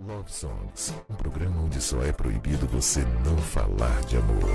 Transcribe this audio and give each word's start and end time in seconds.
Love 0.00 0.30
Songs, 0.30 0.94
um 1.10 1.14
programa 1.16 1.60
onde 1.60 1.80
só 1.80 2.00
é 2.04 2.12
proibido 2.12 2.68
você 2.68 3.00
não 3.24 3.36
falar 3.38 4.00
de 4.02 4.16
amor. 4.16 4.48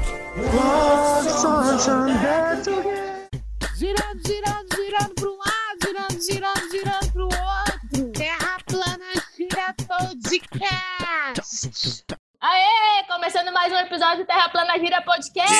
Girando, 3.76 4.22
girando, 4.26 4.74
girando 4.76 5.16
pro 5.16 5.38
lado, 5.38 5.80
girando, 5.84 6.22
girando, 6.22 6.72
girando 6.72 7.12
pro 7.12 7.26
outro. 7.26 8.12
Terra 8.14 8.58
plana 8.66 9.12
gira 9.36 9.76
podcast. 9.86 12.06
Aê! 12.40 13.04
Começando 13.08 13.52
mais 13.52 13.74
um 13.74 13.78
episódio 13.78 14.20
do 14.24 14.28
Terra 14.28 14.48
Plana 14.50 14.78
Gira 14.80 15.02
Podcast. 15.02 15.54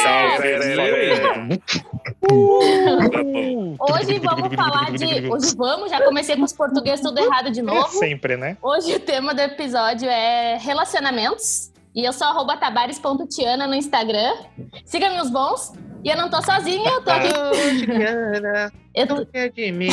Hoje 2.32 4.20
vamos 4.20 4.56
falar 4.56 4.92
de. 4.92 5.30
Hoje 5.30 5.56
vamos, 5.56 5.90
já 5.90 6.02
comecei 6.04 6.36
com 6.36 6.44
os 6.44 6.54
portugueses 6.54 7.02
tudo 7.02 7.20
errado 7.20 7.52
de 7.52 7.62
novo. 7.62 7.88
Sempre, 7.90 8.38
né? 8.38 8.58
Hoje 8.62 8.96
o 8.96 9.00
tema 9.00 9.34
do 9.34 9.42
episódio 9.42 10.10
é 10.10 10.58
relacionamentos. 10.58 11.72
E 11.96 12.04
eu 12.04 12.12
sou 12.12 12.26
arroba 12.28 12.58
tabares.tiana 12.58 13.68
no 13.68 13.76
Instagram. 13.76 14.34
Siga-me 14.86 15.22
os 15.22 15.30
bons. 15.30 15.74
E 16.04 16.10
eu 16.10 16.18
não 16.18 16.30
tô 16.30 16.42
sozinha, 16.42 16.90
eu 16.90 17.04
tô 17.04 17.12
aqui. 17.12 17.28
Eu 18.96 19.08
tô... 19.08 19.28
é 19.34 19.50
de 19.50 19.72
mim. 19.72 19.90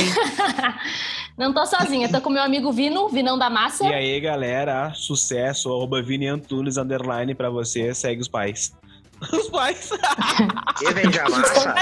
não 1.39 1.53
tô 1.53 1.65
sozinha, 1.65 2.11
tô 2.11 2.21
com 2.21 2.31
meu 2.31 2.43
amigo 2.43 2.73
Vino, 2.73 3.09
Vinão 3.09 3.39
da 3.39 3.49
Massa. 3.49 3.87
E 3.87 3.95
aí, 3.95 4.21
galera, 4.21 4.93
sucesso, 4.95 5.71
arroba 5.71 6.03
Vini 6.03 6.27
Antunes, 6.27 6.77
underline 6.77 7.35
pra 7.35 7.49
você, 7.49 7.95
segue 7.95 8.21
os 8.21 8.29
pais. 8.29 8.73
Os 9.33 9.51
pais. 9.51 9.91
E 10.81 10.93
vende 10.95 11.19
a 11.21 11.29
massa? 11.29 11.75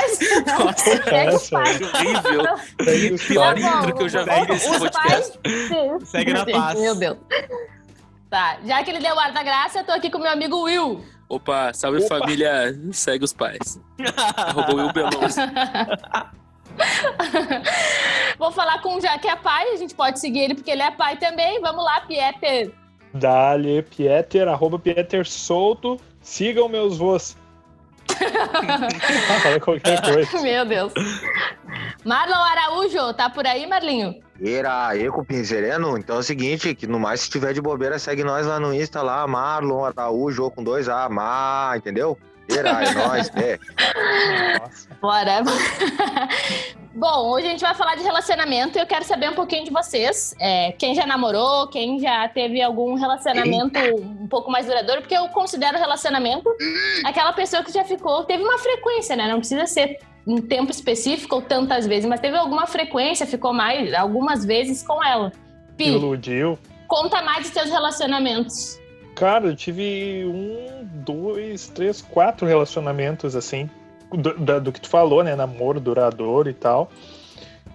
Segue 0.77 1.35
os 1.35 1.51
pais. 1.51 1.81
horrível. 1.81 2.59
Segue 2.83 3.15
os 3.15 3.23
Pior 3.25 3.59
intro 3.59 3.95
que 3.95 4.03
eu 4.03 4.09
já 4.09 4.25
vi 4.25 4.49
nesse 4.49 4.71
Os 4.71 4.79
podcast. 4.79 5.39
pais. 5.39 6.09
Segue 6.09 6.33
na 6.33 6.45
paz. 6.45 6.81
Meu 6.81 6.95
Deus. 6.97 7.19
Tá, 8.29 8.59
já 8.65 8.83
que 8.83 8.91
ele 8.91 9.01
deu 9.01 9.15
o 9.15 9.19
ar 9.19 9.33
da 9.33 9.43
graça, 9.43 9.79
eu 9.79 9.85
tô 9.85 9.93
aqui 9.93 10.11
com 10.11 10.19
meu 10.19 10.31
amigo 10.31 10.63
Will. 10.63 11.03
Opa, 11.29 11.73
salve 11.73 12.05
Opa. 12.05 12.19
família, 12.19 12.75
segue 12.93 13.25
os 13.25 13.33
pais. 13.33 13.81
Arroba 14.37 14.75
Will 14.75 14.93
Beloso. 14.93 15.41
Vou 18.39 18.53
falar 18.53 18.81
com 18.83 18.97
o 18.97 19.01
já 19.01 19.19
que 19.19 19.29
é 19.29 19.37
pai, 19.37 19.69
a 19.73 19.77
gente 19.77 19.95
pode 19.95 20.21
seguir 20.21 20.41
ele 20.41 20.55
porque 20.55 20.71
ele 20.71 20.83
é 20.83 20.91
pai 20.91 21.17
também. 21.17 21.61
Vamos 21.61 21.85
lá, 21.85 22.01
Pieter. 22.03 22.73
Dali, 23.15 23.83
Pieter, 23.83 24.49
arroba 24.49 24.79
Pieter 24.79 25.27
solto. 25.27 25.99
Sigam 26.29 26.69
meus 26.69 26.99
voos. 26.99 27.37
Ah, 28.11 29.41
Falei 29.41 29.61
qualquer 29.61 30.01
coisa. 30.05 30.43
Meu 30.43 30.65
Deus. 30.67 30.93
Marlon 32.05 32.35
Araújo, 32.37 33.15
tá 33.15 33.31
por 33.31 33.47
aí, 33.47 33.67
Marlinho? 33.67 34.21
Era 34.41 34.97
Eco 34.97 35.25
Pinzereno? 35.25 35.97
Então 35.99 36.17
é 36.17 36.19
o 36.19 36.23
seguinte, 36.23 36.75
que 36.75 36.87
no 36.87 37.01
mais 37.01 37.23
se 37.23 37.31
tiver 37.31 37.55
de 37.55 37.63
bobeira, 37.63 37.99
segue 37.99 38.23
nós 38.23 38.47
lá 38.47 38.61
no 38.61 38.75
Insta, 38.75 39.01
lá, 39.03 39.27
Marlon 39.27 39.85
Araújo 39.85 40.51
com 40.51 40.63
dois 40.63 40.87
A, 40.89 41.09
Má, 41.09 41.73
entendeu? 41.77 42.17
Era, 42.49 42.85
é 42.85 42.93
nóis, 42.95 43.31
é. 43.35 43.59
Nossa. 44.59 44.89
Bora. 45.01 45.43
Bom, 46.99 47.31
hoje 47.31 47.47
a 47.47 47.51
gente 47.51 47.61
vai 47.61 47.77
falar 47.77 47.95
de 47.95 48.03
relacionamento 48.03 48.77
e 48.77 48.81
eu 48.81 48.87
quero 48.87 49.05
saber 49.05 49.31
um 49.31 49.35
pouquinho 49.35 49.65
de 49.65 49.71
vocês. 49.71 50.35
É, 50.41 50.73
quem 50.73 50.97
já 50.97 51.07
namorou, 51.07 51.69
quem 51.69 52.01
já 52.01 52.29
teve 52.29 52.61
algum 52.61 52.95
relacionamento 52.95 53.79
um 53.95 54.27
pouco 54.27 54.51
mais 54.51 54.67
duradouro, 54.67 55.03
porque 55.03 55.17
eu 55.17 55.29
considero 55.29 55.79
relacionamento 55.79 56.51
aquela 57.05 57.33
pessoa 57.33 57.63
que 57.63 57.73
já 57.73 57.85
ficou, 57.85 58.25
teve 58.25 58.43
uma 58.43 58.59
frequência, 58.59 59.15
né? 59.15 59.29
Não 59.29 59.39
precisa 59.39 59.65
ser 59.67 60.01
um 60.27 60.39
tempo 60.39 60.73
específico 60.73 61.37
ou 61.37 61.43
tantas 61.43 61.87
vezes, 61.87 62.05
mas 62.05 62.19
teve 62.19 62.37
alguma 62.37 62.67
frequência, 62.67 63.25
ficou 63.27 63.53
mais, 63.53 63.95
algumas 63.95 64.45
vezes 64.45 64.83
com 64.83 65.01
ela. 65.03 65.31
Pi, 65.77 65.91
Iludiu. 65.91 66.59
conta 66.89 67.23
mais 67.23 67.45
dos 67.45 67.53
seus 67.53 67.71
relacionamentos. 67.71 68.77
Cara, 69.15 69.47
eu 69.47 69.55
tive 69.55 70.25
um, 70.27 70.85
dois, 71.05 71.69
três, 71.69 72.03
quatro 72.03 72.45
relacionamentos 72.45 73.37
assim. 73.37 73.71
Do, 74.11 74.39
da- 74.39 74.59
do 74.59 74.73
que 74.73 74.81
tu 74.81 74.89
falou, 74.89 75.23
né? 75.23 75.35
Namoro 75.37 75.79
duradouro 75.81 76.49
e 76.49 76.55
tal. 76.55 76.91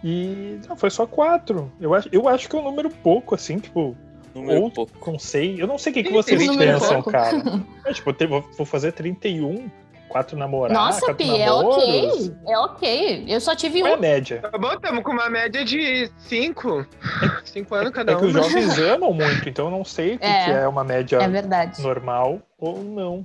E 0.03 0.59
não, 0.67 0.75
foi 0.75 0.89
só 0.89 1.05
quatro. 1.05 1.71
Eu 1.79 1.93
acho, 1.93 2.09
eu 2.11 2.27
acho 2.27 2.49
que 2.49 2.55
é 2.55 2.59
um 2.59 2.63
número 2.63 2.89
pouco, 2.89 3.35
assim, 3.35 3.57
tipo, 3.59 3.95
Número 4.35 4.61
Ou- 4.63 4.71
pouco. 4.71 5.11
não 5.11 5.19
sei. 5.19 5.61
Eu 5.61 5.67
não 5.67 5.77
sei 5.77 5.91
o 5.91 5.93
que, 5.93 6.03
que 6.03 6.11
vocês 6.11 6.43
pensam, 6.57 6.95
pouco. 6.95 7.11
cara. 7.11 7.37
É, 7.85 7.93
tipo, 7.93 8.11
te- 8.13 8.25
vou 8.25 8.43
vou 8.57 8.65
fazer 8.65 8.91
31, 8.93 9.69
quatro 10.09 10.35
namorados. 10.35 10.75
Nossa, 10.75 11.01
quatro 11.01 11.15
Pi, 11.17 11.29
é 11.39 11.45
namoros. 11.45 11.77
ok. 11.77 12.35
É 12.47 12.57
ok. 12.57 13.25
Eu 13.27 13.39
só 13.39 13.55
tive 13.55 13.81
Qual 13.81 13.93
é 13.93 13.95
um. 13.95 13.99
média? 13.99 14.39
Tá 14.41 14.57
bom, 14.57 14.73
estamos 14.73 15.03
com 15.03 15.11
uma 15.11 15.29
média 15.29 15.63
de 15.63 16.09
cinco. 16.17 16.83
Cinco 17.45 17.75
anos 17.75 17.91
cada 17.91 18.13
É 18.13 18.15
que 18.15 18.23
um. 18.23 18.27
os 18.27 18.33
jovens 18.33 18.79
amam 18.79 19.13
muito, 19.13 19.47
então 19.47 19.65
eu 19.65 19.71
não 19.71 19.85
sei 19.85 20.15
o 20.15 20.19
que 20.19 20.25
É. 20.25 20.45
que 20.45 20.51
é 20.51 20.67
uma 20.67 20.83
média 20.83 21.17
É 21.17 21.27
verdade. 21.27 21.79
normal 21.83 22.39
ou 22.57 22.83
não. 22.83 23.23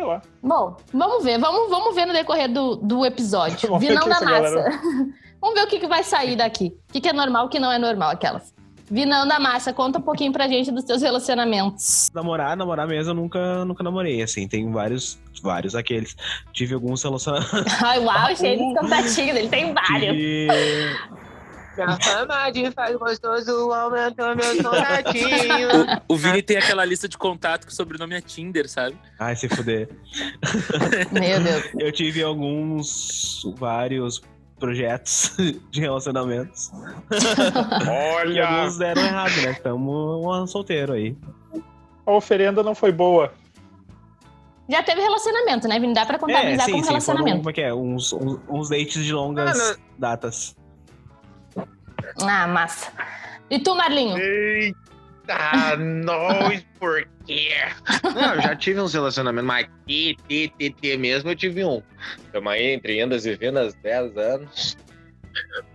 Sei 0.00 0.08
lá. 0.08 0.22
Bom, 0.42 0.76
vamos 0.94 1.22
ver, 1.22 1.38
vamos, 1.38 1.68
vamos 1.68 1.94
ver 1.94 2.06
no 2.06 2.14
decorrer 2.14 2.50
do, 2.50 2.76
do 2.76 3.04
episódio. 3.04 3.58
Vamos 3.68 3.82
ver 3.84 3.88
Vinão 3.88 4.08
da 4.08 4.14
massa. 4.14 4.24
galera- 4.24 4.80
vamos 5.38 5.54
ver 5.54 5.64
o 5.64 5.66
que, 5.66 5.78
que 5.78 5.86
vai 5.86 6.02
sair 6.02 6.36
daqui. 6.36 6.74
O 6.88 6.92
que, 6.94 7.02
que 7.02 7.08
é 7.10 7.12
normal, 7.12 7.44
o 7.44 7.48
que 7.50 7.58
não 7.58 7.70
é 7.70 7.78
normal, 7.78 8.08
aquelas. 8.12 8.54
Vinão 8.90 9.28
da 9.28 9.38
massa, 9.38 9.74
conta 9.74 9.98
um 9.98 10.02
pouquinho 10.02 10.32
pra 10.32 10.48
gente 10.48 10.72
dos 10.72 10.84
seus 10.84 11.02
relacionamentos. 11.02 12.08
Namorar, 12.14 12.56
namorar 12.56 12.88
mesmo, 12.88 13.10
eu 13.10 13.14
nunca, 13.14 13.62
nunca 13.66 13.84
namorei, 13.84 14.22
assim. 14.22 14.48
Tem 14.48 14.68
vários, 14.72 15.20
vários 15.42 15.74
aqueles. 15.76 16.16
Tive 16.54 16.72
alguns 16.74 17.02
relacionamentos. 17.02 17.62
Ai, 17.84 17.98
uau, 18.00 18.34
cheio 18.36 18.56
de 18.58 18.74
cantatinhos, 18.80 19.36
ele 19.36 19.48
tem 19.48 19.74
vários. 19.74 20.16
Minha 21.76 21.96
fama 22.00 22.50
de 22.50 22.70
faz 22.72 22.96
gostoso 22.96 23.72
aumentou 23.72 24.34
meu 24.34 24.54
soldadinho. 24.62 25.68
O, 26.08 26.14
o 26.14 26.16
Vini 26.16 26.42
tem 26.42 26.56
aquela 26.56 26.84
lista 26.84 27.08
de 27.08 27.16
contato 27.16 27.66
que 27.66 27.72
o 27.72 27.74
sobrenome 27.74 28.14
é 28.14 28.20
Tinder, 28.20 28.68
sabe? 28.68 28.96
Ai, 29.18 29.36
se 29.36 29.48
fuder. 29.48 29.88
Meu 31.12 31.40
Deus. 31.42 31.64
Eu 31.78 31.92
tive 31.92 32.22
alguns, 32.22 33.42
vários 33.56 34.20
projetos 34.58 35.34
de 35.70 35.80
relacionamentos. 35.80 36.70
E 37.10 37.88
Olha! 37.88 38.46
alguns 38.46 38.76
deram 38.78 39.02
errado, 39.02 39.36
né? 39.42 39.54
Tamo 39.54 40.42
um 40.42 40.46
solteiro 40.46 40.92
aí. 40.92 41.16
A 42.06 42.12
oferenda 42.12 42.62
não 42.62 42.74
foi 42.74 42.92
boa. 42.92 43.32
Já 44.68 44.82
teve 44.84 45.00
relacionamento, 45.00 45.66
né, 45.66 45.80
Vini? 45.80 45.92
Dá 45.94 46.06
pra 46.06 46.18
contabilizar 46.18 46.66
como 46.66 46.78
foram, 46.78 46.88
relacionamento. 46.88 47.36
como 47.38 47.50
é 47.50 47.52
que 47.52 47.60
é? 47.60 47.74
Uns, 47.74 48.12
uns, 48.12 48.40
uns 48.48 48.68
dates 48.68 49.04
de 49.04 49.12
longas 49.12 49.58
Ah, 49.58 49.76
datas. 49.98 50.56
Ah, 52.22 52.46
massa. 52.46 52.92
E 53.50 53.58
tu, 53.58 53.74
Marlinho? 53.74 54.16
Eita, 54.18 55.76
nós, 55.78 56.64
por 56.78 57.06
quê? 57.26 57.50
Não, 58.02 58.34
eu 58.34 58.42
já 58.42 58.56
tive 58.56 58.80
uns 58.80 58.94
relacionamentos, 58.94 59.46
mas 59.46 59.66
T, 59.86 60.16
T, 60.28 60.52
T, 60.56 60.70
T 60.70 60.96
mesmo 60.96 61.30
eu 61.30 61.36
tive 61.36 61.64
um. 61.64 61.82
Tamo 62.32 62.48
aí 62.48 62.72
entre 62.72 63.02
indas 63.02 63.26
e 63.26 63.34
vindas, 63.34 63.74
10 63.74 64.16
anos. 64.16 64.76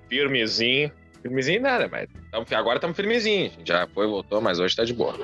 Firmezinho. 0.10 0.92
Firmezinho 1.22 1.62
nada, 1.62 1.88
mas 1.92 2.08
tamo, 2.32 2.46
agora 2.52 2.78
estamos 2.78 2.96
firmezinho. 2.96 3.52
Já 3.66 3.88
foi, 3.88 4.08
voltou, 4.08 4.42
mas 4.42 4.60
hoje 4.60 4.76
tá 4.76 4.84
de 4.84 4.94
boa. 4.94 5.16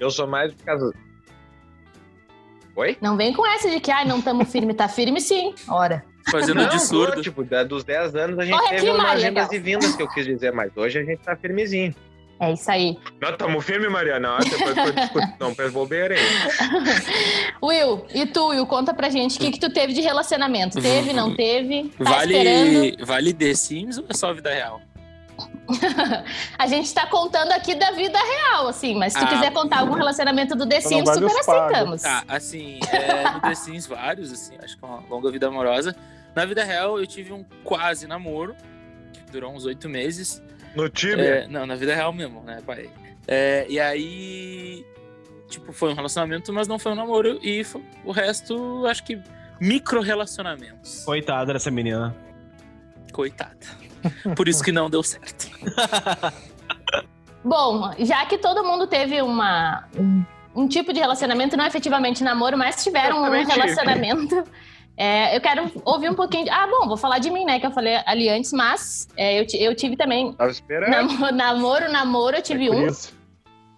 Eu 0.00 0.10
sou 0.10 0.26
mais 0.26 0.52
por 0.54 0.64
causa... 0.64 0.92
Oi? 2.74 2.96
Não 3.02 3.16
vem 3.16 3.34
com 3.34 3.46
essa 3.46 3.70
de 3.70 3.78
que, 3.80 3.90
ai, 3.90 4.06
não 4.06 4.22
tamo 4.22 4.46
firme. 4.46 4.72
Tá 4.72 4.88
firme 4.88 5.20
sim. 5.20 5.54
Ora. 5.68 6.02
Fazendo 6.30 6.66
de 6.66 6.72
Não, 6.74 6.78
surdo. 6.78 7.20
tipo, 7.22 7.42
da- 7.44 7.64
dos 7.64 7.84
10 7.84 8.14
anos 8.14 8.38
a 8.38 8.44
gente 8.44 8.58
Corre 8.58 8.76
teve 8.76 8.90
umas 8.90 9.22
Gal. 9.22 9.48
e 9.52 9.58
vindas 9.58 9.94
que 9.96 10.02
eu 10.02 10.08
quis 10.08 10.24
dizer, 10.26 10.52
mas 10.52 10.70
hoje 10.76 10.98
a 10.98 11.04
gente 11.04 11.18
tá 11.20 11.34
firmezinho. 11.36 11.94
É 12.40 12.52
isso 12.54 12.68
aí. 12.70 12.96
Não, 13.20 13.36
tamo 13.36 13.60
firme, 13.60 13.88
Mariana. 13.88 14.32
Ó, 14.34 14.38
Depois 14.38 14.74
foi 14.74 14.92
discutir. 14.92 15.34
Não, 15.38 15.54
fez 15.54 15.70
bobeira 15.72 16.14
aí. 16.16 16.20
Will, 17.62 18.04
e 18.12 18.26
tu, 18.26 18.48
Will, 18.48 18.66
conta 18.66 18.92
pra 18.92 19.08
gente 19.08 19.36
o 19.36 19.40
que, 19.40 19.52
que 19.52 19.60
tu 19.60 19.72
teve 19.72 19.92
de 19.92 20.00
relacionamento. 20.00 20.80
Teve, 20.80 21.12
não 21.12 21.34
teve? 21.36 21.84
Tá 22.02 22.24
esperando? 22.24 22.74
Vale, 22.74 22.96
vale 23.04 23.32
The 23.32 23.54
Sims 23.54 23.98
ou 23.98 24.04
é 24.08 24.14
só 24.14 24.32
vida 24.32 24.50
real? 24.52 24.80
A 26.58 26.66
gente 26.66 26.92
tá 26.92 27.06
contando 27.06 27.52
aqui 27.52 27.74
da 27.74 27.90
vida 27.92 28.18
real, 28.18 28.68
assim, 28.68 28.94
mas 28.98 29.12
se 29.12 29.18
tu 29.18 29.24
Ah. 29.24 29.28
quiser 29.28 29.52
contar 29.52 29.78
algum 29.80 29.94
relacionamento 29.94 30.54
do 30.54 30.66
The 30.68 30.78
Então 30.78 30.90
Sims, 30.90 31.08
super 31.14 31.40
aceitamos. 31.40 32.02
Tá, 32.02 32.24
assim, 32.28 32.78
é, 32.92 33.30
no 33.30 33.40
The 33.40 33.54
Sims 33.54 33.86
vários, 33.86 34.32
assim, 34.32 34.56
acho 34.62 34.76
que 34.78 34.84
é 34.84 34.88
uma 34.88 35.02
longa 35.08 35.30
vida 35.30 35.46
amorosa. 35.48 35.94
Na 36.34 36.44
vida 36.44 36.64
real, 36.64 36.98
eu 36.98 37.06
tive 37.06 37.32
um 37.32 37.44
quase 37.64 38.06
namoro, 38.06 38.54
que 39.12 39.20
durou 39.30 39.52
uns 39.52 39.64
oito 39.66 39.88
meses. 39.88 40.42
No 40.74 40.88
time. 40.88 41.20
É, 41.22 41.46
não, 41.46 41.66
na 41.66 41.74
vida 41.76 41.94
real 41.94 42.12
mesmo, 42.12 42.42
né, 42.42 42.60
pai? 42.66 42.88
É, 43.28 43.66
e 43.68 43.78
aí, 43.78 44.84
tipo, 45.48 45.72
foi 45.72 45.90
um 45.92 45.94
relacionamento, 45.94 46.52
mas 46.52 46.66
não 46.66 46.78
foi 46.78 46.92
um 46.92 46.94
namoro. 46.94 47.38
E 47.42 47.62
fo- 47.62 47.82
o 48.04 48.10
resto, 48.12 48.86
acho 48.86 49.04
que 49.04 49.20
micro-relacionamentos. 49.60 51.04
Coitada 51.04 51.52
dessa 51.52 51.70
menina. 51.70 52.14
Coitada. 53.12 53.56
Por 54.36 54.48
isso 54.48 54.62
que 54.62 54.72
não 54.72 54.88
deu 54.90 55.02
certo. 55.02 55.50
Bom, 57.44 57.92
já 57.98 58.24
que 58.26 58.38
todo 58.38 58.62
mundo 58.62 58.86
teve 58.86 59.20
uma, 59.20 59.84
um, 59.98 60.24
um 60.54 60.68
tipo 60.68 60.92
de 60.92 61.00
relacionamento, 61.00 61.56
não 61.56 61.66
efetivamente 61.66 62.22
namoro, 62.22 62.56
mas 62.56 62.82
tiveram 62.84 63.22
um 63.22 63.30
relacionamento. 63.30 64.44
é, 64.96 65.36
eu 65.36 65.40
quero 65.40 65.70
ouvir 65.84 66.08
um 66.10 66.14
pouquinho. 66.14 66.44
De... 66.44 66.50
Ah, 66.50 66.68
bom, 66.68 66.86
vou 66.86 66.96
falar 66.96 67.18
de 67.18 67.30
mim, 67.30 67.44
né? 67.44 67.58
Que 67.58 67.66
eu 67.66 67.72
falei 67.72 67.98
ali 68.06 68.28
antes, 68.28 68.52
mas 68.52 69.08
é, 69.16 69.40
eu, 69.40 69.46
eu 69.54 69.74
tive 69.74 69.96
também 69.96 70.32
Tava 70.34 70.50
esperando. 70.50 70.90
namoro, 70.90 71.34
namoro, 71.34 71.92
namoro, 71.92 72.36
eu 72.36 72.42
tive 72.42 72.68
É 72.68 72.70
um. 72.70 72.86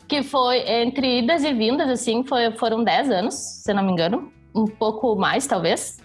que 0.07 0.23
foi 0.23 0.59
entre 0.59 1.21
idas 1.21 1.43
e 1.43 1.53
vindas, 1.55 1.89
assim, 1.89 2.23
foi, 2.25 2.51
foram 2.59 2.85
10 2.85 3.11
anos, 3.11 3.35
se 3.35 3.71
eu 3.71 3.75
não 3.75 3.83
me 3.83 3.93
engano. 3.93 4.31
Um 4.55 4.67
pouco 4.67 5.17
mais, 5.17 5.47
talvez. 5.47 6.04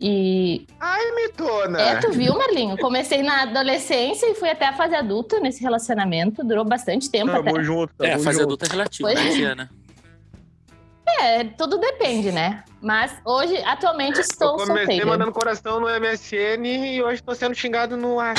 E. 0.00 0.66
Ai, 0.80 1.10
mitona! 1.12 1.78
É, 1.80 1.96
tu 2.00 2.10
viu, 2.12 2.34
Marlinho? 2.36 2.76
Comecei 2.78 3.22
na 3.22 3.42
adolescência 3.42 4.26
e 4.30 4.34
fui 4.34 4.48
até 4.48 4.66
a 4.66 4.72
fase 4.72 4.94
adulta 4.94 5.38
nesse 5.40 5.60
relacionamento. 5.62 6.42
Durou 6.42 6.64
bastante 6.64 7.10
tempo 7.10 7.30
até. 7.30 7.42
Tamo 7.52 7.62
junto, 7.62 7.92
É, 8.02 8.08
a 8.08 8.12
tamo 8.12 8.24
fase 8.24 8.38
junto. 8.38 8.46
adulta 8.46 8.66
é 8.66 8.68
relativa, 8.70 9.08
Pois 9.12 9.20
né, 9.24 9.30
é. 9.30 9.34
Tiana? 9.34 9.70
É, 11.20 11.44
tudo 11.44 11.76
depende, 11.76 12.30
né? 12.30 12.62
Mas 12.80 13.12
hoje, 13.26 13.56
atualmente, 13.64 14.16
Eu 14.16 14.20
estou 14.22 14.52
comecei 14.56 14.76
solteira. 14.76 15.06
mandando 15.06 15.32
coração 15.32 15.80
no 15.80 15.86
MSN 15.88 16.64
e 16.94 17.02
hoje 17.02 17.20
tô 17.22 17.34
sendo 17.34 17.54
xingado 17.54 17.96
no 17.96 18.18
ar. 18.20 18.34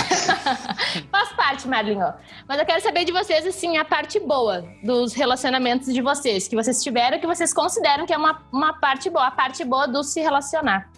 Faz 1.12 1.30
parte, 1.34 1.68
Marlinho. 1.68 2.12
Mas 2.48 2.60
eu 2.60 2.66
quero 2.66 2.82
saber 2.82 3.04
de 3.04 3.12
vocês, 3.12 3.46
assim, 3.46 3.78
a 3.78 3.86
parte 3.86 4.20
boa 4.20 4.66
dos 4.84 5.14
relacionamentos 5.14 5.94
de 5.94 6.02
vocês, 6.02 6.48
que 6.48 6.56
vocês 6.56 6.82
tiveram, 6.82 7.20
que 7.20 7.28
vocês 7.28 7.54
consideram 7.54 8.06
que 8.08 8.14
é 8.14 8.18
uma, 8.18 8.42
uma 8.52 8.74
parte 8.74 9.10
boa, 9.10 9.28
a 9.28 9.32
parte 9.32 9.64
boa 9.66 9.86
do 9.88 10.02
se 10.02 10.22
relacionar. 10.22 10.90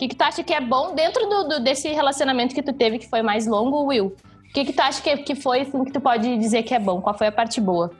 O 0.00 0.02
que, 0.02 0.08
que 0.08 0.16
tu 0.16 0.22
acha 0.22 0.42
que 0.42 0.54
é 0.54 0.62
bom 0.62 0.94
dentro 0.94 1.26
do, 1.28 1.44
do- 1.46 1.60
desse 1.62 1.88
relacionamento 1.90 2.54
que 2.54 2.62
tu 2.62 2.72
teve, 2.72 2.98
que 2.98 3.06
foi 3.06 3.20
mais 3.20 3.46
longo, 3.46 3.84
Will? 3.84 4.06
O 4.06 4.52
que, 4.54 4.64
que 4.64 4.72
tu 4.72 4.80
acha 4.80 5.02
que, 5.02 5.14
que 5.18 5.34
foi, 5.34 5.60
assim, 5.60 5.84
que 5.84 5.92
tu 5.92 6.00
pode 6.00 6.38
dizer 6.38 6.62
que 6.62 6.72
é 6.74 6.78
bom? 6.78 7.02
Qual 7.02 7.14
foi 7.18 7.26
a 7.26 7.32
parte 7.32 7.60
boa? 7.60 7.92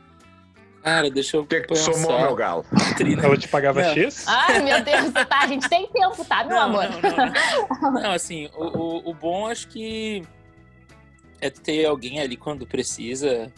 Cara, 0.83 1.11
deixa 1.11 1.37
eu 1.37 1.43
O 1.43 1.47
que 1.47 1.61
que 1.61 1.67
tu 1.67 1.75
pensar. 1.75 1.93
somou, 1.93 2.19
meu 2.19 2.35
galo? 2.35 2.65
Trina. 2.97 3.23
Ela 3.23 3.37
te 3.37 3.47
pagava 3.49 3.83
Não. 3.83 3.93
X? 3.93 4.25
Ai, 4.27 4.63
meu 4.63 4.83
Deus, 4.83 5.13
tá, 5.13 5.41
a 5.43 5.47
gente 5.47 5.69
tem 5.69 5.89
tempo, 5.89 6.25
tá, 6.25 6.43
meu 6.43 6.57
Não, 6.57 6.63
amor? 6.63 6.85
não, 6.89 7.03
não, 7.03 7.91
não. 7.93 8.03
Não, 8.03 8.13
assim, 8.13 8.49
o, 8.57 8.65
o, 8.65 9.11
o 9.11 9.15
bom 9.15 9.47
acho 9.47 9.69
que 9.69 10.23
é 11.39 11.51
ter 11.51 11.85
alguém 11.85 12.19
ali 12.19 12.35
quando 12.39 12.67
precisa. 12.67 13.53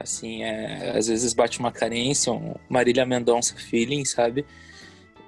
Assim, 0.00 0.42
é, 0.44 0.94
às 0.96 1.08
vezes 1.08 1.34
bate 1.34 1.58
uma 1.58 1.70
carência, 1.70 2.32
um 2.32 2.54
Marília 2.70 3.04
Mendonça 3.04 3.54
feeling, 3.54 4.06
sabe? 4.06 4.46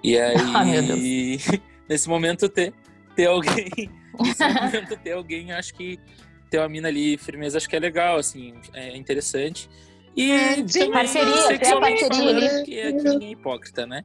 E 0.03 0.19
aí, 0.19 0.39
Ah, 0.55 0.65
meu 0.65 0.83
Deus. 0.83 1.47
nesse 1.89 2.09
momento, 2.09 2.49
ter, 2.49 2.73
ter 3.17 3.27
alguém. 3.27 3.71
Nesse 4.21 4.45
momento, 4.47 4.97
ter 4.97 5.11
alguém, 5.13 5.51
acho 5.53 5.75
que 5.75 5.99
ter 6.49 6.59
uma 6.59 6.69
mina 6.69 6.87
ali, 6.87 7.19
firmeza, 7.19 7.59
acho 7.59 7.69
que 7.69 7.75
é 7.75 7.81
legal, 7.81 8.17
assim, 8.17 8.55
é 8.73 8.97
interessante. 8.97 9.69
E 10.17 10.63
também 10.73 10.93
Parceria, 10.93 11.33
ter 11.33 11.39
a 11.39 11.47
sexualmente 11.49 12.01
parceria 12.07 12.31
ali. 12.31 12.41
falando, 12.49 12.57
porque 12.59 12.81
aqui 12.81 13.09
ninguém 13.09 13.29
é 13.29 13.33
hipócrita, 13.33 13.87
né? 13.87 14.05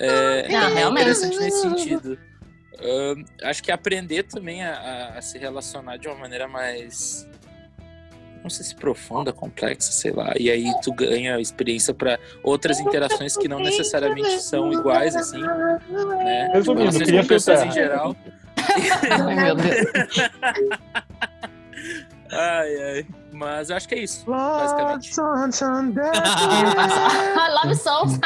É, 0.00 0.48
Não, 0.48 0.58
é 0.58 0.74
realmente. 0.74 1.02
interessante 1.02 1.38
nesse 1.38 1.60
sentido. 1.60 2.18
Ahn, 2.80 3.24
acho 3.44 3.62
que 3.62 3.70
aprender 3.70 4.24
também 4.24 4.64
a, 4.64 4.74
a- 4.76 5.18
a 5.18 5.22
se 5.22 5.38
relacionar 5.38 5.96
de 5.98 6.08
uma 6.08 6.16
maneira 6.16 6.48
mais. 6.48 7.28
Não 8.42 8.50
sei 8.50 8.64
se 8.64 8.74
profunda, 8.74 9.32
complexa, 9.32 9.92
sei 9.92 10.12
lá. 10.12 10.32
E 10.38 10.50
aí 10.50 10.72
tu 10.82 10.92
ganha 10.92 11.40
experiência 11.40 11.92
para 11.92 12.18
outras 12.42 12.80
interações 12.80 13.36
que 13.36 13.48
não 13.48 13.60
necessariamente 13.60 14.42
são 14.42 14.72
iguais, 14.72 15.16
assim. 15.16 15.40
Né? 15.40 16.50
Resumindo, 16.52 16.80
Relações 16.80 17.04
queria 17.04 17.22
com 17.22 17.28
pessoas 17.28 17.62
em 17.62 17.70
geral. 17.70 18.16
Ai, 19.10 19.34
meu 19.34 19.54
Deus. 19.54 19.86
Ai, 22.30 22.76
ai. 22.76 23.06
Mas 23.32 23.70
eu 23.70 23.76
acho 23.76 23.88
que 23.88 23.94
é 23.94 24.02
isso, 24.02 24.24
basicamente. 24.26 25.14
Love 27.62 27.74
Songs. 27.74 28.20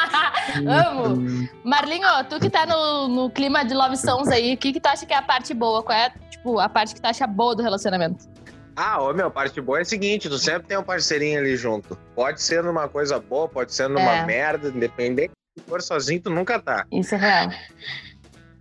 Amo. 0.67 1.49
Marlinho, 1.65 2.06
tu 2.29 2.41
que 2.41 2.50
tá 2.50 2.67
no, 2.67 3.08
no 3.08 3.31
clima 3.31 3.65
de 3.65 3.75
Love 3.75 3.97
Songs 3.97 4.29
aí, 4.29 4.55
o 4.55 4.56
que, 4.56 4.73
que 4.73 4.81
tu 4.81 4.87
acha 4.87 5.06
que 5.06 5.12
é 5.12 5.17
a 5.17 5.23
parte 5.23 5.55
boa? 5.55 5.82
Qual 5.82 5.97
é, 5.97 6.11
tipo, 6.31 6.58
a 6.58 6.69
parte 6.69 6.94
que 6.94 7.00
tu 7.00 7.06
acha 7.06 7.26
boa 7.26 7.55
do 7.55 7.62
relacionamento? 7.62 8.31
Ah, 8.75 9.03
ô 9.03 9.13
meu, 9.13 9.31
parte 9.31 9.61
boa 9.61 9.79
é 9.79 9.83
o 9.83 9.85
seguinte, 9.85 10.29
tu 10.29 10.39
sempre 10.39 10.69
tem 10.69 10.79
um 10.79 10.83
parceirinho 10.83 11.39
ali 11.39 11.57
junto. 11.57 11.97
Pode 12.15 12.41
ser 12.43 12.63
numa 12.63 12.89
coisa 12.89 13.19
boa, 13.21 13.49
pode 13.49 13.75
ser 13.75 13.89
numa 13.89 14.01
É. 14.17 14.25
merda, 14.27 14.69
independente. 14.69 15.33
Se 15.59 15.65
for 15.65 15.83
sozinho, 15.83 16.23
tu 16.23 16.31
nunca 16.31 16.59
tá. 16.59 16.87
Isso 16.91 17.15
é 17.15 17.19
real. 17.19 17.51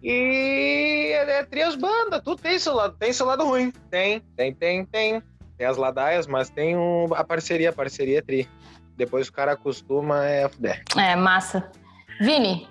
E 0.04 1.12
é, 1.14 1.40
é 1.40 1.44
trias 1.46 1.76
banda, 1.76 2.20
tu 2.22 2.36
tem 2.36 2.58
seu 2.60 2.74
lado, 2.74 2.96
tem 2.98 3.14
seu 3.14 3.26
lado 3.26 3.46
ruim. 3.46 3.72
Tem, 3.90 4.22
tem, 4.36 4.54
tem, 4.54 4.86
tem. 4.86 5.22
Tem 5.58 5.68
as 5.68 5.78
ladaias, 5.78 6.26
mas 6.28 6.50
tem 6.50 6.76
um- 6.76 7.14
a 7.14 7.24
parceria, 7.24 7.70
a 7.70 7.74
parceria 7.74 8.18
é 8.18 8.22
tri. 8.22 8.50
Depois 8.98 9.28
o 9.28 9.34
cara 9.34 9.54
acostuma, 9.54 10.26
é 10.26 10.50
fuder. 10.50 10.84
É, 10.98 11.16
massa. 11.16 11.70
Vini, 12.20 12.68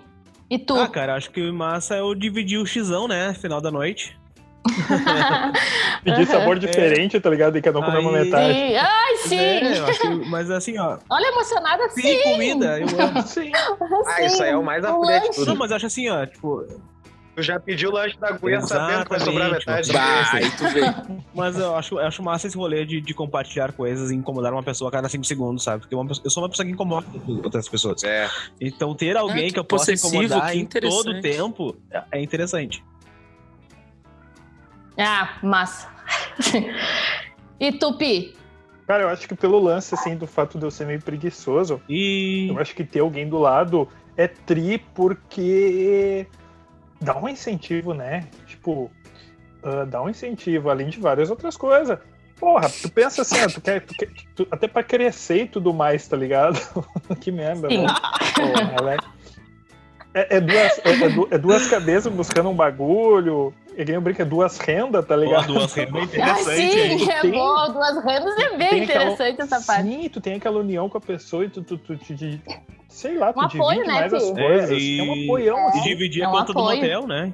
e 0.49 0.59
tu? 0.59 0.75
Ah, 0.79 0.87
cara, 0.89 1.15
acho 1.15 1.31
que 1.31 1.51
massa 1.51 1.95
é 1.95 1.99
eu 2.01 2.13
dividir 2.13 2.57
o 2.59 2.65
xão, 2.65 3.07
né? 3.07 3.33
Final 3.33 3.61
da 3.61 3.71
noite. 3.71 4.17
Pedir 6.03 6.27
sabor 6.27 6.59
diferente, 6.59 7.19
tá 7.19 7.29
ligado? 7.29 7.57
E 7.57 7.61
cada 7.61 7.79
um 7.79 7.83
comer 7.83 7.99
uma 7.99 8.11
metade. 8.11 8.53
Sim. 8.53 8.75
Ai, 8.75 9.17
sim. 9.17 9.39
É, 9.39 9.79
acho 9.79 10.25
mas 10.29 10.49
assim, 10.51 10.77
ó, 10.77 10.97
Olha, 11.09 11.27
emocionada 11.27 11.89
sim. 11.89 12.01
sim, 12.01 12.23
comida, 12.23 12.79
eu 12.79 12.87
amo. 13.01 13.21
Sim. 13.27 13.51
Ah, 14.07 14.23
isso 14.23 14.43
aí 14.43 14.49
é 14.51 14.57
o 14.57 14.63
mais 14.63 14.83
Um. 14.83 15.01
Não, 15.45 15.55
mas 15.55 15.71
eu 15.71 15.77
acho 15.77 15.85
assim, 15.85 16.09
ó, 16.09 16.25
tipo, 16.25 16.65
Tu 17.35 17.41
já 17.43 17.59
pediu 17.59 17.89
o 17.89 17.93
lanche 17.93 18.19
da 18.19 18.31
guia 18.31 18.61
sabendo 18.61 19.03
que 19.03 19.09
vai 19.09 19.19
sobrar 19.21 19.51
metade. 19.51 19.91
Aí 19.95 20.51
tu 20.51 20.67
vê. 20.67 20.81
mas 21.33 21.57
eu 21.57 21.75
acho, 21.75 21.95
eu 21.95 22.05
acho 22.05 22.21
massa 22.21 22.47
esse 22.47 22.57
rolê 22.57 22.85
de, 22.85 22.99
de 22.99 23.13
compartilhar 23.13 23.71
coisas 23.71 24.11
e 24.11 24.15
incomodar 24.15 24.51
uma 24.51 24.61
pessoa 24.63 24.89
a 24.89 24.91
cada 24.91 25.07
cinco 25.07 25.23
segundos, 25.23 25.63
sabe? 25.63 25.81
Porque 25.81 25.95
uma 25.95 26.11
eu 26.23 26.29
sou 26.29 26.43
uma 26.43 26.49
pessoa 26.49 26.65
que 26.65 26.73
incomoda 26.73 27.07
outras 27.41 27.69
pessoas. 27.69 28.03
É. 28.03 28.27
Então 28.59 28.93
ter 28.93 29.15
alguém 29.15 29.47
que 29.47 29.53
que 29.53 29.59
eu 29.59 29.63
possa 29.63 29.93
incomodar 29.93 30.51
que 30.51 30.57
em 30.57 30.65
todo 30.65 31.11
o 31.11 31.21
tempo 31.21 31.75
é- 31.89 32.03
é 32.13 32.21
interessante. 32.21 32.83
Ah, 35.01 35.37
massa. 35.43 35.87
e 37.59 37.71
tu, 37.71 37.97
Pi? 37.97 38.35
Cara, 38.87 39.03
eu 39.03 39.09
acho 39.09 39.27
que 39.27 39.35
pelo 39.35 39.59
lance, 39.59 39.93
assim, 39.95 40.15
do 40.17 40.27
fato 40.27 40.57
de 40.59 40.65
eu 40.65 40.71
ser 40.71 40.85
meio 40.85 41.01
preguiçoso, 41.01 41.81
E 41.87 42.47
eu 42.49 42.59
acho 42.59 42.75
que 42.75 42.83
ter 42.83 42.99
alguém 42.99 43.27
do 43.27 43.37
lado 43.37 43.87
é 44.17 44.27
tri 44.27 44.77
porque 44.93 46.27
dá 46.99 47.17
um 47.17 47.29
incentivo, 47.29 47.93
né? 47.93 48.27
Tipo, 48.45 48.91
ah, 49.63 49.85
dá 49.85 50.01
um 50.01 50.09
incentivo, 50.09 50.69
além 50.69 50.89
de 50.89 50.99
várias 50.99 51.29
outras 51.29 51.55
coisas. 51.55 51.97
Porra, 52.37 52.69
tu 52.69 52.89
pensa 52.91 53.21
assim, 53.21 53.39
ó, 53.43 53.47
tu 53.47 53.61
quer, 53.61 53.81
tu 53.85 53.93
quer- 53.93 54.09
tu- 54.35 54.47
até 54.49 54.67
pra 54.67 54.83
crescer 54.83 55.43
e 55.43 55.47
tudo 55.47 55.71
mais, 55.73 56.07
tá 56.07 56.17
ligado? 56.17 56.59
que 57.21 57.31
merda, 57.31 57.69
Sim. 57.69 57.77
né? 57.83 57.93
Porra, 58.35 58.71
ela 58.75 58.95
é, 60.13 60.35
é, 60.35 60.37
é 60.37 60.41
duas, 60.41 60.79
é, 60.85 60.89
é 61.05 61.09
du- 61.09 61.27
é 61.31 61.37
duas 61.37 61.67
cabeças 61.67 62.11
buscando 62.11 62.49
um 62.49 62.53
bagulho, 62.55 63.53
é 63.73 63.77
que 63.77 63.85
nem 63.85 63.95
eu 63.95 64.01
brinco, 64.01 64.21
é 64.21 64.25
duas 64.25 64.57
rendas, 64.57 65.05
tá 65.05 65.15
Pô, 65.15 65.21
ligado? 65.21 65.47
duas 65.53 65.73
rendas 65.73 66.13
é 66.13 66.21
Ah, 66.21 66.39
interessante. 66.41 66.55
sim, 66.71 66.79
hein? 66.79 67.09
é 67.09 67.21
Tem- 67.21 67.31
boa. 67.31 67.69
Duas 67.69 68.03
rendas 68.03 68.37
é 68.37 68.57
bem 68.57 68.69
Tem 68.69 68.83
aquela- 68.83 69.03
interessante 69.11 69.41
essa 69.41 69.61
parte. 69.61 69.83
Sim, 69.89 70.09
tu 70.09 70.19
tem 70.21 70.33
aquela 70.35 70.59
união 70.59 70.89
com 70.89 70.97
a 70.97 71.01
pessoa 71.01 71.45
e 71.45 71.49
tu, 71.49 71.61
tu, 71.63 71.77
tu, 71.77 71.95
te- 71.97 72.15
te- 72.15 72.41
sei 72.89 73.17
lá, 73.17 73.31
tu 73.31 73.39
Um 73.39 73.47
divide 73.47 73.63
apoio, 73.63 73.87
né, 73.87 73.93
mais 73.93 74.13
as 74.13 74.23
Pi? 74.31 74.33
coisas. 74.33 74.69
É, 74.71 74.73
É, 74.73 74.77
e- 74.77 75.01
um 75.01 75.23
apoião, 75.25 75.57
É. 75.57 75.63
E 75.63 75.67
assim. 75.69 75.81
dividir 75.83 76.21
É 76.21 76.25
a 76.25 76.29
um 76.29 76.31
conta 76.33 76.53
do 76.53 76.59
apoio. 76.59 76.75
motel, 76.77 77.07
né? 77.07 77.33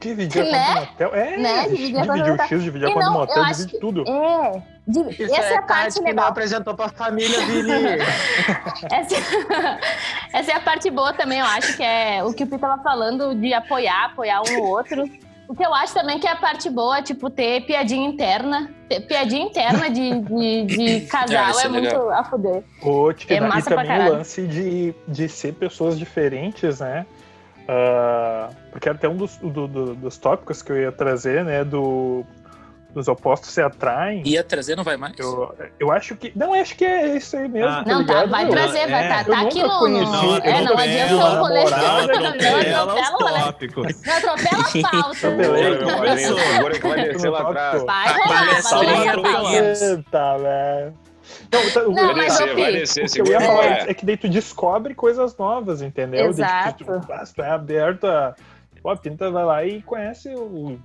Dividir 0.00 0.40
a 0.42 0.44
Né? 0.50 0.64
conta 0.66 0.74
do 0.74 0.80
motel. 0.90 1.14
É, 1.14 1.36
Né? 1.36 1.62
Dividir 1.64 1.76
dividir, 1.76 1.96
a 2.00 2.06
conta 2.06 2.24
do 2.24 2.32
o. 2.32 2.46
X, 2.48 2.62
dividir 2.62 2.86
a 2.86 2.90
E 2.90 2.94
conta 2.94 3.06
do 3.06 3.12
motel, 3.12 3.44
que- 3.68 3.78
tudo. 3.78 4.04
É. 4.08 4.62
Div- 4.86 5.08
Isso 5.10 5.22
Essa 5.34 5.34
é 5.54 5.56
a 5.58 5.62
Tati 5.62 5.66
parte 5.68 5.94
que 5.94 6.00
não 6.00 6.06
legal. 6.08 6.26
apresentou 6.28 6.74
pra 6.74 6.88
família, 6.88 7.38
Vini. 7.46 7.72
Essa, 8.90 9.16
essa 10.32 10.52
é 10.52 10.54
a 10.56 10.60
parte 10.60 10.90
boa 10.90 11.12
também, 11.12 11.38
eu 11.40 11.46
acho 11.46 11.76
que 11.76 11.82
é 11.82 12.22
o 12.24 12.32
que 12.32 12.44
o 12.44 12.46
Pi 12.46 12.58
tava 12.58 12.82
falando 12.82 13.34
de 13.34 13.52
apoiar, 13.54 14.06
apoiar 14.06 14.42
um 14.42 14.58
ou 14.60 14.66
outro. 14.68 15.08
O 15.48 15.54
que 15.54 15.64
eu 15.64 15.74
acho 15.74 15.92
também 15.92 16.18
que 16.18 16.26
é 16.26 16.30
a 16.30 16.36
parte 16.36 16.70
boa, 16.70 17.02
tipo, 17.02 17.28
ter 17.28 17.60
piadinha 17.66 18.08
interna. 18.08 18.70
Ter 18.88 19.00
piadinha 19.00 19.44
interna 19.44 19.90
de, 19.90 20.20
de, 20.20 20.64
de 20.64 21.00
casal 21.10 21.50
isso 21.50 21.60
é, 21.60 21.64
é 21.66 21.68
muito 21.68 21.84
legal. 21.84 22.10
a 22.10 22.24
fuder. 22.24 22.64
Ô, 22.82 23.12
Tina, 23.12 23.36
É 23.36 23.40
massa 23.40 23.70
e 23.70 23.74
pra 23.74 23.82
também 23.84 24.08
o 24.08 24.12
lance 24.12 24.46
de, 24.46 24.94
de 25.06 25.28
ser 25.28 25.52
pessoas 25.54 25.98
diferentes, 25.98 26.80
né? 26.80 27.04
Ah, 27.68 28.48
porque 28.70 28.88
até 28.88 29.08
um 29.08 29.16
dos, 29.16 29.36
do- 29.36 29.68
do- 29.68 29.94
dos 29.94 30.16
tópicos 30.16 30.62
que 30.62 30.72
eu 30.72 30.80
ia 30.80 30.90
trazer, 30.92 31.44
né? 31.44 31.62
Do, 31.64 32.24
dos 32.94 33.08
opostos 33.08 33.50
se 33.50 33.60
atraem. 33.62 34.22
Ia 34.26 34.44
trazer, 34.44 34.76
não 34.76 34.84
vai 34.84 34.96
mais? 34.96 35.18
Eu, 35.18 35.54
eu 35.80 35.90
acho 35.90 36.14
que. 36.16 36.32
Não, 36.36 36.52
acho 36.54 36.76
que 36.76 36.84
é 36.84 37.16
isso 37.16 37.36
aí 37.36 37.48
mesmo. 37.48 37.68
Ah. 37.68 37.84
tá 37.84 37.90
Não, 37.94 38.04
tá, 38.06 38.26
vai 38.26 38.44
Eu- 38.44 38.50
trazer, 38.50 38.88
vai 38.90 39.04
é, 39.04 39.08
tá, 39.08 39.24
tá 39.24 39.40
aqui 39.40 39.62
no. 39.62 39.68
eu 39.88 40.40
é, 40.42 40.60
não 40.62 40.76
adianta 40.78 41.14
o 41.14 41.38
rolê. 41.42 41.64
Não 41.64 41.98
Atropela 41.98 42.92
os 42.94 43.08
rolê. 43.10 43.40
tópicos. 43.42 44.02
Não 44.06 44.14
atropela 44.16 44.62
a 44.62 45.02
pauta. 45.02 45.14
Segura 46.16 46.80
que 46.80 46.88
vai 46.88 47.08
descer 47.12 47.30
lá 47.30 47.40
atrás. 47.40 47.82
Vai 47.84 48.08
rolar, 48.12 48.44
vai 48.44 48.62
rolar 48.62 49.10
a 49.12 49.16
do 49.16 49.22
pauta. 49.22 49.52
Eita, 49.56 50.38
velho. 50.38 50.94
Não, 51.52 51.70
tá- 51.70 51.80
o- 51.82 51.92
Não, 51.92 52.06
Vai 52.06 52.14
mas, 52.14 52.38
descer, 52.38 52.54
vai 52.56 52.72
descer, 52.72 53.04
O 53.06 53.12
que 53.12 53.20
eu 53.20 53.26
ia 53.26 53.40
falar 53.40 53.64
É. 53.64 53.90
é 53.90 53.94
que 53.94 54.04
daí 54.04 54.16
tu 54.16 54.28
descobre 54.28 54.94
coisas 54.94 55.36
novas, 55.36 55.80
entendeu? 55.80 56.20
Daí, 56.22 56.28
Exato. 56.30 56.84
tu, 56.84 57.26
se 57.26 57.34
tu 57.34 57.42
é 57.42 57.50
aberto 57.50 58.06
a. 58.06 58.34
Pô, 58.82 58.90
a 58.90 58.96
Pinta 58.96 59.30
vai 59.30 59.44
lá 59.44 59.64
e 59.64 59.80
conhece 59.82 60.28
o- 60.34 60.76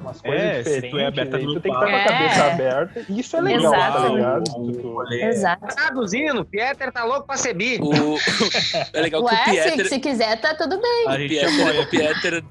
umas 0.00 0.20
coisas 0.22 0.40
É, 0.42 0.62
se 0.62 0.64
tu 0.64 0.70
é 0.70 0.80
diferentes. 0.80 1.06
aberta 1.06 1.38
tu 1.38 1.60
tem 1.60 1.72
que 1.72 1.78
estar 1.78 1.86
com 1.90 1.96
a 1.96 2.04
cabeça 2.04 2.40
É. 2.44 2.52
aberta. 2.52 3.04
Isso 3.10 3.36
é 3.36 3.40
legal, 3.42 3.74
Exato. 3.74 4.02
tá 4.02 4.08
ligado? 4.08 4.42
O- 4.56 4.72
tu- 4.72 4.96
o 4.96 5.12
Exato. 5.12 5.66
Traduzindo, 5.76 6.44
Pieter 6.46 6.90
tá 6.90 7.04
louco 7.04 7.26
pra 7.26 7.36
ser 7.36 7.52
bi. 7.54 7.78
O... 7.82 7.90
É 8.94 9.00
legal 9.02 9.22
que 9.24 9.34
Ué, 9.34 9.40
o 9.40 9.44
se, 9.44 9.50
Pieter. 9.50 9.88
se 9.88 9.98
quiser, 10.00 10.40
tá 10.40 10.54
tudo 10.54 10.80
bem. 10.80 11.04
A 11.08 11.18
gente 11.18 11.28
Pieter, 11.28 11.60
apoia. 11.60 11.80
o 11.82 11.86
Pieter 11.90 12.44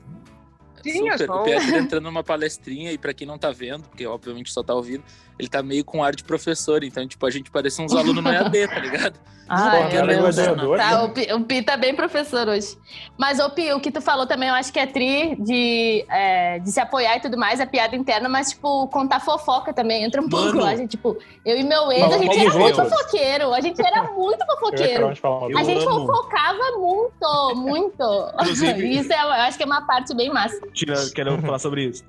Sim, 0.83 1.09
é 1.09 1.11
Super. 1.13 1.27
só 1.27 1.41
O 1.41 1.43
Pietro 1.43 1.75
entrando 1.77 2.03
numa 2.03 2.23
palestrinha 2.23 2.91
e 2.91 2.97
pra 2.97 3.13
quem 3.13 3.25
não 3.27 3.37
tá 3.37 3.51
vendo, 3.51 3.83
porque 3.83 4.05
obviamente 4.05 4.51
só 4.51 4.61
tá 4.63 4.73
ouvindo, 4.73 5.03
ele 5.37 5.47
tá 5.47 5.61
meio 5.63 5.83
com 5.85 6.03
ar 6.03 6.15
de 6.15 6.23
professor, 6.23 6.83
então 6.83 7.07
tipo 7.07 7.25
a 7.25 7.29
gente 7.31 7.49
parece 7.51 7.81
uns 7.81 7.93
alunos 7.95 8.23
no 8.23 8.29
EAD, 8.31 8.67
tá 8.67 8.79
ligado? 8.79 9.19
Porra, 9.49 9.79
meu 9.79 9.89
cara, 9.89 10.05
Deus. 10.05 10.35
gladiador, 10.35 10.77
Tá, 10.77 10.91
né? 10.91 10.97
o, 10.99 11.09
Pi, 11.09 11.33
o 11.33 11.43
Pi 11.43 11.63
tá 11.63 11.75
bem 11.75 11.95
professor 11.95 12.47
hoje. 12.47 12.77
Mas, 13.17 13.39
ô 13.39 13.49
Pi, 13.49 13.73
o 13.73 13.79
que 13.79 13.89
tu 13.91 13.99
falou 13.99 14.27
também, 14.27 14.47
eu 14.47 14.53
acho 14.53 14.71
que 14.71 14.77
é 14.77 14.85
tri 14.85 15.35
de, 15.39 16.05
é, 16.07 16.59
de 16.59 16.71
se 16.71 16.79
apoiar 16.79 17.17
e 17.17 17.19
tudo 17.19 17.35
mais, 17.35 17.59
é 17.59 17.65
piada 17.65 17.95
interna, 17.95 18.29
mas, 18.29 18.51
tipo, 18.51 18.87
contar 18.89 19.19
fofoca 19.19 19.73
também 19.73 20.03
entra 20.03 20.21
um 20.21 20.29
pouco 20.29 20.49
Mano. 20.49 20.61
lá. 20.61 20.75
Gente, 20.75 20.91
tipo, 20.91 21.17
eu 21.43 21.57
e 21.57 21.63
meu 21.63 21.91
ex, 21.91 21.99
Fala 21.99 22.15
a 22.15 22.17
gente 22.19 22.39
era 22.39 22.53
muito 22.59 22.75
fofoqueiro. 22.75 23.53
A 23.55 23.61
gente 23.61 23.81
era 23.83 24.03
muito 24.11 24.45
fofoqueiro. 24.45 25.07
A 25.07 25.63
gente 25.63 25.83
fofocava 25.83 26.77
muito, 26.77 27.55
muito. 27.55 28.29
Inclusive- 28.35 28.85
Isso 28.99 29.11
é, 29.11 29.19
eu 29.23 29.29
acho 29.31 29.57
que 29.57 29.63
é 29.63 29.65
uma 29.65 29.81
parte 29.81 30.13
bem 30.15 30.31
massa. 30.31 30.59
Tira- 30.73 30.95
quero 31.13 31.37
falar 31.41 31.59
sobre 31.59 31.85
isso. 31.85 32.03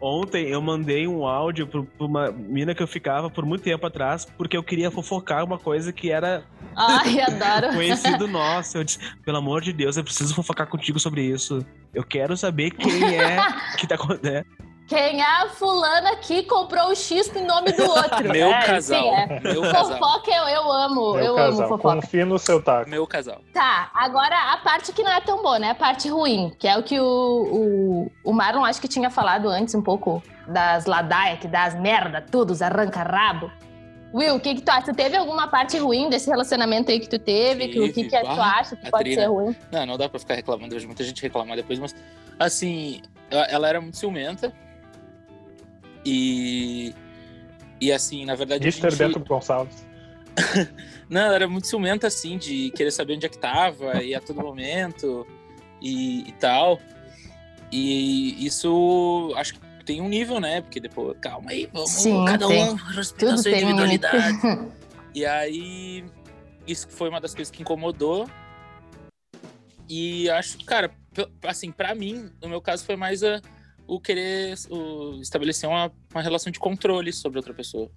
Ontem 0.00 0.48
eu 0.48 0.60
mandei 0.60 1.06
um 1.08 1.24
áudio 1.26 1.66
pra 1.66 1.82
uma 1.98 2.30
mina 2.30 2.74
que 2.74 2.82
eu 2.82 2.86
ficava 2.86 3.30
por 3.30 3.46
muito 3.46 3.62
tempo 3.62 3.86
atrás, 3.86 4.26
porque 4.36 4.54
eu 4.56 4.62
queria 4.62 4.90
fofocar 4.90 5.42
uma 5.44 5.56
coisa 5.58 5.92
que 5.92 6.10
era 6.10 6.44
Ai, 6.76 7.20
adoro. 7.20 7.72
conhecido 7.74 8.26
nosso. 8.28 8.76
Eu 8.76 8.84
disse, 8.84 8.98
pelo 9.24 9.38
amor 9.38 9.62
de 9.62 9.72
Deus, 9.72 9.96
eu 9.96 10.04
preciso 10.04 10.34
fofocar 10.34 10.66
contigo 10.66 10.98
sobre 10.98 11.22
isso. 11.22 11.64
Eu 11.94 12.04
quero 12.04 12.36
saber 12.36 12.70
quem 12.72 13.14
é 13.16 13.38
que 13.78 13.86
tá 13.86 13.94
acontecendo. 13.94 14.44
Quem 14.86 15.20
é 15.20 15.24
a 15.24 15.48
fulana 15.48 16.14
que 16.16 16.42
comprou 16.42 16.88
o 16.90 16.94
X 16.94 17.34
em 17.34 17.46
nome 17.46 17.72
do 17.72 17.82
outro? 17.88 18.22
Meu 18.30 18.48
É, 18.52 18.66
casal. 18.66 19.00
sim, 19.02 19.08
é. 19.08 19.40
Meu 19.40 19.62
casal. 19.62 19.98
Fofoca 19.98 20.30
eu, 20.30 20.46
eu 20.48 20.70
amo, 20.72 21.14
Meu 21.14 21.24
eu 21.24 21.34
casal, 21.36 21.58
amo 21.66 21.68
fofoca. 21.78 21.94
confia 22.02 22.26
no 22.26 22.38
seu 22.38 22.62
taco. 22.62 22.90
Meu 22.90 23.06
casal. 23.06 23.40
Tá, 23.54 23.90
agora 23.94 24.36
a 24.52 24.58
parte 24.58 24.92
que 24.92 25.02
não 25.02 25.10
é 25.10 25.20
tão 25.22 25.42
boa, 25.42 25.58
né? 25.58 25.70
A 25.70 25.74
parte 25.74 26.08
ruim, 26.08 26.52
que 26.58 26.68
é 26.68 26.76
o 26.76 26.82
que 26.82 27.00
o, 27.00 27.04
o, 27.04 28.30
o 28.30 28.32
Marlon 28.34 28.62
acho 28.64 28.78
que 28.80 28.86
tinha 28.88 29.08
falado 29.08 29.48
antes 29.48 29.74
um 29.74 29.80
pouco 29.82 30.22
das 30.46 30.84
ladaia, 30.84 31.38
que 31.38 31.48
dá 31.48 31.64
as 31.64 31.74
merda, 31.80 32.20
tudo, 32.20 32.50
os 32.52 32.60
arranca-rabo. 32.60 33.50
Will, 34.12 34.36
o 34.36 34.40
que, 34.40 34.54
que 34.54 34.60
tu 34.60 34.68
acha? 34.68 34.92
Tu 34.92 34.94
teve 34.94 35.16
alguma 35.16 35.48
parte 35.48 35.76
ruim 35.78 36.08
desse 36.10 36.28
relacionamento 36.30 36.90
aí 36.90 37.00
que 37.00 37.08
tu 37.08 37.18
teve? 37.18 37.68
Que, 37.68 37.80
o 37.80 37.92
que, 37.92 38.04
que 38.04 38.16
tu 38.20 38.26
bah, 38.36 38.58
acha 38.60 38.76
que 38.76 38.88
pode 38.90 39.04
Trina. 39.04 39.22
ser 39.22 39.28
ruim? 39.28 39.56
Não, 39.72 39.86
não 39.86 39.96
dá 39.98 40.08
pra 40.10 40.20
ficar 40.20 40.34
reclamando. 40.34 40.66
Eu 40.66 40.76
vejo 40.76 40.86
muita 40.86 41.02
gente 41.02 41.20
reclamar 41.22 41.56
depois, 41.56 41.78
mas 41.80 41.94
assim, 42.38 43.00
ela 43.30 43.66
era 43.68 43.80
muito 43.80 43.96
ciumenta. 43.96 44.52
E. 46.04 46.94
E 47.80 47.92
assim, 47.92 48.24
na 48.24 48.34
verdade. 48.34 48.62
a 48.66 48.70
Mr. 48.70 48.90
gente- 48.90 48.98
Beto 48.98 49.20
Gonçalves. 49.20 49.84
Não, 51.08 51.32
era 51.32 51.46
muito 51.46 51.66
ciumenta, 51.66 52.06
assim, 52.06 52.36
de 52.38 52.70
querer 52.70 52.90
saber 52.90 53.14
onde 53.16 53.26
é 53.26 53.28
que 53.28 53.38
tava 53.38 54.02
e 54.02 54.14
a 54.14 54.20
todo 54.20 54.40
momento 54.40 55.26
e, 55.80 56.28
e 56.28 56.32
tal. 56.32 56.80
E 57.70 58.44
isso 58.44 59.32
acho 59.36 59.54
que 59.54 59.60
tem 59.84 60.00
um 60.00 60.08
nível, 60.08 60.40
né? 60.40 60.60
Porque 60.62 60.80
depois, 60.80 61.16
calma 61.20 61.50
aí, 61.50 61.68
vamos 61.72 61.90
Sim, 61.90 62.24
cada 62.24 62.48
tem. 62.48 62.64
um 62.64 62.74
respeitar 62.74 63.32
Tudo 63.32 63.42
sua 63.42 63.52
tem 63.52 63.62
individualidade. 63.62 64.38
E 65.14 65.24
aí, 65.26 66.04
isso 66.66 66.88
foi 66.88 67.08
uma 67.08 67.20
das 67.20 67.34
coisas 67.34 67.50
que 67.50 67.62
incomodou. 67.62 68.28
E 69.88 70.28
acho, 70.30 70.58
cara, 70.64 70.90
assim, 71.46 71.70
pra 71.70 71.94
mim, 71.94 72.30
no 72.42 72.48
meu 72.48 72.60
caso, 72.60 72.84
foi 72.84 72.96
mais 72.96 73.22
a- 73.22 73.40
o 73.86 74.00
querer 74.00 74.54
o, 74.70 75.20
estabelecer 75.20 75.68
uma, 75.68 75.92
uma 76.12 76.22
relação 76.22 76.50
de 76.50 76.58
controle 76.58 77.12
sobre 77.12 77.38
outra 77.38 77.52
pessoa. 77.52 77.90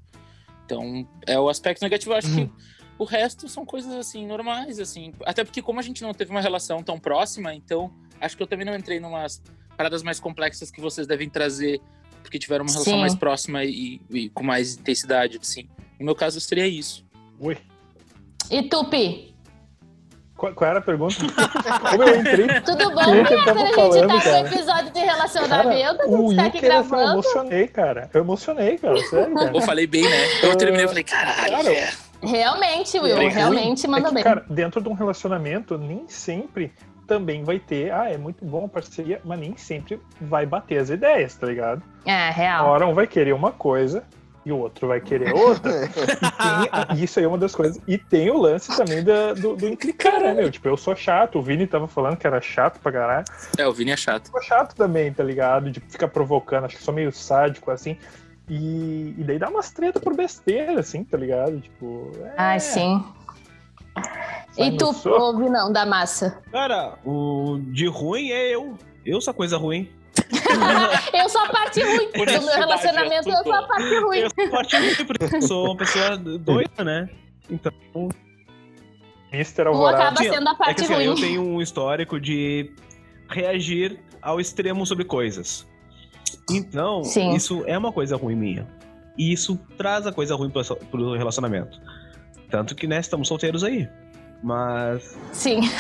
Então, 0.65 1.07
é 1.25 1.39
o 1.39 1.47
aspecto 1.47 1.81
negativo. 1.81 2.11
Eu 2.11 2.17
acho 2.17 2.33
que 2.33 2.51
o 2.99 3.05
resto 3.05 3.47
são 3.47 3.65
coisas, 3.65 3.93
assim, 3.93 4.25
normais, 4.25 4.79
assim. 4.79 5.13
Até 5.25 5.43
porque, 5.43 5.61
como 5.61 5.79
a 5.79 5.83
gente 5.83 6.01
não 6.01 6.13
teve 6.13 6.31
uma 6.31 6.41
relação 6.41 6.83
tão 6.83 6.99
próxima, 6.99 7.53
então, 7.53 7.93
acho 8.19 8.35
que 8.35 8.43
eu 8.43 8.47
também 8.47 8.65
não 8.65 8.75
entrei 8.75 8.99
numas 8.99 9.41
paradas 9.77 10.03
mais 10.03 10.19
complexas 10.19 10.71
que 10.71 10.81
vocês 10.81 11.07
devem 11.07 11.29
trazer, 11.29 11.79
porque 12.21 12.39
tiveram 12.39 12.65
uma 12.65 12.71
relação 12.71 12.93
Sim. 12.93 12.99
mais 12.99 13.15
próxima 13.15 13.63
e, 13.63 14.01
e 14.09 14.29
com 14.29 14.43
mais 14.43 14.75
intensidade, 14.75 15.37
assim. 15.41 15.69
No 15.99 16.05
meu 16.05 16.15
caso, 16.15 16.41
seria 16.41 16.67
isso. 16.67 17.05
Ui. 17.39 17.57
E 18.49 18.63
tu, 18.63 18.85
Pi? 18.89 19.35
Qual, 20.37 20.53
qual 20.53 20.69
era 20.69 20.79
a 20.79 20.81
pergunta? 20.81 21.15
Como 21.89 22.03
eu 22.03 22.19
entrei? 22.19 22.47
Tudo 22.61 22.89
bom? 22.91 22.95
Tava 22.95 23.11
a 23.11 23.65
gente 23.65 23.73
falando, 23.75 24.07
tá 24.07 24.13
no 24.15 24.21
cara? 24.21 24.39
episódio 24.41 24.91
de 24.93 24.99
relacionamento, 24.99 25.97
Cara, 25.97 26.09
a 26.09 26.11
o 26.11 26.27
gente 26.29 26.35
tá 26.35 26.45
aqui 26.45 26.59
queria 26.59 26.79
assim, 26.79 26.89
eu 26.91 26.97
gravando. 26.97 27.13
emocionei, 27.13 27.67
cara. 27.67 28.09
Eu 28.13 28.21
emocionei, 28.21 28.77
cara. 28.77 28.97
Sério, 29.03 29.33
cara. 29.35 29.51
Eu 29.57 29.61
falei 29.61 29.87
bem, 29.87 30.03
né? 30.03 30.17
Eu 30.43 30.55
terminei 30.55 30.85
e 30.85 30.87
falei, 30.87 31.03
caralho, 31.03 31.51
Cara, 31.57 31.73
é. 31.73 31.89
Realmente, 32.21 32.99
Will, 32.99 33.17
É, 33.17 33.27
realmente 33.29 33.85
ruim. 33.85 33.91
mandou 33.91 34.07
é 34.07 34.09
que, 34.09 34.15
bem. 34.15 34.23
Cara, 34.23 34.45
dentro 34.49 34.81
de 34.81 34.89
um 34.89 34.93
relacionamento, 34.93 35.77
nem 35.77 36.07
sempre 36.07 36.71
também 37.07 37.43
vai 37.43 37.57
ter. 37.59 37.91
Ah, 37.91 38.09
é 38.09 38.17
muito 38.17 38.43
bom 38.43 38.65
a 38.65 38.67
parceria, 38.67 39.21
mas 39.23 39.39
nem 39.39 39.55
sempre 39.55 39.99
vai 40.19 40.45
bater 40.45 40.77
as 40.79 40.89
ideias, 40.89 41.35
tá 41.35 41.47
ligado? 41.47 41.81
É, 42.05 42.11
Uma 42.25 42.31
real. 42.31 42.67
hora 42.67 42.87
um 42.87 42.93
vai 42.93 43.07
querer 43.07 43.33
uma 43.33 43.51
coisa 43.51 44.03
e 44.47 44.51
o 44.51 44.57
outro 44.57 44.87
vai 44.87 45.01
querer 45.01 45.33
outra. 45.33 45.71
e 45.85 46.95
tem, 46.95 47.03
isso 47.03 47.19
aí 47.19 47.25
é 47.25 47.27
uma 47.27 47.37
das 47.37 47.53
coisas. 47.53 47.79
E 47.87 47.97
tem 47.97 48.29
o 48.29 48.37
lance 48.37 48.75
também 48.77 49.03
da- 49.03 49.33
do, 49.33 49.55
do 49.55 49.67
implicar, 49.67 50.19
né, 50.21 50.33
meu? 50.33 50.49
Tipo, 50.49 50.69
eu 50.69 50.77
sou 50.77 50.95
chato. 50.95 51.37
O 51.39 51.41
Vini 51.41 51.67
tava 51.67 51.87
falando 51.87 52.15
que 52.17 52.25
era 52.25 52.39
chato 52.41 52.79
pra 52.79 52.91
caralho. 52.91 53.25
É, 53.57 53.67
o 53.67 53.73
Vini 53.73 53.91
é 53.91 53.97
chato. 53.97 54.29
sou 54.29 54.41
chato 54.41 54.75
também, 54.75 55.11
tá 55.13 55.23
ligado? 55.23 55.69
De 55.69 55.79
ficar 55.81 56.07
provocando, 56.07 56.65
acho 56.65 56.77
que 56.77 56.83
sou 56.83 56.93
meio 56.93 57.11
sádico, 57.11 57.69
assim. 57.71 57.97
E, 58.49 59.13
e 59.17 59.23
daí 59.25 59.37
dá 59.37 59.49
umas 59.49 59.71
treta 59.71 59.99
por 59.99 60.15
besteira, 60.15 60.79
assim, 60.79 61.03
tá 61.03 61.17
ligado? 61.17 61.59
Tipo. 61.59 62.11
É, 62.23 62.33
Ai, 62.37 62.59
sim. 62.61 63.03
sai 64.51 64.69
E 64.69 64.77
tu, 64.77 64.93
soco. 64.93 65.21
ouve 65.21 65.49
não, 65.49 65.71
da 65.71 65.85
massa? 65.85 66.41
Cara, 66.51 66.93
o 67.05 67.59
de 67.61 67.87
ruim 67.87 68.29
é 68.31 68.55
eu. 68.55 68.77
Eu 69.05 69.19
sou 69.21 69.31
a 69.31 69.33
coisa 69.33 69.57
ruim. 69.57 69.89
Eu 71.13 71.29
sou 71.29 71.41
a 71.41 71.49
parte 71.49 71.81
ruim. 71.81 72.11
Do 72.11 72.45
meu 72.45 72.55
relacionamento, 72.55 73.29
é 73.29 73.33
eu 73.33 73.43
sou 73.43 73.53
a 73.53 73.63
parte 73.67 73.99
ruim. 73.99 74.17
Eu 74.19 74.29
sou 74.29 74.45
a 74.45 74.49
parte 74.49 74.77
ruim 74.77 75.05
porque 75.05 75.35
eu 75.35 75.41
sou 75.41 75.65
uma 75.65 75.77
pessoa 75.77 76.17
doida, 76.17 76.83
né? 76.83 77.09
Então, 77.49 77.71
Mister 79.31 79.65
Tu 79.65 79.69
Alvorada. 79.69 80.03
acaba 80.03 80.23
sendo 80.23 80.47
a 80.47 80.51
é 80.51 80.55
parte 80.55 80.75
que 80.75 80.83
assim, 80.83 80.93
ruim. 80.93 81.05
eu 81.05 81.15
tenho 81.15 81.41
um 81.41 81.61
histórico 81.61 82.19
de 82.19 82.71
reagir 83.29 83.99
ao 84.21 84.39
extremo 84.39 84.85
sobre 84.85 85.03
coisas. 85.05 85.67
Então, 86.49 87.03
Sim. 87.03 87.33
isso 87.33 87.63
é 87.65 87.77
uma 87.77 87.91
coisa 87.91 88.15
ruim 88.15 88.35
minha. 88.35 88.67
E 89.17 89.31
isso 89.31 89.59
traz 89.77 90.05
a 90.07 90.11
coisa 90.11 90.35
ruim 90.35 90.49
pro, 90.49 90.63
pro 90.63 91.13
relacionamento. 91.13 91.79
Tanto 92.49 92.75
que, 92.75 92.87
né, 92.87 92.99
estamos 92.99 93.27
solteiros 93.27 93.63
aí. 93.63 93.89
Mas. 94.43 95.17
Sim. 95.31 95.61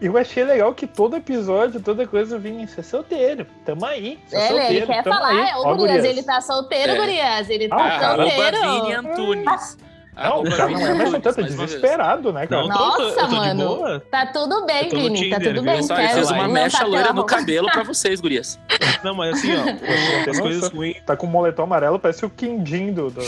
Eu 0.00 0.18
achei 0.18 0.44
legal 0.44 0.74
que 0.74 0.86
todo 0.86 1.16
episódio, 1.16 1.80
toda 1.80 2.06
coisa 2.06 2.38
vinha 2.38 2.66
ser 2.66 2.82
solteiro. 2.82 3.46
Tamo 3.64 3.86
aí. 3.86 4.18
Sou 4.28 4.38
Ele, 4.38 4.48
solteiro, 4.48 4.72
ele 4.74 4.86
quer 4.86 5.02
tamo 5.02 5.16
falar, 5.16 5.28
aí. 5.30 5.38
é, 5.50 5.56
ô 5.56 5.62
Gurias, 5.62 5.76
gurias. 5.78 6.04
ele 6.04 6.22
tá 6.22 6.40
solteiro, 6.42 6.92
É. 6.92 6.96
Gurias. 6.96 7.48
Ele 7.50 7.68
tá 7.68 7.76
Ah, 7.76 8.16
solteiro. 8.16 8.56
Vini 8.60 8.92
Antunes. 8.94 9.78
Não, 10.16 10.22
Arroba 10.22 10.50
já 10.50 10.68
não 10.68 10.78
é 10.78 10.94
mais 10.94 11.10
solteiro, 11.10 11.36
tá 11.36 11.42
desesperado, 11.42 12.32
né, 12.32 12.46
cara? 12.46 12.62
Não, 12.62 12.68
Nossa, 12.68 13.02
eu 13.02 13.14
tô, 13.14 13.20
eu 13.20 13.28
tô 13.28 13.32
mano. 13.80 14.00
Tá 14.10 14.26
tudo 14.26 14.66
bem, 14.66 14.84
Eu 14.92 15.00
Vini. 15.00 15.30
Tá 15.30 15.40
tudo 15.40 15.62
bem. 15.62 15.82
Só, 15.82 15.94
ele 15.96 16.06
quer- 16.08 16.14
fez 16.14 16.30
uma 16.30 16.42
não 16.46 16.52
mecha 16.54 16.78
tá 16.78 16.84
loira 16.84 17.12
no 17.12 17.24
cabelo 17.24 17.70
pra 17.72 17.82
vocês, 17.84 18.20
gurias. 18.20 18.60
Não, 19.02 19.14
mas 19.14 19.38
assim, 19.38 19.52
ó, 19.56 19.62
as 20.30 20.38
coisas 20.40 20.70
ruins 20.70 21.00
Tá 21.06 21.16
com 21.16 21.26
o 21.26 21.30
moletom 21.30 21.62
amarelo, 21.62 21.98
parece 21.98 22.26
o 22.26 22.30
quindim 22.30 22.92
do. 22.92 23.10
do... 23.10 23.20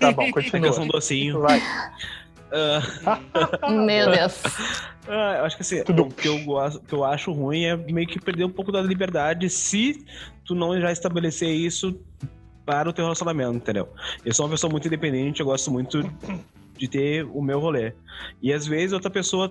Tá 0.00 0.10
bom, 0.12 0.22
é 0.22 0.28
eu 0.28 0.32
continua. 0.32 0.72
docinho. 0.88 1.40
Vai. 1.40 1.62
Ah, 2.54 3.70
Meu 3.70 4.10
Deus. 4.10 4.42
ah, 5.08 5.36
eu 5.38 5.44
acho 5.44 5.56
que 5.56 5.62
assim, 5.62 5.82
Tudo. 5.82 6.04
o 6.04 6.10
que 6.10 6.28
eu, 6.28 6.38
gosto, 6.44 6.80
que 6.80 6.94
eu 6.94 7.04
acho 7.04 7.32
ruim 7.32 7.64
é 7.64 7.76
meio 7.76 8.06
que 8.06 8.20
perder 8.20 8.44
um 8.44 8.50
pouco 8.50 8.70
da 8.70 8.80
liberdade 8.80 9.50
se 9.50 10.04
tu 10.44 10.54
não 10.54 10.80
já 10.80 10.92
estabelecer 10.92 11.48
isso 11.48 11.98
para 12.64 12.88
o 12.88 12.92
teu 12.92 13.04
relacionamento, 13.04 13.56
entendeu? 13.56 13.88
Eu 14.24 14.32
sou 14.32 14.46
uma 14.46 14.52
pessoa 14.52 14.70
muito 14.70 14.86
independente, 14.86 15.40
eu 15.40 15.46
gosto 15.46 15.70
muito 15.70 16.02
de 16.78 16.88
ter 16.88 17.24
o 17.24 17.42
meu 17.42 17.60
rolê. 17.60 17.92
E 18.42 18.52
às 18.52 18.66
vezes 18.66 18.92
outra 18.92 19.10
pessoa 19.10 19.50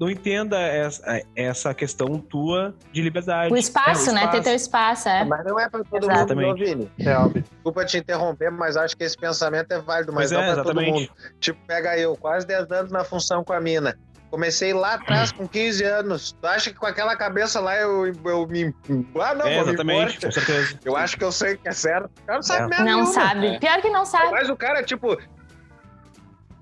não 0.00 0.08
entenda 0.10 0.58
essa, 0.58 1.22
essa 1.36 1.74
questão 1.74 2.18
tua 2.18 2.74
de 2.90 3.02
liberdade. 3.02 3.52
O 3.52 3.56
espaço, 3.56 4.08
É, 4.08 4.12
o 4.12 4.14
né? 4.14 4.26
Ter 4.28 4.42
teu 4.42 4.54
espaço, 4.54 5.08
é. 5.08 5.24
Mas 5.24 5.44
não 5.44 5.60
é 5.60 5.68
pra 5.68 5.84
todo 5.84 6.02
Exato. 6.10 6.34
mundo, 6.34 6.46
não, 6.46 6.54
Vini. 6.54 6.90
É 6.98 7.14
óbvio. 7.16 7.44
Desculpa 7.52 7.84
te 7.84 7.98
interromper, 7.98 8.50
mas 8.50 8.76
acho 8.76 8.96
que 8.96 9.04
esse 9.04 9.16
pensamento 9.16 9.70
é 9.72 9.78
válido, 9.80 10.12
mas 10.12 10.30
Pois 10.30 10.32
não 10.32 10.40
é, 10.50 10.54
pra 10.54 10.62
todo 10.64 10.80
mundo. 10.80 10.98
exatamente. 11.00 11.12
Tipo, 11.38 11.60
pega 11.66 11.98
eu, 11.98 12.16
quase 12.16 12.46
10 12.46 12.70
anos 12.72 12.90
na 12.90 13.04
função 13.04 13.44
com 13.44 13.52
a 13.52 13.60
mina. 13.60 13.94
Comecei 14.30 14.72
lá 14.72 14.94
atrás 14.94 15.32
com 15.32 15.46
15 15.48 15.82
anos. 15.84 16.36
Tu 16.40 16.46
acha 16.46 16.70
que 16.70 16.76
com 16.78 16.86
aquela 16.86 17.16
cabeça 17.16 17.58
lá 17.58 17.76
eu, 17.76 18.06
eu 18.24 18.46
me. 18.46 18.72
Ah, 19.20 19.34
não, 19.34 19.44
é, 19.44 19.58
exatamente, 19.58 20.20
com 20.24 20.30
certeza. 20.30 20.78
Eu 20.84 20.96
acho 20.96 21.16
que 21.16 21.24
eu 21.24 21.32
sei 21.32 21.56
que 21.56 21.68
é 21.68 21.72
certo. 21.72 22.06
O 22.22 22.26
cara 22.26 22.36
não 22.38 22.42
sabe 22.44 22.62
É. 22.62 22.66
merda 22.68 22.84
Não 22.84 22.92
nenhuma. 22.92 23.12
sabe. 23.12 23.46
É. 23.48 23.58
Pior 23.58 23.82
que 23.82 23.90
não 23.90 24.04
sabe. 24.06 24.30
Mas 24.30 24.48
o 24.48 24.56
cara, 24.56 24.84
tipo. 24.84 25.18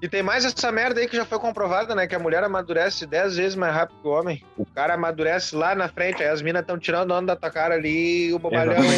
E 0.01 0.09
tem 0.09 0.23
mais 0.23 0.45
essa 0.45 0.71
merda 0.71 1.01
aí 1.01 1.09
que 1.09 1.17
já 1.17 1.25
foi 1.25 1.39
comprovada, 1.41 1.95
né? 1.95 2.07
Que 2.07 2.15
a 2.15 2.19
mulher 2.21 2.45
amadurece 2.45 3.05
10 3.05 3.37
vezes 3.37 3.57
mais 3.57 3.75
rápido 3.75 3.97
que 4.01 4.07
o 4.09 4.13
homem. 4.13 4.45
O 4.57 4.65
cara 4.65 4.95
amadurece 4.95 5.57
lá 5.57 5.75
na 5.75 5.89
frente, 5.89 6.23
aí 6.23 6.29
as 6.29 6.41
minas 6.41 6.61
estão 6.63 6.79
tirando 6.79 7.11
onda 7.13 7.35
da 7.35 7.37
tua 7.37 7.51
cara 7.51 7.75
ali 7.75 8.29
e 8.29 8.33
o 8.35 8.39
bobalhão. 8.39 8.77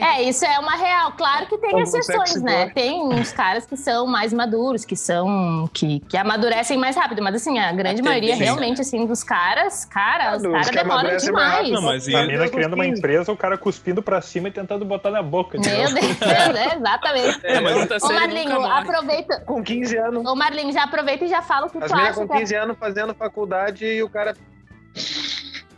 É, 0.00 0.22
isso 0.22 0.44
é 0.44 0.58
uma 0.58 0.76
real. 0.76 1.12
Claro 1.12 1.46
que 1.46 1.58
tem 1.58 1.70
Como 1.70 1.82
exceções, 1.82 2.40
né? 2.42 2.70
Tem 2.70 3.02
uns 3.02 3.32
caras 3.32 3.66
que 3.66 3.76
são 3.76 4.06
mais 4.06 4.32
maduros, 4.32 4.84
que 4.84 4.96
são. 4.96 5.68
que, 5.72 6.00
que 6.08 6.16
amadurecem 6.16 6.78
mais 6.78 6.94
rápido. 6.96 7.22
Mas 7.22 7.34
assim, 7.36 7.58
a 7.58 7.72
grande 7.72 8.00
A 8.00 8.04
maioria 8.04 8.32
tendência. 8.32 8.44
realmente, 8.54 8.80
assim, 8.80 9.06
dos 9.06 9.24
caras, 9.24 9.84
cara, 9.84 10.32
Ah, 10.32 10.36
os 10.36 10.42
caras 10.42 10.70
demoram 10.70 11.16
demais. 11.16 11.54
rápido. 11.54 11.72
Não, 11.72 11.82
mas 11.82 12.08
A 12.08 12.22
mina 12.24 12.48
criando 12.48 12.74
uma 12.74 12.86
empresa, 12.86 13.32
o 13.32 13.36
cara 13.36 13.56
cuspindo 13.58 14.02
pra 14.02 14.20
cima 14.20 14.48
e 14.48 14.50
tentando 14.52 14.84
botar 14.84 15.10
na 15.10 15.22
boca. 15.22 15.58
Meu? 15.58 15.70
Deus, 15.94 15.94
é, 16.22 16.76
exatamente. 16.76 17.40
É, 17.44 17.60
mas 17.60 18.02
Ô, 18.02 18.12
Marlinho, 18.12 18.64
aproveita. 18.64 19.40
com 19.40 19.62
15 19.62 19.96
anos. 19.96 20.03
Ô, 20.08 20.34
Marlinho, 20.34 20.72
já 20.72 20.84
aproveita 20.84 21.24
e 21.24 21.28
já 21.28 21.42
fala 21.42 21.66
o 21.66 21.70
que 21.70 21.78
As 21.78 21.90
tu 21.90 21.94
acha 21.96 22.12
com 22.14 22.26
que 22.28 22.34
é- 22.34 22.38
15 22.40 22.54
anos 22.56 22.76
fazendo 22.78 23.14
faculdade 23.14 23.84
e 23.84 24.02
o 24.02 24.08
cara. 24.08 24.36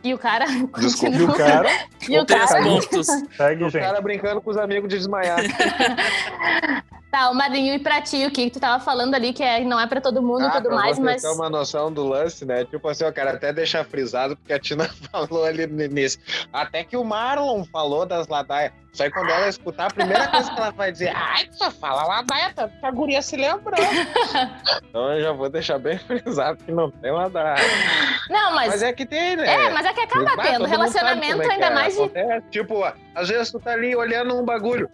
E 0.04 0.14
o 0.14 0.18
cara 0.18 0.45
E 0.50 0.62
o 0.62 0.68
continua. 0.68 1.35
cara 1.37 1.68
E 2.09 2.18
o 2.18 2.25
Três 2.25 2.49
cara. 2.50 2.62
pontos. 2.64 3.06
segue, 3.37 3.64
O 3.64 3.68
gente. 3.71 3.83
cara 3.83 4.00
brincando 4.00 4.40
com 4.40 4.50
os 4.50 4.56
amigos 4.56 4.88
de 4.88 4.97
desmaiar. 4.99 5.38
Tá, 7.09 7.30
o 7.30 7.35
Marlinho, 7.35 7.73
e 7.73 7.78
pra 7.78 8.02
ti, 8.02 8.26
o 8.26 8.30
que 8.30 8.45
que 8.47 8.50
tu 8.50 8.61
tava 8.61 8.83
falando 8.85 9.14
ali, 9.14 9.33
que 9.33 9.42
é, 9.42 9.64
não 9.64 9.80
é 9.80 9.87
pra 9.87 10.00
todo 10.02 10.21
mundo 10.21 10.42
e 10.42 10.47
Ah, 10.47 10.50
tudo 10.50 10.66
pra 10.66 10.75
mais, 10.76 10.97
você 10.97 11.02
mas. 11.02 11.23
ter 11.23 11.28
uma 11.28 11.49
noção 11.49 11.90
do 11.90 12.06
lance, 12.06 12.45
né? 12.45 12.64
Tipo 12.66 12.88
assim, 12.88 13.04
eu 13.04 13.12
quero 13.12 13.30
até 13.30 13.52
deixar 13.54 13.85
frisado, 13.87 14.37
porque 14.37 14.52
a 14.52 14.59
Tina 14.59 14.85
falou 15.11 15.45
ali 15.45 15.66
no 15.66 15.83
início. 15.83 16.21
Até 16.52 16.85
que 16.85 16.95
o 16.97 17.04
Marlon 17.04 17.64
falou 17.64 18.04
das 18.04 18.26
ladaias. 18.28 18.73
Só 18.96 19.02
aí 19.04 19.10
quando 19.10 19.28
ela 19.28 19.46
escutar, 19.46 19.86
a 19.88 19.90
primeira 19.90 20.26
coisa 20.28 20.50
que 20.50 20.58
ela 20.58 20.70
vai 20.70 20.90
dizer, 20.90 21.12
ai, 21.14 21.44
tu 21.48 21.56
só 21.58 21.70
fala 21.70 22.24
tanto 22.54 22.78
que 22.80 22.86
a 22.86 22.90
guria 22.90 23.20
se 23.20 23.36
lembrou. 23.36 23.76
então 24.88 25.12
eu 25.12 25.20
já 25.20 25.32
vou 25.32 25.50
deixar 25.50 25.78
bem 25.78 25.98
frisado 25.98 26.64
que 26.64 26.72
não 26.72 26.90
tem 26.90 27.12
ladaia. 27.12 27.62
Não, 28.30 28.54
mas. 28.54 28.68
Mas 28.68 28.82
é 28.82 28.94
que 28.94 29.04
tem, 29.04 29.36
né? 29.36 29.46
É, 29.66 29.68
mas 29.70 29.84
é 29.84 29.92
que 29.92 30.00
acaba 30.00 30.30
Ah, 30.32 30.42
tendo. 30.42 30.64
Relacionamento 30.64 31.42
é 31.42 31.44
que 31.46 31.52
ainda 31.52 31.66
é. 31.66 31.70
mais 31.74 31.94
de. 31.94 32.00
Acontece, 32.00 32.46
Tipo, 32.50 32.84
às 33.14 33.28
vezes 33.28 33.50
tu 33.52 33.60
tá 33.60 33.72
ali 33.72 33.94
olhando 33.94 34.34
um 34.34 34.42
bagulho. 34.44 34.88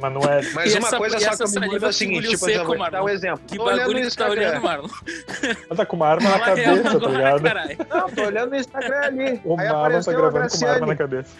Mas 0.00 0.12
não 0.14 0.22
é. 0.22 0.40
Mas 0.54 0.74
E 0.74 0.78
uma 0.78 0.88
essa- 0.88 0.96
coisa 0.96 1.20
só 1.20 1.36
que 1.36 1.42
eu 1.56 1.60
me 1.60 1.66
muda 1.68 1.86
é 1.86 1.88
o 1.90 1.92
seguinte, 1.92 2.22
tipo, 2.30 2.44
assim, 2.46 2.52
eu 2.54 2.60
seco, 2.60 2.74
vou 2.78 2.90
dar 2.90 3.02
um 3.04 3.08
exemplo. 3.10 3.42
Que 3.46 3.58
Tô 3.58 3.64
olhando 3.64 3.78
bagulho 3.80 3.98
no 3.98 4.04
que 4.04 4.10
tu 4.10 4.16
tá 4.18 4.28
olhando, 4.30 4.54
Instagram. 4.54 4.60
Marlon? 4.60 4.88
Ela 5.68 5.76
tá 5.76 5.86
com 5.86 5.96
uma 5.96 6.08
arma 6.08 6.30
na 6.30 6.40
cabeça, 6.40 7.00
tá 7.00 7.06
ligado? 7.08 7.42
Não, 7.90 8.08
tô 8.08 8.22
olhando 8.22 8.50
no 8.50 8.56
Instagram 8.56 9.00
ali. 9.02 9.40
O 9.44 9.56
Marlon 9.56 10.00
tá 10.00 10.12
gravando 10.12 10.48
com 10.48 10.56
uma 10.56 10.70
arma 10.70 10.86
na 10.86 10.96
cabeça. 10.96 11.36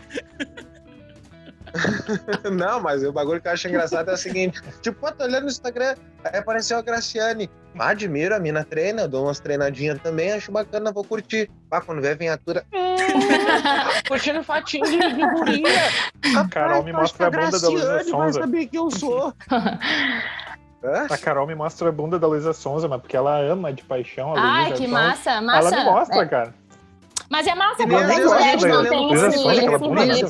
Não, 2.53 2.81
mas 2.81 3.03
o 3.05 3.12
bagulho 3.12 3.41
que 3.41 3.49
eu 3.49 3.53
acho 3.53 3.69
engraçado 3.69 4.11
é 4.11 4.15
o 4.15 4.17
seguinte: 4.17 4.61
tipo, 4.81 4.99
pô, 5.00 5.12
tô 5.12 5.25
olhando 5.25 5.45
no 5.45 5.49
Instagram, 5.49 5.95
aí 6.25 6.39
apareceu 6.39 6.79
a 6.79 6.83
Graciane. 6.83 7.50
Ah, 7.79 7.91
admiro, 7.91 8.35
a 8.35 8.41
mina 8.41 8.65
treina, 8.65 9.03
eu 9.03 9.09
dou 9.09 9.25
umas 9.27 9.39
treinadinhas 9.39 9.99
também, 10.00 10.33
acho 10.33 10.50
bacana, 10.50 10.91
vou 10.91 11.05
curtir. 11.05 11.49
Ah, 11.71 11.81
quando 11.81 12.03
vê 12.03 12.11
a 12.11 12.15
viatura. 12.15 12.65
Curtindo 14.09 14.43
fatinho 14.43 14.85
de, 14.85 14.99
de 14.99 15.27
guria. 15.31 15.69
Carol 16.50 16.83
me 16.83 16.93
mostra 16.93 17.29
a 17.29 17.31
bunda 17.31 17.59
da 17.61 17.69
Luísa 17.69 17.95
Vai 17.95 18.05
Sonza. 18.05 18.41
saber 18.41 18.67
que 18.67 18.77
eu 18.79 18.91
sou. 18.91 19.33
A 21.11 21.19
Carol 21.19 21.47
me 21.47 21.55
mostra 21.55 21.91
a 21.91 21.93
bunda 21.93 22.19
da 22.19 22.27
Luísa 22.27 22.55
Sonza, 22.55 22.89
mas 22.89 23.03
porque 23.03 23.15
ela 23.15 23.39
ama 23.39 23.71
de 23.71 23.85
paixão 23.85 24.35
a 24.35 24.41
Ai, 24.41 24.62
Luísa 24.62 24.77
que 24.77 24.89
Sonza. 24.89 25.03
massa, 25.03 25.41
massa. 25.43 25.59
Ela 25.69 25.71
me 25.85 25.85
mostra, 25.91 26.23
É, 26.23 26.27
cara. 26.27 26.55
Mas 27.31 27.47
é 27.47 27.55
massa 27.55 27.87
quando 27.87 28.11
as 28.11 28.25
mulheres 28.25 28.65
eu 28.65 28.69
não 28.69 28.81
lembro 28.83 28.91
têm 28.91 29.13
esse, 29.13 29.37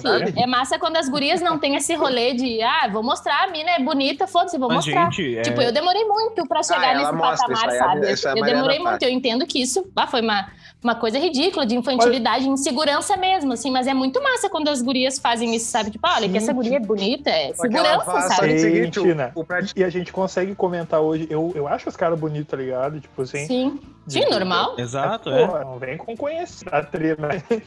rolê. 0.06 0.24
ver. 0.26 0.38
É 0.38 0.46
massa 0.46 0.78
quando 0.78 0.96
as 0.98 1.08
gurias 1.08 1.40
não 1.40 1.58
têm 1.58 1.74
esse 1.74 1.94
rolê 1.94 2.34
de, 2.34 2.60
ah, 2.60 2.90
vou 2.92 3.02
mostrar, 3.02 3.44
a 3.44 3.50
mina 3.50 3.70
é 3.70 3.78
bonita, 3.80 4.26
foda-se, 4.26 4.58
vou 4.58 4.70
mostrar. 4.70 5.10
gente, 5.10 5.38
é... 5.38 5.40
Tipo, 5.40 5.62
eu 5.62 5.72
demorei 5.72 6.04
muito 6.04 6.46
pra 6.46 6.62
chegar 6.62 6.80
Ah, 6.82 6.92
ela 6.92 7.12
nesse 7.12 7.38
patamar, 7.40 7.68
é- 7.70 7.78
sabe? 8.16 8.36
é 8.36 8.40
eu 8.40 8.44
demorei 8.44 8.78
muito. 8.78 9.02
Eu 9.02 9.08
entendo 9.08 9.46
que 9.46 9.62
isso 9.62 9.82
ah, 9.96 10.06
foi 10.06 10.20
uma, 10.20 10.46
uma 10.82 10.94
coisa 10.94 11.18
ridícula, 11.18 11.66
de 11.66 11.76
infantilidade, 11.76 12.48
insegurança 12.48 13.16
mesmo, 13.16 13.52
assim. 13.52 13.70
Mas 13.70 13.86
é 13.86 13.92
muito 13.94 14.22
massa 14.22 14.48
quando 14.48 14.68
as 14.68 14.80
gurias 14.80 15.18
fazem 15.18 15.54
isso, 15.54 15.70
sabe? 15.70 15.90
Tipo, 15.90 16.08
olha, 16.08 16.28
que 16.28 16.36
essa 16.38 16.52
guria 16.52 16.76
é 16.76 16.80
bonita, 16.80 17.28
é 17.30 17.52
segurança, 17.52 18.04
faz- 18.04 18.34
sabe? 18.34 18.54
é 18.54 18.58
Gente, 18.58 19.00
o- 19.00 19.14
né? 19.14 19.30
o 19.34 19.44
prati- 19.44 19.74
E 19.76 19.84
a 19.84 19.90
gente 19.90 20.12
consegue 20.12 20.54
comentar 20.54 21.00
hoje. 21.00 21.26
Eu, 21.30 21.52
eu 21.54 21.68
acho 21.68 21.88
os 21.88 21.96
caras 21.96 22.18
bonitos, 22.18 22.48
tá 22.50 22.56
ligado? 22.56 23.00
Tipo 23.00 23.22
assim. 23.22 23.46
Sim. 23.46 23.80
Sim, 24.06 24.24
normal. 24.30 24.74
Exato, 24.78 25.30
Pô, 25.30 25.36
é. 25.36 25.64
Não 25.64 25.78
vem 25.78 25.96
com 25.98 26.16
conhecer 26.16 26.74
a 26.74 26.82
trilha, 26.82 27.16
né? 27.16 27.62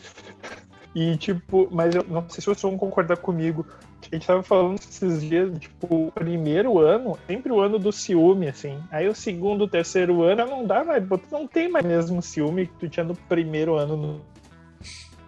E, 0.95 1.17
tipo, 1.17 1.67
mas 1.71 1.95
eu 1.95 2.03
não 2.07 2.21
sei 2.29 2.39
se 2.41 2.45
vocês 2.45 2.61
vão 2.61 2.77
concordar 2.77 3.17
comigo. 3.17 3.65
A 4.11 4.15
gente 4.15 4.27
tava 4.27 4.43
falando 4.43 4.77
esses 4.77 5.21
dias, 5.23 5.57
tipo, 5.57 6.07
o 6.07 6.11
primeiro 6.11 6.77
ano, 6.77 7.17
sempre 7.25 7.51
o 7.51 7.59
ano 7.59 7.79
do 7.79 7.91
ciúme, 7.91 8.47
assim. 8.47 8.77
Aí 8.91 9.07
o 9.07 9.15
segundo, 9.15 9.67
terceiro 9.67 10.21
ano, 10.21 10.45
não 10.45 10.65
dá 10.67 10.83
mais, 10.83 11.03
tu 11.07 11.19
não 11.31 11.47
tem 11.47 11.67
mais 11.69 11.83
mesmo 11.85 12.21
ciúme 12.21 12.67
que 12.67 12.73
tu 12.73 12.89
tinha 12.89 13.03
no 13.03 13.15
primeiro 13.15 13.75
ano, 13.75 13.97
no- 13.97 14.21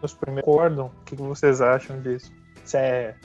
nos 0.02 0.14
primeiros 0.14 0.48
acordam. 0.48 0.92
O 1.02 1.04
que 1.06 1.16
vocês 1.16 1.62
acham 1.62 2.00
disso? 2.02 2.32
Isso 2.64 2.78
é. 2.78 3.16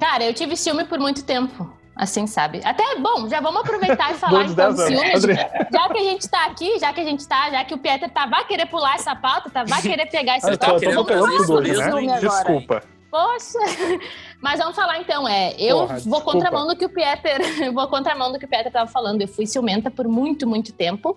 Cara, 0.00 0.24
eu 0.24 0.32
tive 0.32 0.56
ciúme 0.56 0.84
por 0.84 0.98
muito 0.98 1.24
tempo. 1.24 1.70
Assim, 1.94 2.26
sabe? 2.26 2.60
Até, 2.64 2.96
bom, 2.98 3.28
já 3.28 3.40
vamos 3.40 3.60
aproveitar 3.60 4.12
e 4.12 4.14
falar 4.18 4.44
então 4.46 4.72
10 4.74 4.76
de 4.88 4.94
anos. 4.96 5.20
ciúme. 5.20 5.32
Adri- 5.36 5.66
Já 5.72 5.88
que 5.88 5.98
a 5.98 6.02
gente 6.02 6.28
tá 6.28 6.44
aqui, 6.46 6.78
já 6.78 6.92
que 6.92 7.00
a 7.00 7.04
gente 7.04 7.28
tá, 7.28 7.50
já 7.50 7.64
que 7.64 7.74
o 7.74 7.78
Pieter 7.78 8.10
tá, 8.10 8.24
vai 8.26 8.44
querer 8.46 8.66
pular 8.66 8.94
essa 8.94 9.14
pauta, 9.14 9.50
tá, 9.50 9.64
vai 9.64 9.82
querer 9.82 10.06
pegar 10.06 10.38
esse 10.38 10.46
Ah, 10.48 10.52
eu 10.52 10.58
tô, 10.58 10.66
tá 10.66 10.72
eu 10.86 10.94
tô 10.94 11.04
trazer 11.04 11.36
tudo 11.36 11.52
hoje, 11.54 11.76
né? 12.06 12.18
Desculpa. 12.20 12.82
Poxa! 13.10 13.58
Mas 14.40 14.58
vamos 14.58 14.74
falar 14.74 14.98
então, 15.00 15.28
é, 15.28 15.54
eu 15.58 15.76
Porra, 15.80 15.86
vou 15.88 15.96
desculpa. 15.96 16.22
contramão 16.32 16.66
do 16.66 16.74
que 16.74 16.84
o 16.86 16.88
Pieter, 16.88 17.40
vou 17.74 17.86
contramão 17.88 18.32
do 18.32 18.38
que 18.38 18.46
o 18.46 18.48
Pieter 18.48 18.72
tava 18.72 18.90
falando. 18.90 19.20
Eu 19.20 19.28
fui 19.28 19.44
ciumenta 19.46 19.90
por 19.90 20.08
muito, 20.08 20.46
muito 20.46 20.72
tempo. 20.72 21.14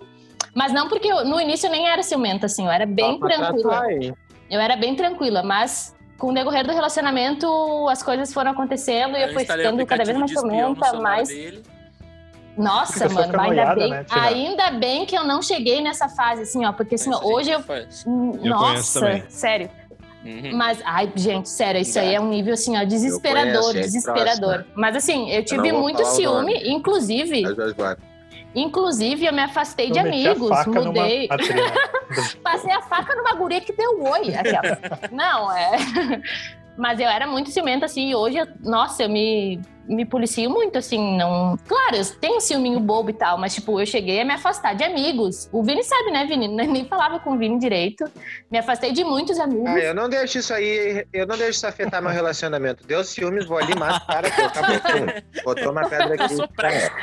Mas 0.54 0.72
não 0.74 0.88
porque 0.90 1.08
eu, 1.08 1.24
no 1.24 1.40
início 1.40 1.68
eu 1.68 1.70
nem 1.70 1.88
era 1.88 2.02
ciumenta, 2.02 2.44
assim, 2.46 2.66
eu 2.66 2.70
era 2.70 2.84
bem 2.84 3.18
pra 3.18 3.34
tranquila. 3.34 3.80
aí. 3.80 4.12
Eu 4.50 4.60
era 4.60 4.76
bem 4.76 4.94
tranquila, 4.94 5.42
mas 5.42 5.95
com 6.18 6.30
o 6.30 6.34
decorrer 6.34 6.66
do 6.66 6.72
relacionamento, 6.72 7.88
as 7.88 8.02
coisas 8.02 8.32
foram 8.32 8.52
acontecendo 8.52 9.16
e 9.16 9.22
eu 9.22 9.32
fui 9.32 9.42
instalei 9.42 9.66
o 9.66 9.70
ficando 9.70 9.86
cada 9.86 10.04
vez 10.04 10.18
mais 10.18 10.30
ciumenta, 10.30 10.86
celular 10.86 11.02
mais. 11.02 11.28
dele. 11.28 11.62
Nossa, 12.56 13.08
mano, 13.10 13.38
ainda 13.38 13.74
bem, 13.74 13.90
né, 13.90 14.06
ainda 14.08 14.70
bem 14.70 15.04
que 15.04 15.14
eu 15.14 15.24
não 15.24 15.42
cheguei 15.42 15.82
nessa 15.82 16.08
fase, 16.08 16.42
assim, 16.42 16.64
ó, 16.64 16.72
porque 16.72 16.94
assim, 16.94 17.12
ó, 17.12 17.20
hoje 17.22 17.50
eu. 17.50 17.62
conheço 17.62 18.08
Nossa, 18.42 19.24
sério. 19.28 19.68
Uhum. 20.24 20.56
Mas, 20.56 20.82
ai, 20.84 21.12
gente, 21.14 21.48
sério, 21.48 21.80
isso 21.80 21.98
aí 22.00 22.14
é 22.14 22.20
um 22.20 22.28
nível 22.28 22.54
assim, 22.54 22.76
ó, 22.76 22.82
desesperador, 22.82 23.60
conheço, 23.60 23.78
é 23.78 23.80
desesperador. 23.82 24.54
próximo. 24.54 24.74
Mas 24.74 24.96
assim, 24.96 25.30
eu 25.30 25.44
tive 25.44 25.70
muito 25.70 26.04
ciúme, 26.04 26.68
inclusive. 26.68 27.44
Inclusive 28.56 29.26
eu 29.26 29.32
me 29.32 29.42
afastei 29.42 29.90
de 29.90 29.98
Eu 29.98 30.04
a 30.04 30.08
amigos, 30.08 30.48
faca 30.48 30.70
mudei, 30.70 31.28
passei 32.42 32.72
a 32.72 32.82
faca 32.82 33.14
numa 33.14 33.34
guria 33.34 33.60
que 33.60 33.72
deu 33.72 34.02
oi, 34.02 34.34
aquela. 34.34 34.78
Não, 35.12 35.52
é. 35.52 35.70
Mas 36.76 37.00
eu 37.00 37.08
era 37.08 37.26
muito 37.26 37.50
ciumenta, 37.50 37.86
assim, 37.86 38.10
e 38.10 38.14
hoje, 38.14 38.36
eu- 38.36 38.46
nossa, 38.60 39.02
eu 39.04 39.08
me, 39.08 39.58
me 39.88 40.04
policio 40.04 40.50
muito, 40.50 40.76
assim, 40.76 41.16
não... 41.16 41.56
Claro, 41.66 41.96
eu 41.96 42.04
tenho 42.20 42.38
ciúminho 42.38 42.78
bobo 42.80 43.08
e 43.08 43.14
tal, 43.14 43.38
mas, 43.38 43.54
tipo, 43.54 43.80
eu 43.80 43.86
cheguei 43.86 44.20
a 44.20 44.26
me 44.26 44.34
afastar 44.34 44.74
de 44.74 44.84
amigos. 44.84 45.48
O 45.50 45.62
Vini 45.62 45.82
sabe, 45.82 46.10
né, 46.10 46.26
Vini? 46.26 46.48
Nem 46.48 46.84
falava 46.84 47.18
com 47.18 47.30
o 47.32 47.38
Vini 47.38 47.58
direito. 47.58 48.04
Me 48.50 48.58
afastei 48.58 48.92
de 48.92 49.02
muitos 49.04 49.40
amigos. 49.40 49.66
Ah, 49.68 49.78
eu 49.78 49.94
não 49.94 50.06
deixo 50.06 50.36
isso 50.36 50.52
aí, 50.52 51.06
eu 51.14 51.26
não 51.26 51.38
deixo 51.38 51.52
isso 51.52 51.66
afetar 51.66 52.02
meu 52.02 52.10
relacionamento. 52.12 52.86
Deu 52.86 53.02
ciúmes, 53.02 53.46
vou 53.46 53.56
ali, 53.56 53.74
mato 53.74 54.04
o 54.04 54.06
cara, 54.06 54.28
acabou. 54.28 55.14
Botou 55.44 55.72
uma 55.72 55.88
pedra 55.88 56.12
aqui. 56.12 56.24
Eu 56.24 56.36
sou 56.36 56.48
prático. 56.48 56.94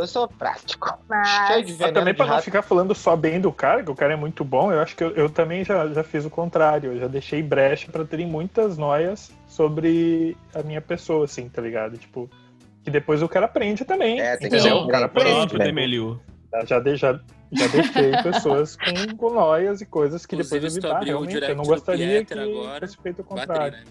Eu 0.00 0.06
sou 0.06 0.28
prático. 0.28 0.98
Mas- 1.08 1.46
Cheio 1.46 1.64
de 1.64 1.72
Mas 1.72 1.78
veneno 1.78 1.94
também 1.94 2.14
de 2.14 2.16
pra 2.16 2.26
não 2.26 2.42
ficar 2.42 2.62
falando 2.62 2.94
só 2.94 3.16
bem 3.16 3.40
do 3.40 3.52
cara, 3.52 3.82
que 3.82 3.90
o 3.90 3.94
cara 3.94 4.12
é 4.12 4.16
muito 4.16 4.44
bom, 4.44 4.72
eu 4.72 4.80
acho 4.80 4.96
que 4.96 5.04
eu, 5.04 5.10
eu 5.12 5.28
também 5.28 5.64
já, 5.64 5.86
já 5.88 6.02
fiz 6.02 6.24
o 6.24 6.30
contrário. 6.30 6.92
Eu 6.92 7.00
já 7.00 7.06
deixei 7.06 7.42
brecha 7.42 7.90
pra 7.90 8.04
terem 8.04 8.26
muitas 8.26 8.78
noias 8.78 9.30
sobre 9.46 10.36
a 10.54 10.62
minha 10.62 10.80
pessoa, 10.80 11.24
assim, 11.24 11.48
tá 11.48 11.60
ligado? 11.60 11.96
Tipo, 11.98 12.30
que 12.82 12.90
depois 12.90 13.22
o 13.22 13.28
cara 13.28 13.46
aprende 13.46 13.84
também. 13.84 14.20
É, 14.20 14.36
tem 14.36 14.48
que 14.50 14.58
ser 14.58 14.68
entendeu? 14.68 14.82
um 14.82 14.86
O 14.86 14.88
cara 14.88 15.06
aprende. 15.06 15.30
Próprio 15.54 15.58
né? 15.58 16.18
Já, 16.66 16.80
de, 16.80 16.96
já, 16.96 17.20
já 17.52 17.66
deixei 17.68 18.10
pessoas 18.22 18.76
com, 18.76 19.16
com 19.16 19.34
noias 19.34 19.80
e 19.80 19.86
coisas 19.86 20.26
que 20.26 20.34
Inclusive, 20.34 20.80
depois 20.80 20.84
ah, 20.84 21.00
o 21.00 21.04
realmente, 21.04 21.42
eu 21.42 21.56
não 21.56 21.64
gostaria 21.64 22.24
que 22.24 22.34
agora, 22.34 22.86
fosse 22.86 23.00
feito 23.02 23.22
o 23.22 23.24
contrário. 23.24 23.78
né? 23.78 23.84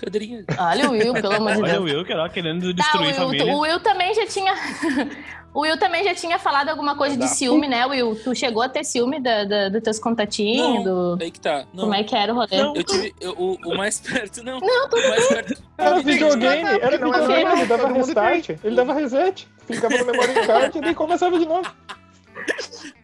Cadeirinha. 0.00 0.44
Olha 0.58 0.88
o 0.88 0.92
Will, 0.92 1.12
pelo 1.14 1.34
amor 1.34 1.52
de 1.54 1.62
Olha 1.62 1.72
Deus. 1.72 1.80
o 1.82 1.84
Will, 1.84 2.04
que 2.04 2.12
era 2.12 2.28
querendo 2.28 2.74
Tá, 2.74 2.82
destruir 2.82 3.12
o 3.12 3.14
família. 3.14 3.44
Will, 3.44 3.54
o 3.56 3.60
Will 3.60 3.80
também 3.80 4.14
já 4.14 4.26
tinha. 4.26 4.54
o 5.54 5.60
Will 5.60 5.78
também 5.78 6.02
já 6.04 6.14
tinha 6.14 6.38
falado 6.38 6.68
alguma 6.70 6.96
coisa 6.96 7.16
de 7.16 7.28
ciúme, 7.28 7.68
né, 7.68 7.84
Will? 7.86 8.14
Tu 8.22 8.34
chegou 8.34 8.62
a 8.62 8.68
ter 8.68 8.84
ciúme 8.84 9.20
da, 9.20 9.44
da- 9.44 9.68
dos 9.68 9.82
teus 9.82 9.98
contatinhos? 9.98 10.84
Não, 10.84 11.16
Do... 11.16 11.18
Aí 11.22 11.30
que 11.30 11.40
tá. 11.40 11.64
Não, 11.74 11.84
Como 11.84 11.94
é 11.94 12.02
que 12.04 12.14
era 12.16 12.32
o 12.32 12.36
rolê? 12.36 12.56
Não. 12.56 12.74
eu 12.76 12.82
tive. 12.84 13.14
eu- 13.20 13.32
o, 13.32 13.56
o 13.66 13.76
mais 13.76 14.00
perto, 14.00 14.42
não. 14.42 14.58
o 14.58 15.08
mais 15.08 15.26
perto. 15.28 15.62
Era 15.78 16.00
videogame, 16.00 16.68
era 16.80 16.98
não 16.98 17.12
videogame, 17.12 17.52
ele 17.52 17.66
dava 17.66 17.88
restart, 17.92 18.48
ele 18.64 18.76
dava 18.76 18.94
reset, 18.94 19.48
ficava 19.66 19.96
no 19.98 20.04
memory 20.06 20.46
card 20.46 20.78
e 20.78 20.80
daí 20.80 20.94
começava 20.94 21.38
de 21.38 21.46
novo. 21.46 21.70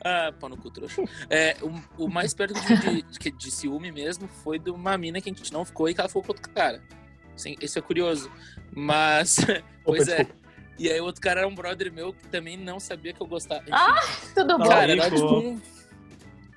Ah, 0.04 0.32
pau 0.38 0.48
no 0.48 0.56
cu, 0.56 0.70
trouxa. 0.70 1.02
É, 1.28 1.56
o, 1.62 2.04
o 2.04 2.09
mais 2.09 2.32
perto 2.35 2.54
de, 2.54 3.02
de, 3.02 3.30
de 3.30 3.50
ciúme 3.50 3.90
mesmo 3.90 4.28
foi 4.28 4.59
de 4.59 4.70
uma 4.70 4.96
mina 4.96 5.20
que 5.20 5.30
a 5.30 5.32
gente 5.32 5.52
não 5.52 5.64
ficou 5.64 5.88
e 5.88 5.94
que 5.94 6.00
ela 6.00 6.09
ficou 6.09 6.22
com 6.22 6.32
outro 6.32 6.50
cara. 6.50 6.82
Sim, 7.37 7.56
isso 7.61 7.78
é 7.78 7.82
curioso. 7.82 8.30
Mas, 8.74 9.38
pois 9.85 10.02
Opa, 10.02 10.12
é. 10.12 10.16
desculpa. 10.24 10.46
E 10.78 10.90
aí 10.90 11.00
o 11.00 11.04
outro 11.04 11.22
cara 11.22 11.40
era 11.40 11.48
um 11.48 11.54
brother 11.54 11.90
meu 11.92 12.12
que 12.12 12.28
também 12.28 12.56
não 12.56 12.78
sabia 12.78 13.12
que 13.12 13.20
eu 13.20 13.26
gostava. 13.26 13.62
Enfim, 13.62 13.72
Ah, 13.72 14.00
Tudo 14.35 14.59
bom. 14.59 14.68
Cara, 14.68 14.92
era 14.92 15.11
tipo 15.11 15.38
um... 15.38 15.61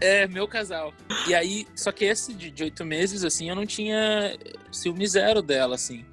É, 0.02 0.28
meu 0.28 0.47
casal. 0.47 0.93
E 1.28 1.36
aí, 1.36 1.67
só 1.75 1.91
que 1.91 2.06
esse 2.06 2.34
de 2.34 2.49
de 2.52 2.63
oito 2.63 2.86
meses, 2.86 3.23
assim, 3.23 3.49
eu 3.49 3.56
não 3.56 3.65
tinha 3.65 4.38
ciúme 4.71 5.06
zero 5.06 5.41
dela, 5.41 5.75
assim. 5.75 6.06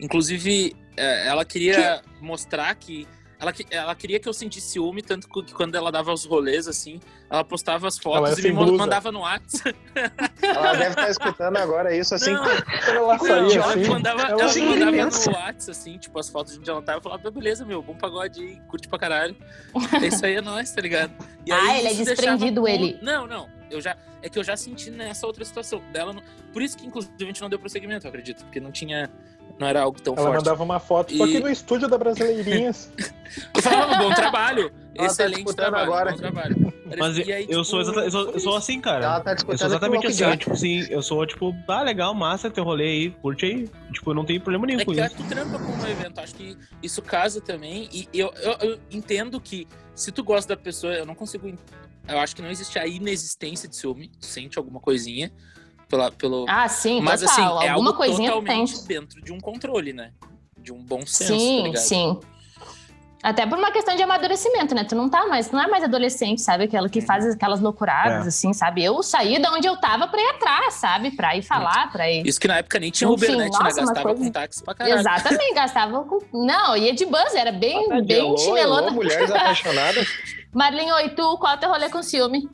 Inclusive, 0.00 0.74
é, 0.96 1.28
ela 1.28 1.44
queria 1.44 2.02
mostrar 2.20 2.74
que. 2.74 3.06
Ela, 3.40 3.52
que- 3.52 3.66
ela 3.70 3.94
queria 3.94 4.18
que 4.18 4.28
eu 4.28 4.32
sentisse 4.32 4.70
ciúme, 4.72 5.00
tanto 5.00 5.28
que 5.28 5.54
quando 5.54 5.74
ela 5.76 5.92
dava 5.92 6.12
os 6.12 6.24
rolês, 6.24 6.66
assim, 6.66 6.98
ela 7.30 7.44
postava 7.44 7.86
as 7.86 7.94
Ela 8.04 8.16
fotos 8.26 8.44
é 8.44 8.48
e 8.48 8.52
me 8.52 8.58
blusa. 8.58 8.72
mandava 8.78 9.12
no 9.12 9.20
WhatsApp. 9.20 9.78
Ela 10.42 10.72
deve 10.74 10.90
estar 10.90 11.10
escutando 11.10 11.56
agora 11.56 11.94
isso 11.96 12.14
assim. 12.14 12.32
Não, 12.32 12.42
Quando 12.44 12.96
ela 12.96 13.12
Não, 13.16 13.18
saía 13.18 13.56
ela 13.60 13.70
assim, 13.70 13.80
me 13.80 13.88
mandava, 13.88 14.20
ela 14.22 14.30
ela 14.30 14.36
me 14.38 14.48
assim, 14.50 14.64
mandava 14.66 14.90
no 14.92 15.32
WhatsApp, 15.34 15.70
assim, 15.70 15.98
tipo, 15.98 16.18
as 16.18 16.28
fotos 16.28 16.54
de 16.54 16.58
onde 16.60 16.70
ela 16.70 16.82
tava. 16.82 16.98
Eu 16.98 17.02
falava, 17.02 17.30
beleza, 17.30 17.64
meu, 17.64 17.80
bom 17.82 17.94
pagode 17.94 18.40
aí, 18.40 18.60
curte 18.68 18.88
pra 18.88 18.98
caralho. 18.98 19.36
Isso 20.02 20.24
aí 20.24 20.34
é 20.36 20.40
nóis, 20.40 20.70
tá 20.72 20.80
ligado? 20.80 21.12
E 21.46 21.52
Ah, 21.52 21.78
ele 21.78 21.88
é 21.88 21.94
desprendido, 21.94 22.62
deixava 22.62 22.70
ele. 22.84 22.98
Não, 23.02 23.26
não. 23.26 23.48
Eu 23.70 23.80
já, 23.80 23.96
é 24.22 24.28
que 24.28 24.38
eu 24.38 24.42
já 24.44 24.56
senti 24.56 24.90
nessa 24.90 25.26
outra 25.26 25.44
situação 25.44 25.80
dela. 25.92 26.12
não- 26.12 26.22
Por 26.52 26.62
isso 26.62 26.76
que, 26.78 26.86
inclusive, 26.86 27.14
a 27.20 27.24
gente 27.26 27.40
não 27.42 27.50
deu 27.50 27.58
prosseguimento, 27.58 28.06
eu 28.06 28.08
acredito. 28.08 28.42
Porque 28.44 28.58
não 28.58 28.72
tinha. 28.72 29.10
Não 29.58 29.66
era 29.66 29.82
algo 29.82 30.00
tão 30.00 30.14
ela 30.14 30.22
forte. 30.26 30.36
mandava 30.38 30.62
uma 30.62 30.78
foto. 30.80 31.12
E- 31.14 31.22
aqui 31.22 31.40
no 31.40 31.48
estúdio 31.48 31.88
da 31.88 31.98
Brasileirinhas. 31.98 32.90
Eu 33.54 33.62
falava, 33.62 33.96
bom 33.96 34.10
trabalho. 34.14 34.72
Ela 34.94 35.06
tá 35.08 35.12
Excelente 35.12 35.34
disputando 35.44 35.56
trabalho. 35.66 35.84
agora. 35.92 36.10
Bom 36.12 36.16
trabalho. 36.18 36.72
Mas 36.98 37.18
E 37.18 37.30
aí, 37.32 37.42
eu, 37.42 37.48
tipo, 37.48 37.64
sou 37.64 37.80
exata- 37.82 38.00
eu, 38.00 38.10
sou, 38.10 38.30
eu 38.32 38.40
sou 38.40 38.56
assim, 38.56 38.80
cara. 38.80 39.04
Ela 39.04 39.20
tá 39.20 39.32
Eu 39.46 39.58
sou 39.58 39.66
exatamente 39.66 40.06
assim, 40.06 40.24
Loki 40.24 40.36
tipo 40.38 40.52
assim, 40.52 40.86
eu 40.88 41.02
sou 41.02 41.26
tipo, 41.26 41.54
ah, 41.68 41.82
legal, 41.82 42.14
massa, 42.14 42.50
teu 42.50 42.64
rolê 42.64 42.84
aí, 42.84 43.10
curte 43.10 43.44
aí. 43.44 43.68
Tipo, 43.92 44.10
eu 44.10 44.14
não 44.14 44.24
tenho 44.24 44.40
problema 44.40 44.66
nenhum 44.66 44.80
É 44.80 44.84
com 44.86 44.94
que 44.94 45.00
isso. 45.00 45.14
tu 45.16 45.24
trampa 45.28 45.58
com 45.58 45.72
um 45.72 45.86
evento, 45.86 46.18
acho 46.20 46.34
que 46.34 46.56
isso 46.82 47.02
casa 47.02 47.40
também. 47.42 47.88
E 47.92 48.08
eu, 48.14 48.32
eu, 48.42 48.52
eu 48.70 48.78
entendo 48.90 49.38
que 49.38 49.68
se 49.94 50.10
tu 50.10 50.24
gosta 50.24 50.56
da 50.56 50.60
pessoa, 50.60 50.94
eu 50.94 51.04
não 51.04 51.14
consigo. 51.14 51.52
Eu 52.08 52.18
acho 52.18 52.34
que 52.34 52.40
não 52.40 52.50
existe 52.50 52.78
a 52.78 52.86
inexistência 52.86 53.68
de 53.68 53.76
ciúme. 53.76 54.10
Tu 54.18 54.24
sente 54.26 54.58
alguma 54.58 54.80
coisinha 54.80 55.30
pela, 55.88 56.10
pelo. 56.12 56.44
Ah, 56.48 56.68
sim, 56.68 57.00
Mas 57.00 57.20
total. 57.20 57.34
assim, 57.58 57.66
é 57.66 57.70
Alguma 57.70 57.90
algo 57.90 57.94
coisinha 57.98 58.30
tu 58.30 58.34
tem. 58.42 58.64
totalmente 58.64 58.86
dentro 58.86 59.20
de 59.22 59.32
um 59.32 59.40
controle, 59.40 59.92
né? 59.92 60.10
De 60.56 60.72
um 60.72 60.82
bom 60.82 61.04
senso, 61.06 61.32
tá 61.32 61.38
Sim, 61.38 61.62
ligado? 61.64 61.82
sim. 61.82 62.20
Até 63.20 63.44
por 63.44 63.58
uma 63.58 63.72
questão 63.72 63.96
de 63.96 64.02
amadurecimento, 64.02 64.76
né? 64.76 64.84
Tu 64.84 64.94
não 64.94 65.08
tá 65.08 65.26
mais, 65.26 65.48
tu 65.48 65.56
não 65.56 65.62
é 65.62 65.66
mais 65.66 65.82
adolescente, 65.82 66.40
sabe? 66.40 66.64
Aquela 66.64 66.88
que 66.88 67.00
Uhum. 67.00 67.06
faz 67.06 67.26
aquelas 67.26 67.60
loucuradas, 67.60 68.26
É. 68.26 68.28
assim, 68.28 68.52
sabe? 68.52 68.84
Eu 68.84 69.02
saí 69.02 69.40
da 69.42 69.50
onde 69.52 69.66
eu 69.66 69.76
tava 69.76 70.06
pra 70.06 70.20
ir 70.20 70.28
atrás, 70.36 70.74
sabe? 70.74 71.10
Pra 71.10 71.34
ir 71.36 71.42
falar, 71.42 71.90
pra 71.90 72.08
ir. 72.08 72.24
Isso 72.24 72.38
que 72.38 72.46
na 72.46 72.58
época 72.58 72.78
nem 72.78 72.92
tinha 72.92 73.10
Enfim, 73.10 73.24
Ubernet, 73.24 73.50
né? 73.50 73.58
nossa, 73.64 73.80
uma 73.80 73.86
Gastava 73.86 74.02
coisa- 74.14 74.24
com 74.24 74.30
táxi 74.30 74.62
pra 74.62 74.74
caralho. 74.74 75.00
Exatamente, 75.00 75.52
gastava 75.54 76.04
com. 76.04 76.18
Não, 76.32 76.76
ia 76.76 76.94
de 76.94 77.04
bus, 77.06 77.34
era 77.34 77.50
bem, 77.50 77.90
Alô, 77.92 78.04
bem 78.04 78.20
alô, 78.20 78.36
chinelona. 78.38 78.90
mulheres 78.92 79.30
apaixonadas. 79.32 80.06
Marlin, 80.54 80.88
oi, 80.92 81.08
tu, 81.10 81.38
qual 81.38 81.54
é 81.54 81.56
o 81.56 81.58
teu 81.58 81.70
rolê 81.70 81.88
com 81.90 82.02
ciúme? 82.04 82.48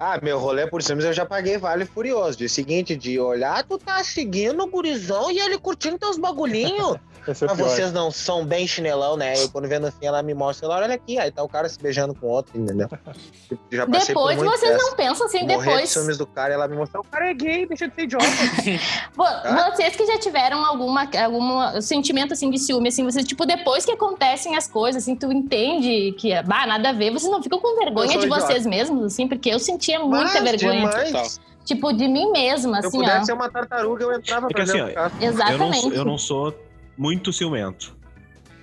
Ah, 0.00 0.18
meu 0.22 0.38
rolê 0.38 0.64
por 0.66 0.80
cima 0.80 1.02
eu 1.02 1.12
já 1.12 1.26
paguei 1.26 1.58
vale 1.58 1.84
furioso. 1.84 2.38
De 2.38 2.48
seguinte, 2.48 2.94
de 2.94 3.18
olhar, 3.18 3.64
tu 3.64 3.78
tá 3.78 4.02
seguindo 4.04 4.62
o 4.62 4.70
gurizão 4.70 5.30
e 5.30 5.38
ele 5.40 5.58
curtindo 5.58 5.98
teus 5.98 6.16
bagulhinhos. 6.16 6.96
Esse 7.28 7.44
é 7.44 7.48
Mas 7.48 7.56
pior. 7.56 7.68
vocês 7.68 7.92
não 7.92 8.10
são 8.10 8.44
bem 8.44 8.66
chinelão, 8.66 9.16
né? 9.16 9.34
Eu 9.36 9.48
quando 9.50 9.68
vendo 9.68 9.86
assim, 9.86 9.98
ela 10.06 10.22
me 10.22 10.32
mostra, 10.34 10.66
ela, 10.66 10.76
olha 10.76 10.94
aqui, 10.94 11.18
aí 11.18 11.30
tá 11.30 11.42
o 11.42 11.48
cara 11.48 11.68
se 11.68 11.78
beijando 11.78 12.14
com 12.14 12.26
outro, 12.26 12.58
entendeu? 12.58 12.88
Tipo, 12.88 13.60
já 13.70 13.84
Depois 13.84 14.38
vocês 14.38 14.72
dessa. 14.72 14.76
não 14.90 14.94
pensam 14.96 15.26
assim, 15.26 15.40
Morrer 15.40 15.56
de 15.58 15.64
depois. 15.64 15.90
ciúmes 15.90 16.16
do 16.16 16.26
cara 16.26 16.54
ela 16.54 16.66
me 16.66 16.76
mostrou, 16.76 17.04
o 17.06 17.06
cara 17.10 17.28
é 17.30 17.34
gay, 17.34 17.66
deixa 17.66 17.86
de 17.88 17.94
ser 17.94 18.02
idiota. 18.02 18.24
Vo- 19.14 19.24
Vocês 19.72 19.94
que 19.96 20.06
já 20.06 20.18
tiveram 20.18 20.64
alguma, 20.64 21.08
algum 21.22 21.80
sentimento 21.80 22.32
assim 22.32 22.50
de 22.50 22.58
ciúme, 22.58 22.88
assim, 22.88 23.04
vocês, 23.04 23.26
tipo, 23.26 23.44
depois 23.44 23.84
que 23.84 23.92
acontecem 23.92 24.56
as 24.56 24.66
coisas, 24.66 25.02
assim, 25.02 25.14
tu 25.14 25.30
entende 25.32 26.12
que, 26.18 26.30
bah, 26.42 26.66
nada 26.66 26.90
a 26.90 26.92
ver, 26.92 27.10
vocês 27.12 27.30
não 27.30 27.42
ficam 27.42 27.58
com 27.60 27.76
vergonha 27.78 28.08
de 28.08 28.16
idiota. 28.24 28.40
vocês 28.46 28.64
mesmos, 28.66 29.04
assim, 29.04 29.28
porque 29.28 29.50
eu 29.50 29.58
sentia 29.58 29.98
muita 30.00 30.40
Mas 30.40 30.42
vergonha. 30.50 30.80
demais. 30.88 31.12
Total. 31.12 31.48
Tipo, 31.64 31.92
de 31.92 32.08
mim 32.08 32.30
mesma, 32.32 32.78
Se 32.80 32.84
eu 32.86 32.88
assim, 32.88 32.98
pudesse 32.98 33.20
ó. 33.20 33.24
ser 33.26 33.32
uma 33.34 33.50
tartaruga, 33.50 34.02
eu 34.04 34.12
entrava 34.14 34.46
É 34.46 34.50
pra 34.54 34.62
assim, 34.62 34.72
dentro 34.72 34.86
ó, 34.86 34.88
do 34.88 34.94
carro. 34.94 35.12
Eu 35.20 35.26
não, 35.26 35.34
Exatamente. 35.34 35.80
sou- 35.82 35.92
eu 35.92 36.04
não 36.06 36.16
sou 36.18 36.54
muito 36.98 37.32
ciumento. 37.32 37.96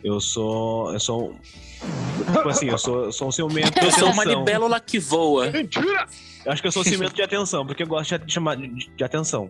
Eu 0.04 0.20
sou. 0.20 0.92
Eu 0.94 1.00
sou. 1.00 1.36
Tipo 2.34 2.50
assim, 2.50 2.70
eu 2.70 2.78
sou, 2.78 3.06
eu 3.06 3.12
sou 3.12 3.28
um 3.28 3.32
ciumento 3.32 3.78
Eu 3.80 3.92
sou 3.92 4.12
uma 4.12 4.24
libélula 4.24 4.80
que 4.80 5.00
voa. 5.00 5.48
Eu 6.46 6.52
acho 6.52 6.62
que 6.62 6.68
eu 6.68 6.72
sou 6.72 6.84
ciumento 6.84 7.16
de 7.16 7.22
atenção, 7.24 7.66
porque 7.66 7.82
eu 7.84 7.88
gosto 7.88 8.18
de 8.20 8.32
chamar 8.32 8.56
de, 8.56 8.68
de 8.68 9.04
atenção. 9.04 9.50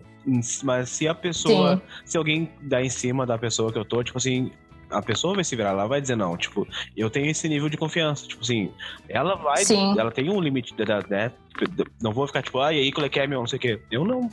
Mas 0.64 0.88
se 0.88 1.06
a 1.06 1.14
pessoa. 1.14 1.76
Sim. 1.76 1.82
Se 2.06 2.16
alguém 2.18 2.50
dá 2.62 2.80
em 2.82 2.88
cima 2.88 3.26
da 3.26 3.36
pessoa 3.36 3.70
que 3.72 3.78
eu 3.78 3.84
tô, 3.84 4.02
tipo 4.02 4.16
assim. 4.18 4.50
A 4.88 5.02
pessoa 5.02 5.34
vai 5.34 5.42
se 5.42 5.56
virar, 5.56 5.70
ela 5.70 5.86
vai 5.88 6.00
dizer 6.00 6.14
não. 6.14 6.36
Tipo, 6.36 6.64
eu 6.96 7.10
tenho 7.10 7.26
esse 7.28 7.48
nível 7.48 7.68
de 7.68 7.76
confiança. 7.76 8.24
Tipo 8.28 8.42
assim, 8.42 8.70
ela 9.08 9.34
vai. 9.34 9.64
Sim. 9.64 9.98
Ela 9.98 10.12
tem 10.12 10.30
um 10.30 10.40
limite, 10.40 10.72
da- 10.76 11.02
né? 11.10 11.32
Não 12.00 12.12
vou 12.12 12.24
ficar 12.28 12.40
tipo, 12.40 12.60
ah, 12.60 12.72
e 12.72 12.78
aí, 12.78 12.92
qual 12.92 13.04
é 13.04 13.08
que 13.08 13.18
é, 13.18 13.26
meu? 13.26 13.40
Não 13.40 13.48
sei 13.48 13.56
o 13.56 13.60
quê. 13.60 13.80
Eu 13.90 14.04
não. 14.04 14.30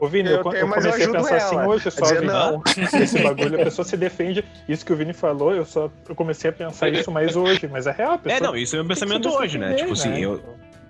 Ô, 0.00 0.08
Vini, 0.08 0.30
Eu 0.30 0.36
eu, 0.38 0.42
tenho, 0.44 0.54
eu 0.56 0.60
eu 0.66 0.68
comecei 0.74 1.04
a 1.04 1.10
pensar 1.10 1.36
assim 1.36 1.54
ela 1.56 1.66
hoje 1.68 1.88
a 1.88 1.90
só, 1.90 2.00
dizer 2.02 2.20
Vini. 2.20 2.32
não. 2.32 2.62
Esse 3.02 3.18
bagulho, 3.22 3.60
a 3.60 3.64
pessoa 3.64 3.84
se 3.84 3.96
defende. 3.96 4.44
Isso 4.68 4.84
que 4.86 4.92
o 4.92 4.96
Vini 4.96 5.12
falou, 5.12 5.54
eu 5.54 5.64
só 5.66 5.90
eu 6.08 6.14
comecei 6.14 6.50
a 6.50 6.52
pensar 6.52 6.88
isso 6.88 7.10
mais 7.10 7.36
hoje, 7.36 7.68
mas 7.68 7.86
é 7.86 7.92
real, 7.92 8.12
a 8.14 8.18
pessoa. 8.18 8.38
É, 8.38 8.40
não, 8.40 8.56
isso 8.56 8.74
é 8.74 8.78
meu 8.78 8.88
pensamento 8.88 9.28
hoje, 9.28 9.58
né? 9.58 9.74
Tipo 9.74 9.92
assim, 9.92 10.18
eu, 10.18 10.42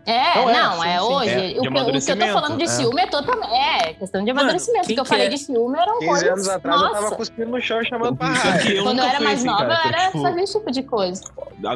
É, 0.07 0.35
Não, 0.37 0.53
não, 0.53 0.85
é, 0.85 0.95
é, 0.97 0.99
sim, 1.01 1.07
sim. 1.07 1.13
hoje. 1.15 1.31
É, 1.31 1.35
o, 1.37 1.39
que, 1.63 1.69
eu- 1.69 1.73
o 1.73 2.01
que 2.01 2.11
eu 2.11 2.17
tô 2.19 2.27
falando 2.33 2.57
de 2.59 2.65
é. 2.65 2.67
ciúme 2.67 3.03
é 3.03 3.07
totalmente. 3.07 3.53
É, 3.53 3.95
questão 3.95 4.25
de 4.25 4.33
Mano, 4.33 4.41
amadurecimento. 4.41 4.85
O 4.85 4.87
quem 4.87 4.95
que 4.97 5.01
eu 5.01 5.05
falei 5.05 5.29
de 5.29 5.39
ciúme 5.39 5.79
eram 5.79 5.99
15 5.99 6.07
coisas. 6.11 6.29
anos 6.29 6.49
atrás 6.49 6.81
eu 6.81 6.89
Nossa, 6.89 7.01
tava 7.03 7.17
cuspindo 7.17 7.51
no 7.51 7.61
chão 7.61 7.81
e 7.83 7.87
chamando 7.89 8.17
pra 8.17 8.27
raio. 8.29 8.69
eu 8.77 8.83
quando 8.85 8.99
eu 9.01 9.05
era 9.05 9.21
mais 9.21 9.39
assim, 9.39 9.47
nova, 9.47 9.65
cara, 9.67 9.75
eu 9.85 9.89
era 9.89 10.07
tipo, 10.07 10.23
fazer 10.23 10.41
esse 10.43 10.59
tipo 10.59 10.71
de 10.73 10.83
coisa. 10.85 11.23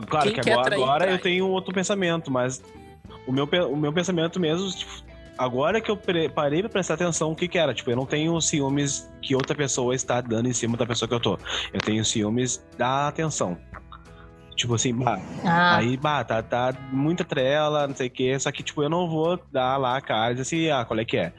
Claro 0.09 0.33
Quem 0.33 0.33
que 0.43 0.51
agora, 0.51 0.61
atrair, 0.67 0.83
agora 0.83 1.11
eu 1.11 1.19
tenho 1.21 1.47
um 1.47 1.51
outro 1.51 1.73
pensamento, 1.73 2.31
mas 2.31 2.61
o 3.29 3.33
meu, 3.33 3.45
o 3.45 3.77
meu 3.77 3.93
pensamento 3.93 4.41
mesmo, 4.41 4.69
tipo, 4.71 4.91
agora 5.39 5.81
que 5.81 5.91
eu 5.91 5.97
parei 6.35 6.61
pra 6.63 6.69
prestar 6.71 6.95
atenção 6.95 7.33
o 7.33 7.37
que 7.37 7.49
que 7.49 7.59
era, 7.59 7.73
tipo, 7.75 7.91
eu 7.91 7.97
não 7.97 8.07
tenho 8.07 8.41
ciúmes 8.41 9.11
que 9.23 9.35
outra 9.35 9.55
pessoa 9.57 9.95
está 9.95 10.21
dando 10.21 10.49
em 10.49 10.53
cima 10.53 10.77
da 10.77 10.87
pessoa 10.87 11.09
que 11.09 11.15
eu 11.15 11.21
tô. 11.21 11.39
Eu 11.73 11.81
tenho 11.81 12.05
ciúmes 12.05 12.65
da 12.79 13.09
atenção. 13.09 13.59
Tipo 14.57 14.75
assim, 14.75 14.95
bah, 14.95 15.19
Ah, 15.45 15.77
aí, 15.77 15.97
bah, 15.99 16.25
tá, 16.25 16.43
tá 16.43 16.75
muita 16.91 17.25
trela, 17.25 17.87
não 17.87 17.95
sei 17.95 18.07
o 18.07 18.11
quê, 18.11 18.39
só 18.39 18.51
que, 18.51 18.63
tipo, 18.63 18.83
eu 18.83 18.89
não 18.89 19.07
vou 19.09 19.39
dar 19.53 19.77
lá 19.77 19.97
a 19.99 20.01
cara 20.01 20.33
e 20.33 20.37
dizer 20.37 20.43
assim, 20.43 20.71
ah, 20.71 20.85
qual 20.85 20.99
é 20.99 21.05
que 21.05 21.17
é? 21.19 21.33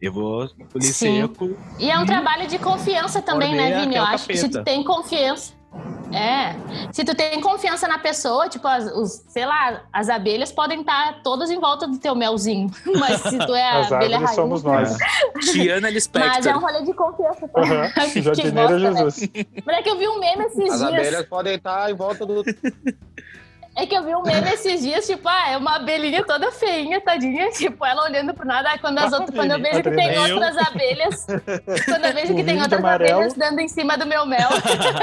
Eu 0.00 0.12
vou 0.12 0.48
polir 0.72 0.94
seco. 0.94 1.58
E 1.78 1.90
é 1.90 1.98
um 1.98 2.02
Hum. 2.02 2.06
trabalho 2.06 2.46
de 2.46 2.58
confiança 2.58 3.20
também, 3.20 3.54
né, 3.54 3.80
Vini? 3.80 3.96
Eu 3.96 4.04
acho 4.04 4.26
que 4.26 4.36
se 4.36 4.48
tu 4.48 4.52
capeta. 4.52 4.64
tem 4.64 4.84
confiança. 4.84 5.52
É. 6.12 6.56
Se 6.92 7.04
tu 7.04 7.14
tem 7.14 7.40
confiança 7.40 7.86
na 7.86 7.98
pessoa, 7.98 8.48
tipo, 8.48 8.66
as, 8.66 8.84
os, 8.92 9.22
sei 9.28 9.46
lá, 9.46 9.82
as 9.92 10.08
abelhas 10.08 10.50
podem 10.50 10.80
estar 10.80 11.22
todas 11.22 11.50
em 11.50 11.60
volta 11.60 11.86
do 11.86 11.98
teu 11.98 12.14
melzinho. 12.16 12.68
Mas 12.98 13.20
se 13.20 13.38
tu 13.38 13.54
é 13.54 13.62
a 13.70 13.78
As 13.86 13.92
abelha 13.92 14.16
rainha. 14.18 14.34
somos 14.34 14.62
nós. 14.64 14.96
Tiana 15.52 15.82
Mas 15.82 15.90
é 15.90 15.94
Lispector. 15.94 16.56
um 16.56 16.60
rolê 16.60 16.82
de 16.82 16.92
confiança. 16.92 17.48
Aham, 17.56 17.90
Que 18.12 18.22
Jardineira 18.22 18.68
bosta, 18.68 18.90
né? 18.90 18.96
Jesus. 18.96 19.30
Moleque, 19.64 19.88
eu 19.88 19.98
vi 19.98 20.08
um 20.08 20.18
meme 20.18 20.44
esses 20.46 20.58
As 20.72 20.78
dias. 20.80 20.82
abelhas 20.82 21.26
podem 21.26 21.54
estar 21.54 21.90
em 21.90 21.94
volta 21.94 22.26
do. 22.26 22.42
É 23.80 23.86
que 23.86 23.96
eu 23.96 24.04
vi 24.04 24.14
um 24.14 24.22
meme 24.22 24.52
esses 24.52 24.82
dias, 24.82 25.06
tipo, 25.06 25.26
ah, 25.26 25.52
é 25.52 25.56
uma 25.56 25.76
abelhinha 25.76 26.22
toda 26.22 26.52
feinha, 26.52 27.00
tadinha, 27.00 27.48
tipo, 27.48 27.82
ela 27.86 28.04
olhando 28.04 28.34
pro 28.34 28.46
nada, 28.46 28.68
aí 28.68 28.78
quando 28.78 28.98
as 28.98 29.10
Ah, 29.10 29.20
outras, 29.20 29.34
quando 29.34 29.52
eu 29.52 29.58
vejo 29.58 29.82
que 29.82 29.90
tem 29.90 30.18
outras 30.18 30.58
abelhas, 30.58 31.26
quando 31.86 32.04
eu 32.04 32.12
vejo 32.12 32.34
que 32.34 32.44
tem 32.44 32.56
de 32.56 32.62
outras 32.62 32.84
abelhas 32.84 33.32
dando 33.32 33.58
em 33.58 33.68
cima 33.68 33.96
do 33.96 34.04
meu 34.04 34.26
mel, 34.26 34.50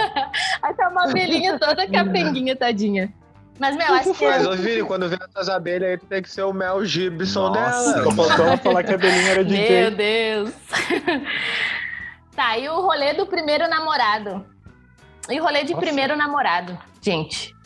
aí 0.61 0.75
tá 0.75 0.89
uma 0.89 1.05
abelhinha 1.09 1.57
toda 1.57 1.87
capenguinha, 1.87 2.55
tadinha. 2.55 3.11
Mas, 3.57 3.75
meu, 3.75 3.91
acho 3.95 4.13
que 4.13 4.27
Mas, 4.27 4.45
é... 4.45 4.47
ô 4.47 4.55
Vini, 4.55 4.83
quando 4.83 5.09
vê 5.09 5.17
essas 5.27 5.49
abelhas 5.49 5.89
aí, 5.89 5.97
tu 5.97 6.05
tem 6.05 6.21
que 6.21 6.29
ser 6.29 6.43
o 6.43 6.53
Mel 6.53 6.85
Gibson 6.85 7.49
Nossa. 7.49 7.93
dela. 7.93 8.03
Só 8.03 8.11
faltou 8.11 8.45
ela 8.45 8.57
falar 8.61 8.83
que 8.83 8.93
a 8.93 8.97
Belinha 8.99 9.31
era 9.31 9.43
Meu 9.43 9.45
DJ. 9.45 9.89
Deus. 9.89 10.53
tá, 12.35 12.55
e 12.59 12.69
o 12.69 12.79
rolê 12.79 13.15
do 13.15 13.25
primeiro 13.25 13.67
namorado? 13.67 14.45
E 15.27 15.39
o 15.39 15.43
rolê 15.43 15.63
de 15.63 15.73
Nossa. 15.73 15.83
primeiro 15.83 16.15
namorado, 16.15 16.77
gente? 17.01 17.56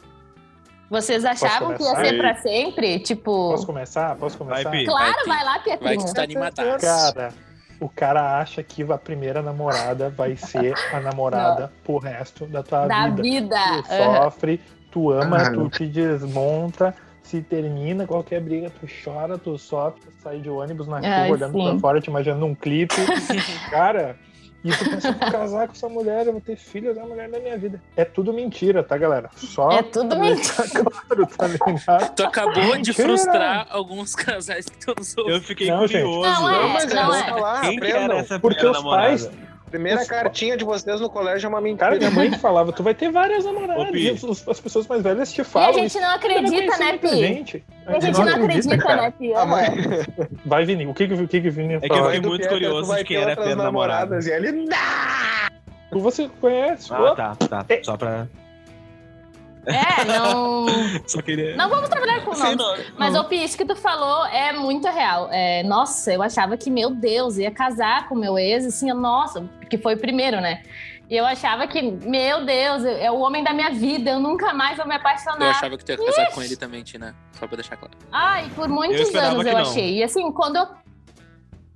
Vocês 0.91 1.23
achavam 1.23 1.73
que 1.75 1.81
ia 1.83 1.95
ser 1.95 2.17
pra 2.17 2.35
sempre? 2.35 2.99
Tipo... 2.99 3.51
Posso 3.51 3.65
começar? 3.65 4.15
Posso 4.17 4.37
começar? 4.37 4.63
Vai, 4.69 4.79
Pi. 4.79 4.85
Claro, 4.85 5.13
Vai, 5.13 5.23
Pi. 5.23 5.27
vai 5.29 5.43
lá, 5.45 5.51
Vai 5.51 5.59
que 5.59 5.77
Pietrinho. 5.77 6.05
tu 6.05 6.13
tá 6.13 6.23
animadaço. 6.23 6.85
Cara, 6.85 7.33
o 7.79 7.87
cara 7.89 8.39
acha 8.39 8.61
que 8.61 8.83
a 8.83 8.97
primeira 8.97 9.41
namorada 9.41 10.09
vai 10.09 10.35
ser 10.35 10.73
a 10.93 10.99
namorada 10.99 11.71
pro 11.85 11.97
resto 11.97 12.45
da 12.45 12.61
tua 12.61 12.87
Da 12.87 13.07
vida. 13.07 13.21
vida. 13.21 13.55
Tu 13.87 13.93
Aham. 13.93 14.23
sofre, 14.23 14.61
tu 14.91 15.11
ama, 15.11 15.37
Ah. 15.37 15.51
tu 15.53 15.69
te 15.69 15.85
desmonta. 15.87 16.93
Se 17.23 17.41
termina 17.41 18.05
qualquer 18.05 18.41
briga, 18.41 18.69
tu 18.77 18.85
chora, 19.05 19.37
tu 19.37 19.57
sofre, 19.57 20.01
tu 20.01 20.11
sai 20.21 20.41
de 20.41 20.49
ônibus 20.49 20.87
na 20.89 20.97
Ai, 20.97 21.27
rua, 21.29 21.37
olhando 21.37 21.53
sim. 21.57 21.69
pra 21.69 21.79
fora, 21.79 22.01
te 22.01 22.09
imaginando 22.09 22.41
num 22.45 22.53
clipe. 22.53 22.93
Cara, 23.71 24.17
e 24.63 24.69
eu 24.69 24.75
vou 25.11 25.31
casar 25.31 25.67
com 25.67 25.73
essa 25.73 25.89
mulher, 25.89 26.27
eu 26.27 26.33
vou 26.33 26.41
ter 26.41 26.55
filhos, 26.55 26.95
é 26.97 27.01
a 27.01 27.05
mulher 27.05 27.29
da 27.29 27.39
minha 27.39 27.57
vida. 27.57 27.81
É 27.95 28.05
tudo 28.05 28.31
mentira, 28.33 28.83
tá, 28.83 28.97
galera? 28.97 29.29
Só 29.35 29.71
É 29.71 29.81
tudo 29.83 30.09
pra 30.15 30.19
deixar 30.33 30.69
claro, 30.69 31.27
tá 31.37 31.47
ligado? 31.47 32.15
Tu 32.15 32.23
acabou 32.23 32.53
de 32.63 32.71
Mentira. 32.89 32.93
frustrar 33.07 33.67
alguns 33.69 34.13
casais 34.15 34.65
que 34.65 34.77
estão 34.77 34.93
nos 34.97 35.17
ouvindo. 35.17 35.35
Eu 35.35 35.41
fiquei 35.41 35.69
Não, 35.71 35.87
gente. 35.87 36.03
curioso. 36.03 36.41
Não, 36.41 36.49
é, 36.49 36.61
Não, 36.61 36.69
mas 36.69 36.93
não 36.93 37.13
é, 37.15 37.19
é. 37.19 37.23
falar, 37.23 37.61
Quem 37.61 37.79
que 37.79 37.91
era 37.91 38.17
essa 38.17 38.39
Porque 38.39 38.65
os 38.65 38.73
namorada? 38.77 39.07
pais- 39.07 39.29
Primeira 39.71 40.05
cartinha 40.05 40.57
de 40.57 40.63
vocês 40.65 40.99
no 41.01 41.09
colégio 41.09 41.47
é 41.47 41.49
uma 41.49 41.61
mentira. 41.61 41.85
Cara, 41.87 41.97
minha 41.97 42.11
mãe 42.11 42.31
falava, 42.37 42.71
tu 42.73 42.83
vai 42.83 42.93
ter 42.93 43.09
várias 43.09 43.45
namoradas. 43.45 43.89
Pi. 43.89 44.07
E 44.07 44.09
as, 44.09 44.47
as 44.47 44.59
pessoas 44.59 44.85
mais 44.85 45.01
velhas 45.01 45.31
te 45.31 45.39
E 45.39 45.41
a 45.41 45.45
falam. 45.45 45.73
gente 45.73 45.99
não 45.99 46.09
acredita, 46.11 46.77
né, 46.77 46.97
Pi? 46.97 47.07
Gente. 47.07 47.63
A 47.87 47.99
gente 47.99 48.19
não 48.19 48.27
acredita, 48.27 48.77
cara. 48.77 49.01
né, 49.03 49.13
Pi? 49.17 49.33
A 49.33 49.45
mãe, 49.45 49.67
Vai, 50.45 50.65
Vini. 50.65 50.85
O 50.85 50.93
que 50.93 51.07
que, 51.07 51.13
o 51.13 51.27
que, 51.27 51.41
que 51.41 51.49
Vini 51.49 51.73
ia 51.73 51.77
É 51.81 51.87
que 51.87 51.93
eu 51.93 52.05
fiquei 52.05 52.19
muito 52.21 52.47
curioso 52.47 52.95
de 52.95 53.03
quem 53.05 53.17
era 53.17 53.35
Pedro 53.35 53.55
namorado. 53.55 54.11
namoradas. 54.11 54.27
E 54.27 54.31
ele, 54.31 54.67
Você 55.91 56.29
conhece? 56.39 56.93
Ah, 56.93 57.15
tá, 57.15 57.35
tá. 57.35 57.65
É. 57.69 57.81
Só 57.83 57.95
pra. 57.97 58.27
É, 59.65 60.05
não. 60.05 60.65
Só 61.07 61.21
queria. 61.21 61.55
Não 61.55 61.69
vamos 61.69 61.89
trabalhar 61.89 62.23
com 62.25 62.35
nomes. 62.37 62.55
não. 62.57 62.75
Mas, 62.97 63.15
ô, 63.15 63.23
Pi, 63.25 63.43
isso 63.43 63.57
que 63.57 63.65
tu 63.65 63.75
falou 63.75 64.25
é 64.27 64.51
muito 64.53 64.87
real. 64.89 65.29
É, 65.31 65.63
nossa, 65.63 66.11
eu 66.13 66.21
achava 66.23 66.57
que, 66.57 66.69
meu 66.69 66.89
Deus, 66.89 67.37
ia 67.37 67.51
casar 67.51 68.07
com 68.09 68.15
meu 68.15 68.37
ex, 68.39 68.65
assim, 68.65 68.91
nossa, 68.93 69.47
que 69.69 69.77
foi 69.77 69.95
o 69.95 69.97
primeiro, 69.99 70.41
né? 70.41 70.63
E 71.09 71.15
eu 71.17 71.25
achava 71.25 71.67
que, 71.67 71.81
meu 71.81 72.45
Deus, 72.45 72.85
é 72.85 73.11
o 73.11 73.19
homem 73.19 73.43
da 73.43 73.51
minha 73.53 73.69
vida, 73.69 74.11
eu 74.11 74.19
nunca 74.19 74.53
mais 74.53 74.77
vou 74.77 74.87
me 74.87 74.93
Eu 74.95 74.99
apaixonar. 74.99 75.49
achava 75.51 75.77
que 75.77 75.83
tu 75.83 75.91
ia 75.91 75.97
casar 75.97 76.31
com 76.31 76.41
ele 76.41 76.55
também, 76.55 76.83
Tina. 76.83 77.13
Só 77.33 77.45
pra 77.47 77.57
deixar 77.57 77.75
claro. 77.75 77.93
Ai, 78.11 78.49
por 78.55 78.69
Eu 78.69 78.73
muitos 78.73 79.01
esperava 79.01 79.33
anos 79.33 79.45
eu 79.45 79.53
não. 79.53 79.59
achei. 79.61 79.97
E 79.97 80.03
assim, 80.03 80.31
quando 80.31 80.55
eu. 80.55 80.67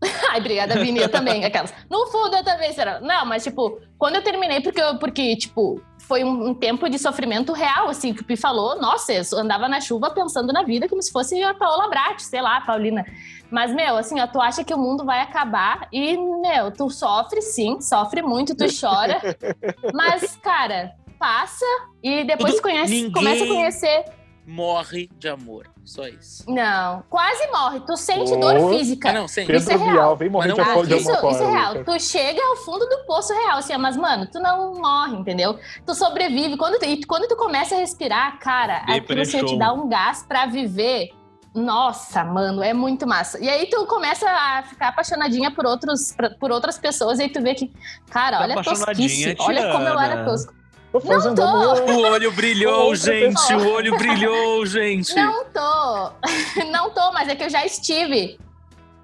Ai, 0.31 0.39
obrigada, 0.39 0.75
Vini, 0.79 0.99
eu 0.99 1.09
também, 1.09 1.43
aquelas. 1.43 1.73
No 1.89 2.05
fundo, 2.07 2.35
eu 2.35 2.43
também 2.43 2.71
será. 2.73 2.99
Não, 3.01 3.25
mas 3.25 3.43
tipo, 3.43 3.79
quando 3.97 4.15
eu 4.15 4.23
terminei, 4.23 4.61
porque, 4.61 4.81
eu, 4.81 4.97
porque 4.99 5.35
tipo, 5.35 5.81
foi 6.07 6.23
um, 6.23 6.49
um 6.49 6.53
tempo 6.53 6.89
de 6.89 6.97
sofrimento 6.99 7.51
real, 7.53 7.89
assim, 7.89 8.13
que 8.13 8.21
o 8.21 8.25
Pi 8.25 8.35
falou. 8.37 8.79
Nossa, 8.79 9.13
eu 9.13 9.23
andava 9.37 9.67
na 9.67 9.81
chuva 9.81 10.11
pensando 10.11 10.53
na 10.53 10.63
vida 10.63 10.87
como 10.87 11.01
se 11.01 11.11
fosse 11.11 11.41
a 11.43 11.53
Paola 11.53 11.89
Brat, 11.89 12.19
sei 12.21 12.41
lá, 12.41 12.61
Paulina. 12.61 13.05
Mas, 13.51 13.73
meu, 13.73 13.97
assim, 13.97 14.19
ó, 14.19 14.27
tu 14.27 14.39
acha 14.41 14.63
que 14.63 14.73
o 14.73 14.77
mundo 14.77 15.03
vai 15.05 15.21
acabar 15.21 15.87
e, 15.91 16.17
meu, 16.17 16.71
tu 16.71 16.89
sofre 16.89 17.41
sim, 17.41 17.79
sofre 17.81 18.21
muito, 18.21 18.55
tu 18.55 18.65
chora. 18.79 19.19
mas, 19.93 20.35
cara, 20.37 20.93
passa 21.19 21.65
e 22.03 22.23
depois 22.23 22.53
Tudo- 22.55 22.63
conhece, 22.63 23.11
começa 23.11 23.43
a 23.43 23.47
conhecer. 23.47 24.05
Morre 24.45 25.09
de 25.17 25.27
amor. 25.27 25.74
Só 25.85 26.07
isso. 26.07 26.43
Não, 26.51 27.03
quase 27.09 27.45
morre. 27.51 27.79
Tu 27.81 27.95
sente 27.95 28.33
Oh. 28.33 28.37
dor 28.39 28.69
física. 28.71 29.09
Ah, 29.09 29.13
não, 29.13 29.27
sim. 29.27 29.41
Isso 29.43 29.69
é 29.71 29.77
Pedro 29.77 29.93
real. 29.93 30.17
Vem 30.17 30.29
morrer 30.29 30.51
de 30.53 30.59
Ah, 30.59 30.63
de 30.83 30.95
isso, 30.97 31.11
isso 31.11 31.43
é 31.43 31.51
real. 31.51 31.73
cara. 31.73 31.83
Tu 31.85 31.99
chega 32.01 32.41
ao 32.41 32.55
fundo 32.57 32.85
do 32.87 33.05
poço 33.05 33.31
real, 33.33 33.59
assim, 33.59 33.77
mas, 33.77 33.95
mano, 33.95 34.25
tu 34.31 34.39
não 34.39 34.73
morre, 34.73 35.15
entendeu? 35.15 35.59
Tu 35.85 35.93
sobrevive. 35.93 36.57
Quando 36.57 36.79
tu, 36.79 36.85
e 36.85 37.03
quando 37.05 37.27
tu 37.27 37.35
começa 37.35 37.75
a 37.75 37.77
respirar, 37.77 38.39
cara, 38.39 38.77
aquilo 38.87 39.21
assim, 39.21 39.45
te 39.45 39.57
dá 39.59 39.71
um 39.73 39.87
gás 39.87 40.25
pra 40.27 40.47
viver. 40.47 41.09
Nossa, 41.53 42.21
mano, 42.23 42.61
é 42.61 42.73
muito 42.73 43.07
massa. 43.07 43.39
E 43.39 43.47
aí 43.47 43.67
tu 43.69 43.85
começa 43.85 44.29
a 44.29 44.63
ficar 44.63 44.89
apaixonadinha 44.89 45.51
por, 45.51 45.65
outros, 45.65 46.13
por 46.39 46.51
outras 46.51 46.77
pessoas, 46.77 47.17
e 47.19 47.23
aí 47.23 47.29
tu 47.29 47.41
vê 47.41 47.55
que, 47.55 47.71
cara, 48.09 48.37
Tá 48.39 48.43
olha 48.43 48.59
a 48.59 48.63
tosquice, 48.63 49.35
olha 49.39 49.71
como 49.71 49.87
eu 49.87 49.97
era 49.99 50.25
tosco. 50.25 50.53
Tô 50.95 51.01
fazendo 51.01 51.35
tô. 51.35 51.41
amor. 51.41 51.81
O 51.89 52.01
olho 52.13 52.31
brilhou, 52.31 52.95
gente. 52.95 53.53
O 53.53 53.73
olho 53.73 53.97
brilhou, 53.97 54.63
gente. 54.65 55.13
Não 55.13 55.43
tô, 55.45 56.11
não 56.71 56.89
tô, 56.89 57.11
mas 57.11 57.27
é 57.27 57.35
que 57.35 57.43
eu 57.43 57.49
já 57.49 57.65
estive. 57.65 58.39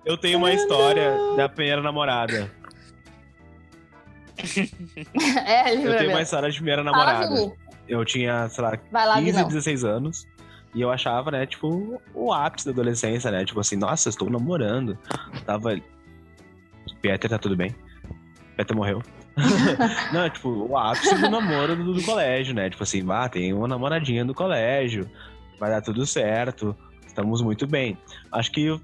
Eu 0.06 0.18
tenho 0.18 0.38
uma 0.38 0.54
história 0.54 1.14
da 1.36 1.50
primeira 1.50 1.82
namorada. 1.82 2.50
É, 5.46 5.76
Eu 5.76 5.98
tenho 5.98 6.10
uma 6.10 6.22
história 6.22 6.50
de 6.50 6.56
primeira 6.56 6.84
namorada. 6.84 7.54
Eu 7.88 8.04
tinha, 8.04 8.50
sei 8.50 8.64
lá, 8.64 8.72
lá, 8.92 9.16
15, 9.16 9.32
Vinão. 9.32 9.48
16 9.50 9.84
anos. 9.84 10.28
E 10.74 10.82
eu 10.82 10.90
achava, 10.90 11.30
né, 11.30 11.46
tipo, 11.46 12.02
o 12.16 12.34
ápice 12.34 12.66
da 12.66 12.72
adolescência, 12.72 13.30
né? 13.30 13.46
Tipo 13.46 13.60
assim, 13.60 13.76
nossa, 13.76 14.10
estou 14.10 14.30
namorando. 14.30 14.98
Tava. 15.46 15.80
Peter, 17.02 17.30
tá 17.30 17.38
tudo 17.38 17.56
bem? 17.56 17.76
Peter 18.56 18.76
morreu. 18.76 19.04
Não, 20.14 20.30
tipo, 20.30 20.50
o 20.50 20.78
ápice 20.78 21.16
do 21.16 21.30
namoro 21.30 21.76
do, 21.76 21.94
do 21.94 22.04
colégio, 22.04 22.54
né? 22.54 22.70
Tipo 22.70 22.84
assim, 22.84 23.04
ah, 23.10 23.30
tem 23.30 23.54
uma 23.54 23.68
namoradinha 23.68 24.26
do 24.26 24.34
colégio, 24.34 25.10
vai 25.60 25.70
dar 25.70 25.82
tudo 25.82 26.06
certo, 26.06 26.76
estamos 27.06 27.42
muito 27.42 27.66
bem. 27.66 27.98
Acho 28.32 28.52
que 28.52 28.66
eu 28.66 28.82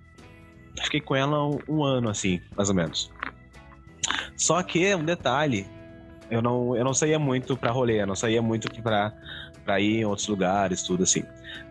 fiquei 0.83 1.01
com 1.01 1.15
ela 1.15 1.47
um, 1.47 1.59
um 1.67 1.83
ano, 1.83 2.09
assim, 2.09 2.39
mais 2.55 2.69
ou 2.69 2.75
menos. 2.75 3.11
Só 4.35 4.61
que, 4.63 4.93
um 4.95 5.03
detalhe, 5.03 5.67
eu 6.29 6.41
não, 6.41 6.75
eu 6.75 6.83
não 6.83 6.93
saía 6.93 7.17
muito 7.17 7.57
pra 7.57 7.71
rolê, 7.71 8.01
eu 8.01 8.07
não 8.07 8.15
saía 8.15 8.41
muito 8.41 8.69
pra, 8.81 9.11
pra 9.65 9.79
ir 9.79 9.99
em 9.99 10.05
outros 10.05 10.27
lugares, 10.27 10.83
tudo 10.83 11.03
assim. 11.03 11.23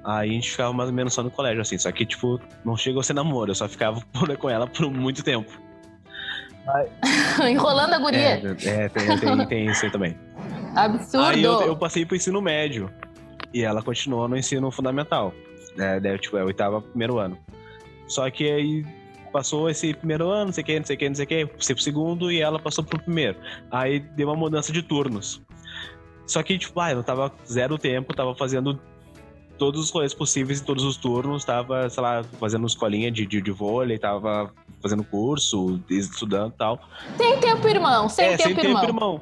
Aí 0.04 0.30
a 0.30 0.32
gente 0.32 0.50
ficava 0.50 0.72
mais 0.72 0.88
ou 0.88 0.94
menos 0.94 1.14
só 1.14 1.22
no 1.22 1.30
colégio, 1.30 1.62
assim. 1.62 1.78
Só 1.78 1.90
que, 1.92 2.04
tipo, 2.04 2.40
não 2.64 2.76
chegou 2.76 3.00
a 3.00 3.02
ser 3.02 3.14
namoro, 3.14 3.50
eu 3.50 3.54
só 3.54 3.68
ficava 3.68 4.00
com 4.38 4.50
ela 4.50 4.66
por 4.66 4.90
muito 4.90 5.22
tempo. 5.22 5.65
Enrolando 7.48 7.94
a 7.94 7.98
guria. 7.98 8.40
É, 8.64 8.84
é 8.84 8.88
tem, 8.88 9.18
tem, 9.18 9.46
tem 9.46 9.66
isso 9.66 9.84
aí 9.84 9.90
também. 9.90 10.18
Absurdo. 10.74 11.26
Aí 11.26 11.42
eu, 11.42 11.60
eu 11.62 11.76
passei 11.76 12.04
pro 12.04 12.16
ensino 12.16 12.40
médio. 12.40 12.90
E 13.52 13.62
ela 13.62 13.82
continuou 13.82 14.28
no 14.28 14.36
ensino 14.36 14.70
fundamental. 14.70 15.32
Né? 15.76 16.00
Daí, 16.00 16.18
tipo, 16.18 16.36
é 16.36 16.42
o 16.42 16.46
oitava 16.46 16.80
primeiro 16.80 17.18
ano. 17.18 17.38
Só 18.06 18.28
que 18.30 18.50
aí 18.50 18.84
passou 19.32 19.68
esse 19.68 19.92
primeiro 19.94 20.28
ano, 20.28 20.46
não 20.46 20.52
sei 20.52 20.62
o 20.62 20.66
que, 20.66 20.78
não 20.78 20.86
sei 20.86 20.96
o 20.96 20.98
que, 20.98 21.08
não 21.08 21.14
sei 21.14 21.24
o 21.24 21.28
que, 21.28 21.46
passei 21.46 21.74
pro 21.74 21.84
segundo 21.84 22.32
e 22.32 22.40
ela 22.40 22.58
passou 22.58 22.84
pro 22.84 22.98
primeiro. 22.98 23.36
Aí 23.70 24.00
deu 24.00 24.28
uma 24.28 24.36
mudança 24.36 24.72
de 24.72 24.82
turnos. 24.82 25.42
Só 26.26 26.42
que, 26.42 26.58
tipo, 26.58 26.78
ah, 26.80 26.92
eu 26.92 27.02
tava 27.02 27.32
zero 27.46 27.78
tempo, 27.78 28.14
tava 28.14 28.34
fazendo 28.34 28.80
todos 29.56 29.82
os 29.82 29.90
rolês 29.90 30.14
possíveis 30.14 30.60
em 30.60 30.64
todos 30.64 30.84
os 30.84 30.96
turnos, 30.96 31.44
tava, 31.44 31.88
sei 31.90 32.02
lá, 32.02 32.22
fazendo 32.38 32.66
escolinha 32.66 33.10
de, 33.10 33.26
de, 33.26 33.40
de 33.40 33.50
vôlei, 33.50 33.98
tava 33.98 34.52
fazendo 34.80 35.04
curso, 35.04 35.80
estudando 35.90 36.52
e 36.52 36.56
tal. 36.56 36.80
Sem 37.16 37.40
tempo, 37.40 37.68
irmão. 37.68 38.08
Sem 38.08 38.26
é, 38.26 38.36
tempo, 38.36 38.60
sem 38.60 38.70
irmão. 38.70 38.80
tempo, 38.80 38.94
irmão. 38.94 39.20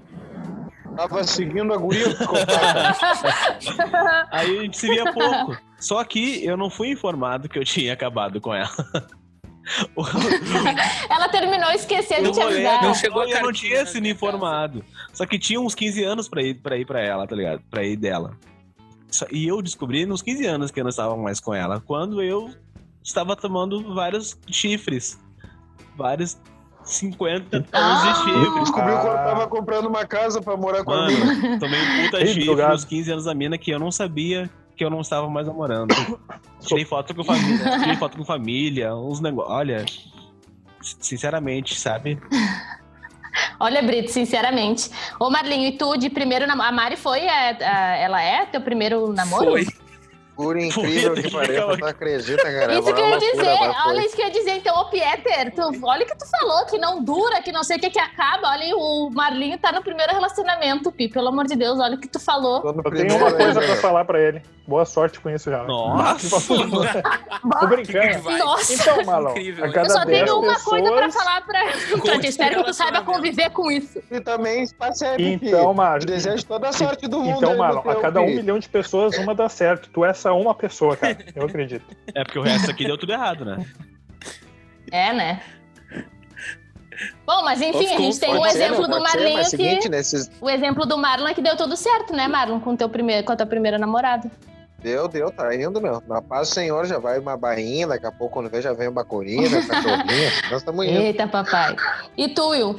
tava 0.97 1.25
seguindo 1.25 1.73
a 1.73 1.77
guria. 1.77 2.07
Aí 4.31 4.59
a 4.59 4.63
gente 4.63 4.77
se 4.77 4.89
via 4.89 5.13
pouco. 5.13 5.57
Só 5.79 6.03
que 6.05 6.45
eu 6.45 6.57
não 6.57 6.71
fui 6.71 6.91
informado 6.91 7.49
que 7.49 7.59
eu 7.59 7.65
tinha 7.65 7.93
acabado 7.93 8.41
com 8.41 8.55
ela. 8.55 8.71
Ela 11.09 11.29
terminou 11.29 11.71
esquecendo 11.71 12.31
de 12.31 12.33
te 12.33 12.41
avisar. 12.41 12.83
Não 12.83 12.95
chegou 12.95 13.27
eu 13.27 13.43
não 13.43 13.53
tinha 13.53 13.81
na 13.81 13.87
sido 13.87 14.07
informado. 14.07 14.85
Só 15.13 15.25
que 15.25 15.39
tinha 15.39 15.61
uns 15.61 15.75
15 15.75 16.05
anos 16.05 16.29
pra 16.29 16.43
ir 16.43 16.55
pra, 16.55 16.77
ir 16.77 16.85
pra 16.85 17.01
ela, 17.01 17.27
tá 17.27 17.35
ligado? 17.35 17.63
Pra 17.71 17.83
ir 17.83 17.97
dela. 17.97 18.37
E 19.31 19.47
eu 19.47 19.61
descobri 19.63 20.07
nos 20.07 20.23
15 20.23 20.47
anos 20.47 20.71
que 20.71 20.81
eu 20.81 20.85
não 20.85 20.91
estava 20.91 21.17
mais 21.17 21.41
com 21.41 21.55
ela, 21.55 21.81
quando 21.81 22.23
eu 22.23 22.51
estava 23.03 23.37
tomando 23.37 23.95
vários 23.95 24.37
chifres. 24.51 25.19
Vários 25.97 26.37
50 26.85 27.61
tons 27.63 27.69
Ah. 27.73 28.13
de 28.13 28.19
chifres. 28.19 28.61
Descobriu 28.63 28.97
quando 28.99 29.17
Ah. 29.17 29.25
tava 29.25 29.47
comprando 29.49 29.87
uma 29.87 30.05
casa 30.07 30.41
pra 30.43 30.57
morar 30.57 30.85
com 30.85 30.93
a 30.93 31.07
mina. 31.07 31.25
Mano, 31.35 31.59
tomei 31.61 31.81
um 31.81 32.05
puta 32.05 32.27
chifre 32.27 32.45
drogado. 32.45 32.73
nos 32.73 32.85
15 32.85 33.13
anos 33.13 33.25
da 33.25 33.35
mina 33.35 33.57
que 33.57 33.71
eu 33.71 33.79
não 33.79 33.91
sabia 33.93 34.51
que 34.77 34.85
eu 34.85 34.91
não 34.91 35.01
estava 35.01 35.29
mais 35.31 35.47
namorando. 35.47 35.95
Tirei 36.67 36.85
foto 36.85 37.15
com 37.15 37.23
família, 37.23 37.79
tirei 37.79 37.97
foto 37.97 38.17
com 38.17 38.25
família, 38.25 38.95
uns 38.97 39.21
negócios. 39.21 39.55
Olha, 39.55 39.85
sinceramente, 40.81 41.79
sabe? 41.79 42.19
Olha, 43.61 43.83
Brito, 43.83 44.11
sinceramente. 44.11 44.91
Ô, 45.21 45.31
Marlinho, 45.31 45.67
e 45.69 45.73
tu 45.73 45.97
de 45.97 46.11
primeiro 46.11 46.47
namoro? 46.47 46.69
A 46.69 46.73
Mari 46.73 46.97
foi, 46.97 47.21
é, 47.21 47.51
a- 47.65 47.97
ela 47.97 48.23
é 48.23 48.47
teu 48.47 48.61
primeiro 48.61 49.13
namoro? 49.13 49.45
Foi. 49.53 49.67
Por 50.37 50.59
incrível 50.59 51.15
que 51.15 51.31
pareça, 51.31 51.77
tu 51.79 51.85
acredita, 51.87 52.43
cara? 52.43 52.75
Isso 52.75 52.93
que 52.93 53.01
eu 53.01 53.05
É 53.05 53.11
ia 53.11 53.19
dizer, 53.19 53.43
loucura, 53.45 53.73
foi. 53.75 53.93
olha 53.93 54.05
isso 54.05 54.17
que 54.17 54.21
eu 54.23 54.27
ia 54.27 54.33
dizer. 54.33 54.51
Então, 54.57 54.77
ô 54.81 54.87
Pieter, 54.87 55.55
tu, 55.55 55.63
olha 55.85 56.03
o 56.03 56.07
que 56.09 56.19
tu 56.19 56.29
falou, 56.29 56.67
que 56.67 56.77
não 56.77 57.05
dura, 57.05 57.41
que 57.41 57.53
não 57.53 57.63
sei 57.63 57.77
o 57.77 57.81
que 57.81 57.89
que 57.89 58.01
acaba. 58.01 58.49
Olha, 58.49 58.77
o 58.77 59.11
Marlinho 59.11 59.57
tá 59.59 59.71
no 59.71 59.81
primeiro 59.81 60.13
relacionamento, 60.13 60.91
Pi, 60.91 61.09
pelo 61.09 61.29
amor 61.29 61.47
de 61.47 61.55
Deus, 61.55 61.79
olha 61.79 61.95
o 61.95 62.01
que 62.01 62.09
tu 62.09 62.19
falou. 62.19 62.65
Eu 62.65 62.91
tenho 62.91 63.17
uma 63.17 63.33
coisa 63.33 63.61
pra 63.61 63.77
falar 63.77 64.05
pra 64.05 64.21
ele. 64.21 64.43
Boa 64.67 64.87
sorte 64.87 65.21
com 65.21 65.29
isso 65.29 65.51
já. 65.51 65.63
Nossa! 65.65 66.41
Tô 67.61 67.67
brincando. 67.67 68.31
Nossa! 68.39 68.73
Então, 68.73 69.05
Malão, 69.05 69.33
Incrível, 69.33 69.65
a 69.67 69.73
cada 69.73 69.87
Eu 69.87 69.91
só 69.91 70.05
10 70.07 70.25
tenho 70.25 70.39
uma 70.39 70.55
pessoas... 70.55 70.81
coisa 70.81 70.93
pra 70.93 71.11
falar 71.13 71.41
pra, 71.43 71.63
pra 72.03 72.19
ti. 72.19 72.27
Espero 72.29 72.57
que 72.57 72.65
tu 72.65 72.73
saiba 72.73 73.03
conviver 73.03 73.51
com 73.51 73.71
isso. 73.71 74.03
E 74.11 74.21
também 74.21 74.67
percebe, 74.69 75.33
Então, 75.33 75.71
Pi. 75.71 75.77
Marlon. 75.77 76.07
Desejo 76.07 76.47
toda 76.47 76.69
a 76.71 76.73
sorte 76.73 77.07
do 77.07 77.21
mundo. 77.21 77.37
Então, 77.37 77.57
Marlon, 77.59 77.83
a 77.91 77.97
cada 77.97 78.23
um 78.23 78.27
Pi. 78.27 78.37
milhão 78.37 78.59
de 78.59 78.69
pessoas, 78.69 79.19
uma 79.19 79.35
dá 79.35 79.51
certo. 79.51 79.91
Tu 79.91 80.03
é 80.03 80.09
essa 80.09 80.33
uma 80.33 80.55
pessoa, 80.55 80.97
cara. 80.97 81.19
Eu 81.37 81.45
acredito. 81.45 81.85
É 82.15 82.25
porque 82.25 82.39
o 82.39 82.43
resto 82.43 82.71
aqui 82.71 82.87
deu 82.87 82.97
tudo 82.97 83.13
errado, 83.13 83.45
né? 83.45 83.67
É, 84.91 85.13
né? 85.13 85.43
Bom, 87.27 87.43
mas 87.43 87.61
enfim, 87.61 87.87
a 87.87 87.99
gente 87.99 88.21
tem 88.21 88.43
ser, 88.43 88.49
exemplo 88.49 88.87
do 88.87 89.01
mas 89.01 89.13
que. 89.13 89.49
seguinte, 89.49 89.89
nesses... 89.89 90.31
O 90.41 90.49
exemplo 90.49 90.87
do 90.87 90.97
Marlon 90.97 91.29
é 91.29 91.35
que 91.35 91.43
deu 91.43 91.57
tudo 91.57 91.77
certo, 91.77 92.15
né, 92.15 92.29
Marlon? 92.29 92.61
Com, 92.61 92.77
teu 92.77 92.89
primeiro, 92.89 93.27
com 93.27 93.33
a 93.33 93.37
tua 93.37 93.47
primeira 93.47 93.79
namorada. 93.79 94.31
Deu, 94.85 95.09
deu, 95.09 95.31
tá 95.31 95.55
indo, 95.55 95.81
meu. 95.81 96.03
Na 96.07 96.21
paz 96.21 96.51
do 96.51 96.55
Senhor 96.55 96.85
já 96.85 96.99
vai 96.99 97.19
uma 97.19 97.39
barrinha, 97.39 97.87
daqui 97.87 98.05
a 98.05 98.13
pouco 98.13 98.35
quando 98.35 98.51
vê 98.51 98.61
já 98.61 98.75
vem 98.75 98.89
uma 98.89 98.97
bacorina, 98.97 99.67
cachorrinha. 99.67 100.31
Nós 100.53 100.61
estamos 100.61 100.85
indo. 100.85 100.99
Eita, 100.99 101.27
papai. 101.27 101.75
E 102.19 102.29
tu, 102.29 102.51
Will? 102.51 102.79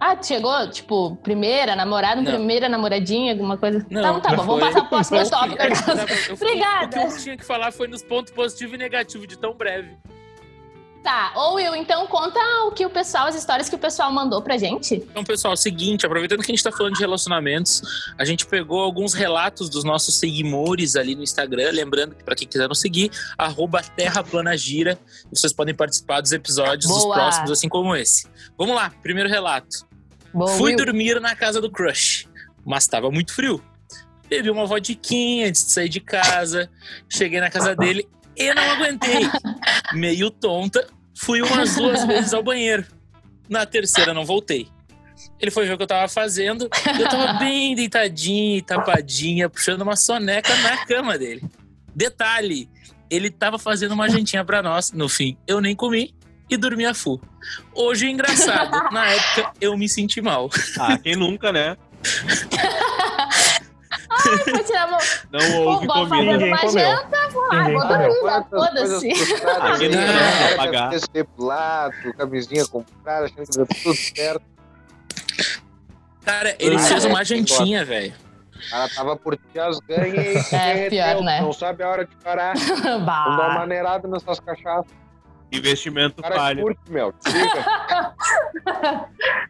Ah, 0.00 0.16
tu 0.16 0.26
chegou, 0.26 0.68
tipo, 0.70 1.14
primeira 1.22 1.76
namorada, 1.76 2.20
Não. 2.20 2.32
primeira 2.32 2.68
namoradinha, 2.68 3.30
alguma 3.30 3.56
coisa? 3.56 3.78
Não, 3.88 4.00
então 4.00 4.20
tá 4.20 4.30
não 4.30 4.38
bom, 4.38 4.58
vamos 4.58 4.60
foi. 4.60 4.68
passar 4.72 4.80
pro 4.80 4.88
próximo 4.88 5.30
tópico. 5.30 6.34
Obrigada. 6.34 6.86
O 6.86 6.90
que 6.90 7.14
eu 7.14 7.18
tinha 7.22 7.36
que 7.36 7.44
falar 7.44 7.72
foi 7.72 7.86
nos 7.86 8.02
pontos 8.02 8.32
positivos 8.32 8.74
e 8.74 8.78
negativos 8.78 9.28
de 9.28 9.38
tão 9.38 9.54
breve. 9.54 9.96
Tá, 11.06 11.30
ou 11.36 11.54
Will, 11.54 11.76
então 11.76 12.04
conta 12.08 12.40
o 12.64 12.72
que 12.72 12.84
o 12.84 12.90
pessoal, 12.90 13.28
as 13.28 13.36
histórias 13.36 13.68
que 13.68 13.76
o 13.76 13.78
pessoal 13.78 14.10
mandou 14.10 14.42
pra 14.42 14.58
gente. 14.58 14.96
Então, 14.96 15.22
pessoal, 15.22 15.52
é 15.52 15.54
o 15.54 15.56
seguinte, 15.56 16.04
aproveitando 16.04 16.40
que 16.42 16.50
a 16.50 16.52
gente 16.52 16.64
tá 16.64 16.72
falando 16.72 16.94
de 16.94 17.00
relacionamentos, 17.00 17.80
a 18.18 18.24
gente 18.24 18.44
pegou 18.44 18.80
alguns 18.80 19.14
relatos 19.14 19.68
dos 19.70 19.84
nossos 19.84 20.18
seguidores 20.18 20.96
ali 20.96 21.14
no 21.14 21.22
Instagram, 21.22 21.70
lembrando 21.70 22.16
que 22.16 22.24
pra 22.24 22.34
quem 22.34 22.48
quiser 22.48 22.68
nos 22.68 22.80
seguir, 22.80 23.12
arroba 23.38 23.84
terraplanagira, 23.84 24.98
vocês 25.32 25.52
podem 25.52 25.72
participar 25.72 26.20
dos 26.20 26.32
episódios 26.32 26.90
dos 26.90 27.04
Boa. 27.04 27.14
próximos, 27.14 27.52
assim 27.52 27.68
como 27.68 27.94
esse. 27.94 28.26
Vamos 28.58 28.74
lá, 28.74 28.90
primeiro 29.00 29.30
relato. 29.30 29.86
Boa, 30.34 30.48
Fui 30.48 30.74
Will. 30.74 30.84
dormir 30.84 31.20
na 31.20 31.36
casa 31.36 31.60
do 31.60 31.70
crush, 31.70 32.26
mas 32.64 32.88
tava 32.88 33.12
muito 33.12 33.32
frio. 33.32 33.62
Bebi 34.28 34.50
uma 34.50 34.66
vodquinha 34.66 35.46
antes 35.46 35.66
de 35.66 35.70
sair 35.70 35.88
de 35.88 36.00
casa, 36.00 36.68
cheguei 37.08 37.40
na 37.40 37.48
casa 37.48 37.76
dele 37.76 38.08
e 38.36 38.52
não 38.52 38.62
aguentei. 38.72 39.20
Meio 39.94 40.30
tonta, 40.32 40.95
fui 41.16 41.42
umas 41.42 41.74
duas 41.74 42.04
vezes 42.06 42.32
ao 42.32 42.42
banheiro. 42.42 42.84
Na 43.48 43.64
terceira 43.64 44.12
não 44.12 44.24
voltei. 44.24 44.68
Ele 45.40 45.50
foi 45.50 45.66
ver 45.66 45.74
o 45.74 45.76
que 45.76 45.82
eu 45.82 45.86
tava 45.86 46.08
fazendo, 46.08 46.68
e 46.96 47.00
eu 47.00 47.08
tava 47.08 47.34
bem 47.40 47.74
deitadinha 47.74 48.58
e 48.58 48.62
tapadinha, 48.62 49.48
puxando 49.48 49.82
uma 49.82 49.96
soneca 49.96 50.54
na 50.56 50.84
cama 50.84 51.16
dele. 51.18 51.42
Detalhe, 51.94 52.68
ele 53.10 53.30
tava 53.30 53.58
fazendo 53.58 53.92
uma 53.92 54.08
jantinha 54.08 54.44
pra 54.44 54.62
nós, 54.62 54.92
no 54.92 55.08
fim 55.08 55.36
eu 55.46 55.60
nem 55.60 55.74
comi 55.74 56.14
e 56.50 56.56
dormi 56.56 56.84
a 56.84 56.94
full. 56.94 57.20
Hoje 57.74 58.06
é 58.06 58.10
engraçado, 58.10 58.92
na 58.92 59.06
época 59.06 59.52
eu 59.60 59.76
me 59.76 59.88
senti 59.88 60.20
mal. 60.20 60.50
Ah, 60.78 60.98
quem 60.98 61.16
nunca, 61.16 61.52
né? 61.52 61.76
Foi 64.44 64.64
tirar 64.64 64.82
a 64.84 64.86
mão. 64.90 64.98
Não 65.32 65.62
houve 65.64 65.86
Pô, 65.86 65.92
comida. 65.92 66.08
fazendo 66.08 66.32
Ninguém 66.32 66.48
uma 66.52 66.58
comeu. 66.58 66.72
janta, 66.86 67.28
vou 67.30 67.42
lá, 67.46 67.54
Ninguém 67.58 67.72
vou 67.74 67.82
comeu. 67.88 67.98
dormir, 68.22 68.46
foda-se. 68.50 69.08
né? 69.08 69.14
não 69.16 69.38
cara 69.40 70.56
pagar. 70.56 70.90
depilado, 71.12 72.14
camisinha 72.16 72.66
comprada, 72.66 73.26
achando 73.26 73.46
que 73.46 73.56
deu 73.56 73.66
tudo 73.66 73.94
certo. 73.94 74.42
Cara, 76.24 76.56
ele 76.58 76.76
Ah, 76.76 76.78
fez 76.80 77.04
é, 77.04 77.08
uma 77.08 77.24
jantinha, 77.24 77.84
velho. 77.84 78.12
O 78.54 78.70
cara 78.70 78.88
tava 78.88 79.16
por 79.16 79.36
ti 79.36 79.58
as 79.60 79.78
ganhas 79.80 80.50
e 80.50 80.54
É, 80.56 80.88
pior, 80.90 81.22
né? 81.22 81.40
Não 81.40 81.52
sabe 81.52 81.84
a 81.84 81.88
hora 81.88 82.04
de 82.06 82.16
parar. 82.16 82.54
Vamos 82.82 83.06
dar 83.06 83.28
uma 83.28 83.54
maneirada 83.60 84.08
nessas 84.08 84.40
cachaças. 84.40 84.90
Investimento 85.52 86.20
cara 86.20 86.34
falho. 86.34 86.62
curte, 86.62 86.80
meu. 86.90 87.14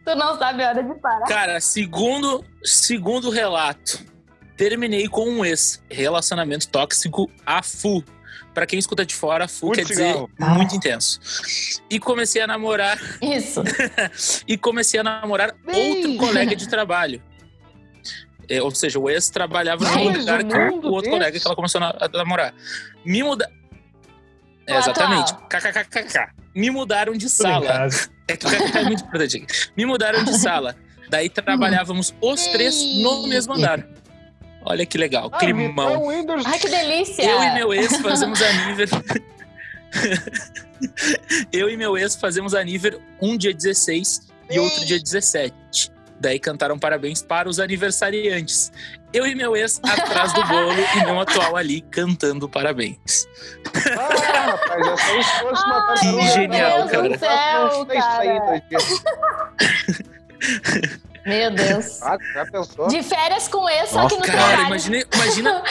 Tu 0.04 0.14
não 0.14 0.38
sabe 0.38 0.62
a 0.62 0.68
hora 0.68 0.82
de 0.82 0.94
parar. 1.00 1.26
Cara, 1.26 1.60
segundo, 1.60 2.44
segundo 2.62 3.30
relato, 3.30 4.04
terminei 4.56 5.08
com 5.08 5.28
um 5.28 5.44
ex. 5.44 5.82
Relacionamento 5.90 6.68
tóxico 6.68 7.30
a 7.44 7.62
full. 7.62 8.04
Pra 8.54 8.66
quem 8.66 8.78
escuta 8.78 9.04
de 9.04 9.14
fora, 9.14 9.46
full 9.46 9.68
Muito 9.68 9.78
quer 9.80 9.88
dizer 9.92 10.06
cigarro. 10.06 10.30
muito 10.38 10.74
intenso. 10.74 11.20
E 11.90 12.00
comecei 12.00 12.40
a 12.40 12.46
namorar, 12.46 12.98
Isso. 13.20 13.62
e 14.48 14.56
comecei 14.56 14.98
a 14.98 15.04
namorar 15.04 15.54
Bem. 15.64 15.90
outro 15.90 16.16
colega 16.16 16.56
de 16.56 16.66
trabalho. 16.66 17.22
É, 18.48 18.62
ou 18.62 18.70
seja, 18.70 18.98
o 18.98 19.10
ex 19.10 19.28
trabalhava 19.28 19.84
no 19.84 19.96
mesmo 19.96 20.18
lugar 20.20 20.42
que 20.42 20.56
o 20.56 20.90
outro 20.90 21.00
desse. 21.02 21.10
colega 21.10 21.40
que 21.40 21.46
ela 21.46 21.56
começou 21.56 21.82
a 21.82 22.08
namorar. 22.14 22.54
Me 23.04 23.22
muda... 23.22 23.50
É, 24.66 24.78
exatamente. 24.78 25.34
KKKKK. 25.50 26.32
Me 26.54 26.70
mudaram 26.70 27.12
de 27.12 27.28
sala. 27.28 27.88
É 28.28 28.36
que 28.36 28.44
o 28.44 28.50
KKK 28.50 28.78
é 28.78 28.82
muito 28.82 29.04
importante. 29.04 29.46
Me 29.76 29.86
mudaram 29.86 30.24
de 30.24 30.36
sala. 30.36 30.74
Daí 31.08 31.28
trabalhávamos 31.30 32.12
os 32.20 32.44
três 32.48 32.74
no 33.00 33.28
mesmo 33.28 33.54
andar. 33.54 33.86
Olha 34.68 34.84
que 34.84 34.98
legal, 34.98 35.28
Ah, 35.32 35.38
climão. 35.38 35.88
Vitão 35.88 36.06
Whindersson. 36.08 36.48
Ai, 36.48 36.58
que 36.58 36.68
delícia. 36.68 37.22
Eu 37.22 37.42
e 37.42 37.54
meu 37.54 37.72
ex 37.72 37.96
fazemos 37.98 38.42
aniversário. 38.42 39.24
Eu 41.52 41.70
e 41.70 41.76
meu 41.76 41.96
ex 41.96 42.16
fazemos 42.16 42.52
aniversário 42.54 43.02
um 43.22 43.36
dia 43.36 43.54
16 43.54 44.28
e 44.50 44.58
outro 44.58 44.84
dia 44.84 45.00
17. 45.00 45.54
Daí 46.18 46.38
cantaram 46.38 46.78
parabéns 46.78 47.22
para 47.22 47.48
os 47.48 47.60
aniversariantes. 47.60 48.72
Eu 49.12 49.26
e 49.26 49.34
meu 49.34 49.56
ex 49.56 49.80
atrás 49.84 50.32
do 50.32 50.44
bolo 50.46 50.72
e 50.96 51.04
meu 51.04 51.20
atual 51.20 51.56
ali 51.56 51.80
cantando 51.82 52.48
parabéns. 52.48 53.26
Ah, 53.96 54.46
rapaz, 54.50 54.86
essa 54.86 55.12
aí 55.12 55.22
se 55.22 55.40
fosse 55.40 55.64
uma 55.64 55.94
meu 56.12 56.22
Genial, 56.32 56.78
Deus 56.78 56.90
cara. 56.90 57.08
do 57.08 57.18
céu, 57.18 57.62
Não 57.62 57.86
sei 57.86 57.98
isso 57.98 58.08
aí, 58.08 58.40
cara. 58.70 58.82
Meu 61.26 61.50
Deus. 61.50 62.02
Ah, 62.02 62.16
já 62.34 62.46
pensou? 62.46 62.88
De 62.88 63.02
férias 63.02 63.48
com 63.48 63.68
esse, 63.68 63.92
que 63.94 63.96
no 64.16 64.22
Cara, 64.22 64.38
trabalho. 64.38 64.66
imagina, 64.68 65.04
imagina 65.14 65.62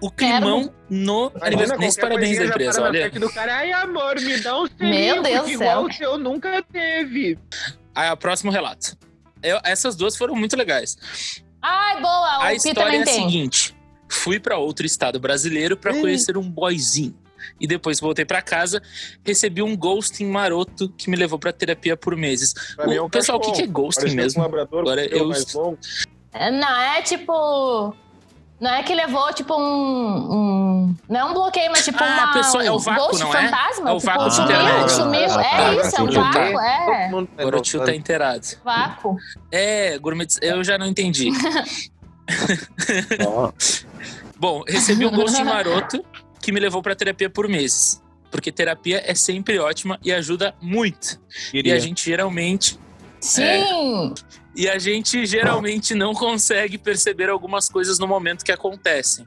o 0.00 0.10
climão 0.10 0.72
no 0.88 1.30
aniversário. 1.40 1.80
Nesse 1.80 2.00
parabéns 2.00 2.38
da 2.38 2.44
empresa, 2.46 2.82
olha. 2.82 3.10
Do 3.10 3.30
cara, 3.32 3.56
Ai, 3.56 3.72
amor, 3.72 4.20
me 4.20 4.38
dá 4.40 4.56
um 4.58 4.62
Meu 4.62 4.70
selinho, 4.78 5.22
Deus 5.22 5.42
do 5.42 5.48
céu. 5.48 5.60
igual 5.60 5.84
o 5.84 5.92
seu 5.92 6.18
nunca 6.18 6.62
teve. 6.72 7.38
Aí, 7.94 8.10
o 8.10 8.16
próximo 8.16 8.50
relato. 8.50 8.96
Eu- 9.42 9.60
essas 9.62 9.94
duas 9.94 10.16
foram 10.16 10.34
muito 10.34 10.56
legais. 10.56 10.96
Ai, 11.60 12.00
boa. 12.00 12.38
O 12.38 12.42
A 12.42 12.46
Pi 12.48 12.56
história 12.56 12.82
também 12.82 12.98
é 13.00 13.02
a 13.02 13.06
tem. 13.06 13.22
seguinte: 13.24 13.76
fui 14.08 14.40
pra 14.40 14.56
outro 14.56 14.84
estado 14.86 15.20
brasileiro 15.20 15.76
pra 15.76 15.92
Ih. 15.94 16.00
conhecer 16.00 16.36
um 16.38 16.42
boyzinho. 16.50 17.14
E 17.60 17.66
depois 17.66 18.00
voltei 18.00 18.24
pra 18.24 18.40
casa, 18.42 18.80
recebi 19.24 19.62
um 19.62 19.76
ghosting 19.76 20.26
maroto 20.26 20.88
que 20.96 21.10
me 21.10 21.16
levou 21.16 21.38
pra 21.38 21.52
terapia 21.52 21.96
por 21.96 22.16
meses. 22.16 22.52
Pra 22.76 22.94
é 22.94 23.00
O 23.00 23.06
um 23.06 23.10
pessoal, 23.10 23.38
o 23.38 23.40
que, 23.40 23.52
que 23.52 23.62
é 23.62 23.66
ghosting 23.66 24.00
Parecia 24.02 24.22
mesmo? 24.22 24.40
Um 24.40 24.44
labrador 24.44 24.80
Agora 24.80 25.04
eu-. 25.04 25.32
É, 26.32 26.50
Não, 26.50 26.80
é 26.80 27.02
tipo. 27.02 27.94
Não 28.60 28.70
é 28.72 28.82
que 28.84 28.94
levou, 28.94 29.32
tipo, 29.34 29.52
um. 29.54 29.60
um- 29.60 30.96
não 31.08 31.20
é 31.20 31.24
um 31.24 31.34
bloqueio, 31.34 31.70
mas 31.72 31.84
tipo 31.84 31.98
Ah, 32.02 32.24
uma. 32.24 32.32
pessoa- 32.32 32.64
é 32.64 32.70
o 32.70 32.76
um 32.76 32.78
vácuo, 32.78 33.06
ghost 33.08 33.22
não 33.24 33.34
é? 33.34 33.48
fantasma. 33.48 33.90
É 33.90 33.92
o 33.92 33.98
tipo, 33.98 34.12
vácuo 34.12 34.28
de 34.28 34.34
sumiu, 34.36 34.50
internet. 34.56 34.92
sumiu. 34.92 35.38
Ah, 35.38 35.42
É 35.44 35.56
tá, 35.56 35.74
isso, 35.74 35.96
é 35.96 36.02
um 36.02 36.10
vácuo, 36.10 36.60
é. 36.60 37.10
Tá 37.10 37.42
Agora 37.42 37.58
o 37.58 37.60
tio 37.60 37.84
tá 37.84 37.94
inteirado. 37.94 38.46
Vácuo. 38.64 39.16
É, 39.50 39.98
gourmet, 39.98 40.26
eu 40.40 40.62
já 40.64 40.78
não 40.78 40.86
entendi. 40.86 41.30
Bom, 44.38 44.62
recebi 44.66 45.06
um 45.06 45.10
ghosting 45.10 45.44
maroto 45.44 46.04
que 46.44 46.52
me 46.52 46.60
levou 46.60 46.82
pra 46.82 46.94
terapia 46.94 47.30
por 47.30 47.48
meses. 47.48 48.02
Porque 48.30 48.52
terapia 48.52 49.02
é 49.04 49.14
sempre 49.14 49.58
ótima 49.58 49.98
e 50.02 50.12
ajuda 50.12 50.54
muito. 50.60 51.20
E 51.48 51.52
queria. 51.52 51.76
a 51.76 51.78
gente 51.78 52.04
geralmente 52.04 52.78
Sim. 53.24 54.12
E 54.54 54.68
a 54.68 54.78
gente 54.78 55.24
geralmente 55.24 55.94
não 55.94 56.12
consegue 56.12 56.76
perceber 56.76 57.30
algumas 57.30 57.68
coisas 57.68 57.98
no 57.98 58.06
momento 58.06 58.44
que 58.44 58.52
acontecem. 58.52 59.26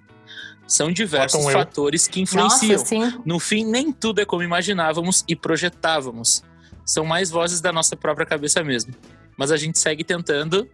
São 0.68 0.92
diversos 0.92 1.44
eu. 1.44 1.52
fatores 1.52 2.08
que 2.08 2.22
influenciam. 2.22 2.78
Nossa. 2.78 3.22
No 3.26 3.40
fim, 3.40 3.66
nem 3.66 3.92
tudo 3.92 4.22
é 4.22 4.26
como 4.26 4.44
imaginávamos 4.44 5.24
e 5.28 5.36
projetávamos. 5.36 6.44
São 6.86 7.04
mais 7.04 7.32
vozes 7.32 7.60
da 7.60 7.74
nossa 7.74 7.96
própria 7.96 8.26
cabeça 8.26 8.64
mesmo. 8.64 8.94
Mas 9.36 9.52
a 9.52 9.58
gente 9.58 9.80
segue 9.80 10.04
tentando. 10.04 10.70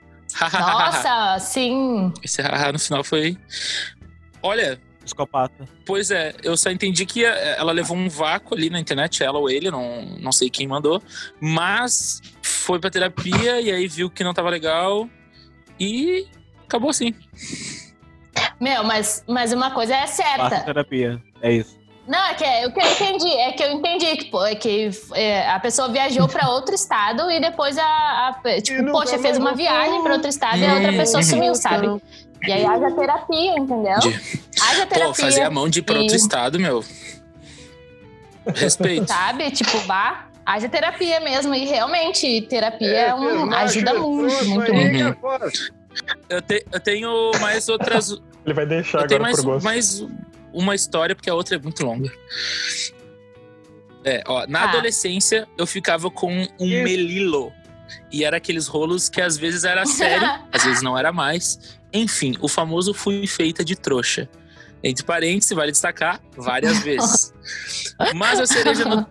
Nossa, 0.51 1.39
sim. 1.39 2.11
Esse 2.21 2.41
haha 2.41 2.73
no 2.73 2.79
final 2.79 3.03
foi. 3.03 3.37
Olha, 4.41 4.79
Psicopata. 5.03 5.67
pois 5.85 6.11
é, 6.11 6.33
eu 6.43 6.55
só 6.55 6.69
entendi 6.71 7.05
que 7.05 7.25
eh, 7.25 7.55
ela 7.57 7.71
levou 7.71 7.95
um 7.97 8.07
vácuo 8.09 8.55
ali 8.55 8.69
na 8.69 8.79
internet, 8.79 9.21
ela 9.23 9.37
ou 9.39 9.49
ele, 9.49 9.69
não, 9.69 10.05
não 10.19 10.31
sei 10.31 10.49
quem 10.49 10.67
mandou. 10.67 11.01
Mas 11.41 12.21
foi 12.41 12.79
pra 12.79 12.89
terapia 12.89 13.59
e 13.61 13.71
aí 13.71 13.87
viu 13.87 14.09
que 14.09 14.23
não 14.23 14.33
tava 14.33 14.49
legal. 14.49 15.07
E 15.79 16.25
acabou 16.65 16.89
assim. 16.89 17.13
Meu, 18.59 18.83
mas, 18.83 19.23
mas 19.27 19.51
uma 19.51 19.71
coisa 19.71 19.93
é 19.95 20.07
Faça 20.07 20.23
certa. 20.23 20.59
terapia. 20.61 21.21
É 21.41 21.51
isso. 21.51 21.77
Não, 22.07 22.19
é 22.27 22.33
que 22.33 22.43
é, 22.43 22.67
o 22.67 22.71
que 22.73 22.81
eu 22.81 22.85
entendi, 22.91 23.29
é 23.29 23.51
que 23.53 23.63
eu 23.63 23.71
entendi 23.71 24.17
que, 24.17 24.25
pô, 24.25 24.43
é 24.45 24.55
que 24.55 24.89
é, 25.13 25.49
a 25.49 25.57
pessoa 25.59 25.87
viajou 25.89 26.27
pra 26.27 26.49
outro 26.49 26.75
estado 26.75 27.31
e 27.31 27.39
depois 27.39 27.77
a, 27.77 27.83
a- 28.45 28.61
tipo, 28.61 28.91
poxa, 28.91 29.17
fez 29.19 29.37
uma 29.37 29.53
viagem 29.55 30.03
pra 30.03 30.13
outro 30.13 30.27
estado 30.27 30.57
e 30.59 30.65
a 30.65 30.73
outra 30.75 30.91
pessoa 30.93 31.23
sumiu, 31.23 31.55
sabe? 31.55 31.87
E 32.45 32.51
aí 32.51 32.65
haja 32.65 32.91
terapia, 32.91 33.57
entendeu? 33.57 33.99
De- 33.99 34.41
Haja 34.61 34.85
terapia. 34.85 35.05
Pô, 35.07 35.13
fazer 35.13 35.41
a 35.41 35.49
mão 35.49 35.69
de 35.69 35.79
ir 35.79 35.81
pra 35.83 35.97
outro 35.99 36.13
e- 36.15 36.17
estado, 36.19 36.59
meu. 36.59 36.83
Respeito. 38.55 39.07
Sabe? 39.07 39.49
Tipo, 39.51 39.79
bah, 39.85 40.27
haja 40.45 40.67
terapia 40.67 41.19
mesmo. 41.21 41.53
E 41.55 41.65
realmente, 41.65 42.41
terapia 42.43 42.87
é, 42.87 43.15
um, 43.15 43.49
fez 43.49 43.53
ajuda 43.53 43.93
muito, 43.95 44.45
muito, 44.45 44.71
é 44.71 45.07
Uhum. 45.09 45.49
Eu, 46.27 46.41
te- 46.41 46.65
eu 46.71 46.79
tenho 46.79 47.31
mais 47.39 47.69
outras. 47.69 48.09
Ele 48.45 48.53
vai 48.53 48.65
deixar 48.65 49.01
eu 49.01 49.07
tenho 49.07 49.21
agora 49.21 49.23
mais, 49.23 49.35
por 49.37 49.45
gosto. 49.45 49.63
mais 49.63 50.05
uma 50.51 50.75
história, 50.75 51.15
porque 51.15 51.29
a 51.29 51.33
outra 51.35 51.55
é 51.55 51.59
muito 51.59 51.85
longa. 51.85 52.11
É, 54.03 54.21
ó, 54.27 54.45
na 54.47 54.63
Tá. 54.63 54.69
adolescência 54.69 55.47
eu 55.57 55.65
ficava 55.65 56.09
com 56.11 56.45
um 56.59 56.83
melilo. 56.83 57.53
E 58.11 58.23
era 58.25 58.37
aqueles 58.37 58.67
rolos 58.67 59.07
que 59.07 59.21
às 59.21 59.37
vezes 59.37 59.63
era 59.63 59.85
sério, 59.85 60.27
às 60.51 60.63
vezes 60.65 60.81
não 60.81 60.97
era 60.97 61.13
mais. 61.13 61.79
Enfim, 61.93 62.35
o 62.41 62.47
famoso 62.47 62.93
fui 62.93 63.27
feita 63.27 63.63
de 63.63 63.75
trouxa. 63.75 64.27
Entre 64.83 65.03
parênteses, 65.05 65.51
vale 65.55 65.71
destacar 65.71 66.19
várias 66.35 66.79
vezes. 66.79 67.33
Mas 68.15 68.39
a 68.39 68.45
cereja 68.45 68.83
no. 68.85 69.07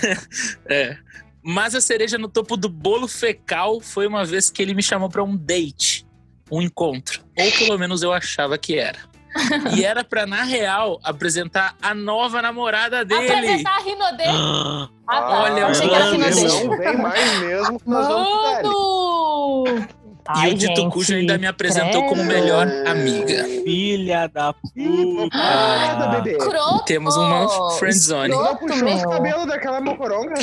é. 0.66 0.96
Mas 1.44 1.74
a 1.74 1.80
cereja 1.80 2.16
no 2.16 2.28
topo 2.28 2.56
do 2.56 2.68
bolo 2.68 3.08
fecal 3.08 3.80
foi 3.80 4.06
uma 4.06 4.24
vez 4.24 4.48
que 4.48 4.62
ele 4.62 4.72
me 4.74 4.82
chamou 4.82 5.08
pra 5.08 5.22
um 5.24 5.36
date, 5.36 6.06
um 6.50 6.62
encontro. 6.62 7.22
Ou 7.36 7.50
pelo 7.52 7.78
menos 7.78 8.02
eu 8.02 8.12
achava 8.12 8.56
que 8.56 8.78
era. 8.78 8.98
E 9.74 9.82
era 9.84 10.04
pra, 10.04 10.26
na 10.26 10.44
real, 10.44 11.00
apresentar 11.02 11.74
a 11.82 11.94
nova 11.94 12.40
namorada 12.42 13.04
dele. 13.04 13.32
Apresentar 13.32 13.76
a 13.76 13.82
Rinodê. 13.82 14.24
Ah, 14.26 14.88
Ah, 15.08 15.20
tá. 15.22 15.42
Olha, 15.42 15.60
Eu 15.60 15.66
achei 15.68 15.88
que 15.88 15.94
era 15.94 16.04
mano, 16.04 16.24
Rinodê. 16.24 16.64
Não 16.64 16.78
vem 16.78 16.96
mais 16.98 17.38
mesmo 17.40 17.80
que 17.80 17.88
nós 17.88 18.06
vamos 18.08 18.32
Mano! 20.28 20.40
E 20.40 20.44
Ai, 20.44 20.50
o 20.52 20.54
Dito 20.54 20.76
gente, 20.80 20.92
Cujo 20.92 21.14
ainda 21.14 21.36
me 21.38 21.46
apresentou 21.46 22.02
como 22.06 22.22
credo. 22.24 22.32
melhor 22.42 22.66
amiga. 22.86 23.44
filha 23.44 24.28
da 24.28 24.52
puta. 24.52 25.36
Nada, 25.36 26.06
bebê. 26.20 26.36
Escroto! 26.36 26.84
Temos 26.84 27.16
uma 27.16 27.70
friendzone. 27.78 28.28
Não 28.30 28.42
Escroto, 28.42 28.58
puxou 28.66 28.88
os 28.88 29.00
meu. 29.00 29.10
cabelos 29.10 29.46
daquela 29.46 29.80
mocoronga. 29.80 30.34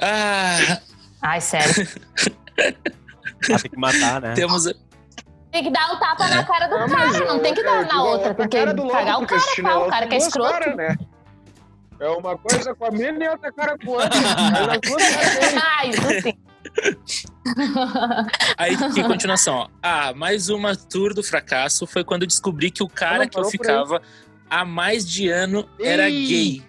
Ah, 0.00 0.78
Ai, 1.22 1.40
sério. 1.40 1.88
Ah, 2.60 3.58
tem 3.60 3.70
que 3.70 3.76
matar, 3.78 4.20
né? 4.20 4.34
temos. 4.34 4.64
Tem 5.50 5.62
que 5.62 5.70
dar 5.70 5.92
o 5.92 5.96
tapa 5.98 6.26
na 6.28 6.42
cara 6.44 6.66
do 6.66 6.78
Não, 6.78 6.88
cara, 6.88 7.06
não 7.06 7.26
eu- 7.36 7.38
tem 7.40 7.54
que 7.54 7.60
eu 7.60 7.64
dar 7.64 7.86
na 7.86 8.02
outra. 8.04 8.30
a 8.30 8.34
Tem 8.34 8.48
que 8.48 8.56
cara 8.58 8.74
do 8.74 8.82
louco, 8.82 8.96
cagar 8.96 9.16
o 9.16 9.18
porque 9.20 9.34
cara, 9.36 9.46
esse 9.52 9.62
pá. 9.62 9.76
O 9.76 9.86
cara 9.88 10.06
que 10.06 10.14
é 10.14 10.18
escroto. 10.18 10.50
caras, 10.52 10.76
né? 10.76 10.96
É 12.00 12.08
uma 12.08 12.36
coisa 12.36 12.74
com 12.74 12.84
a 12.86 12.90
mina 12.90 13.24
e 13.24 13.28
outra 13.28 13.52
cara 13.52 13.78
com 13.78 13.92
a 13.92 14.02
outra. 14.02 14.10
Tem. 14.80 15.58
Ai, 15.78 15.90
isso 15.90 16.22
sim. 16.22 16.34
Aí, 18.56 18.74
em 18.74 19.02
continuação, 19.02 19.54
ó. 19.54 19.68
Ah, 19.82 20.12
mais 20.14 20.48
uma 20.48 20.74
tour 20.76 21.14
do 21.14 21.22
fracasso 21.22 21.86
foi 21.86 22.04
quando 22.04 22.22
eu 22.22 22.28
descobri 22.28 22.70
que 22.70 22.82
o 22.82 22.88
cara 22.88 23.26
que 23.28 23.38
eu 23.38 23.44
ficava 23.44 24.00
há 24.48 24.64
mais 24.64 25.08
de 25.08 25.28
ano 25.28 25.68
era 25.80 26.08
Ih. 26.08 26.26
gay. 26.26 26.62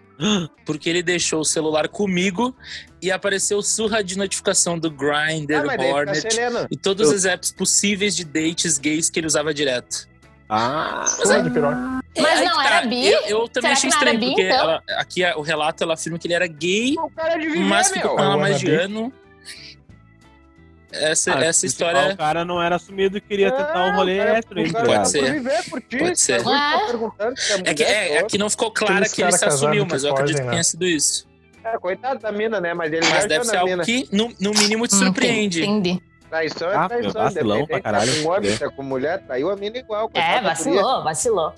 Porque 0.66 0.90
ele 0.90 1.04
deixou 1.04 1.42
o 1.42 1.46
celular 1.46 1.90
comigo 1.90 2.56
e 3.02 3.12
apareceu 3.12 3.62
surra 3.62 4.02
de 4.04 4.18
notificação 4.18 4.80
do 4.80 4.90
Grindr, 4.90 5.56
Ah, 5.56 5.64
mas 5.66 5.82
Hornet 5.92 6.28
e 6.72 6.78
todos 6.78 7.10
os 7.12 7.26
apps 7.26 7.52
possíveis 7.52 8.16
de 8.16 8.24
dates 8.24 8.78
gays 8.78 9.10
que 9.10 9.20
ele 9.20 9.28
usava 9.28 9.54
direto. 9.54 10.08
Ah, 10.48 11.04
Porra 11.22 11.42
de 11.44 11.50
piroca. 11.50 11.76
Mas 12.18 12.40
Aí 12.40 12.46
não 12.46 12.58
que 12.58 12.64
tá, 12.64 12.76
era 12.78 12.88
bi? 12.88 13.08
Eu, 13.08 13.22
eu 13.24 13.48
também 13.50 13.62
Será 13.62 13.74
achei 13.74 13.90
estranho, 13.90 14.20
bi, 14.20 14.26
porque 14.28 14.44
então? 14.44 14.58
ela- 14.60 14.84
aqui 14.98 15.26
o 15.36 15.42
relato 15.42 15.84
ela 15.84 15.96
afirma 15.96 16.18
que 16.18 16.28
ele 16.28 16.34
era 16.36 16.48
gay, 16.48 16.96
O 16.98 17.10
cara 17.10 17.34
é 17.34 17.38
de 17.40 17.48
viver, 17.48 17.60
mas 17.66 17.88
ficou 17.92 18.12
meu. 18.12 18.16
com 18.16 18.24
ela 18.24 18.32
há 18.34 18.38
Eu 18.38 18.40
mais 18.42 18.60
de 18.60 18.70
ano. 18.70 19.12
Essa, 21.02 21.36
Ah, 21.38 21.44
essa 21.46 21.66
história. 21.66 22.02
pá, 22.08 22.14
O 22.14 22.18
cara 22.18 22.46
não 22.46 22.62
era 22.62 22.76
assumido 22.76 23.18
e 23.18 23.22
queria 23.22 23.52
tentar 23.52 23.84
um 23.84 23.88
É, 23.94 23.96
rolê 23.96 24.18
cara- 24.18 24.38
hétero, 24.38 24.56
Pode 24.62 24.74
tá 24.74 24.84
cara? 24.84 25.06
ser. 25.06 25.44
Pode 26.00 26.20
ser. 26.20 26.44
Tá 26.44 26.94
É. 27.66 27.70
É 27.70 27.74
que, 27.74 27.84
é, 27.84 28.08
toda. 28.08 28.20
aqui 28.22 28.38
não 28.38 28.50
ficou 28.50 28.72
claro 28.72 29.10
que 29.10 29.22
ele 29.22 29.32
se 29.32 29.46
assumiu, 29.46 29.86
mas 29.90 30.02
que 30.02 30.08
eu 30.08 30.12
acredito 30.14 30.38
que 30.38 30.44
né? 30.44 30.52
tenha 30.52 30.64
sido 30.64 30.86
isso. 30.86 31.28
É, 31.64 31.78
coitado 31.80 32.20
da 32.20 32.32
mina, 32.32 32.62
né? 32.62 32.74
Mas 32.74 32.94
ele 32.94 33.06
Mas 33.08 33.26
deve 33.26 33.44
ser 33.46 33.58
algo 33.58 33.72
mina. 33.72 33.84
que, 33.84 34.08
no, 34.12 34.32
no 34.40 34.52
mínimo, 34.52 34.88
te 34.88 34.96
surpreende. 34.96 35.64
Entendi. 35.64 36.00
Traição 36.30 36.70
é 36.72 36.76
Ah, 36.76 36.88
traição. 36.90 37.12
vacilão 37.14 37.66
pra 37.66 37.82
caralho, 37.82 38.12
Se 38.12 38.20
é 38.20 38.24
com 38.24 38.30
homem, 38.30 38.52
é 38.62 38.70
com 38.70 38.84
mulher, 38.84 39.22
traiu 39.26 39.50
a 39.50 39.56
mina 39.56 39.78
igual. 39.78 40.10
É, 40.14 40.42
vacilou, 40.42 41.04
vacilou. 41.04 41.54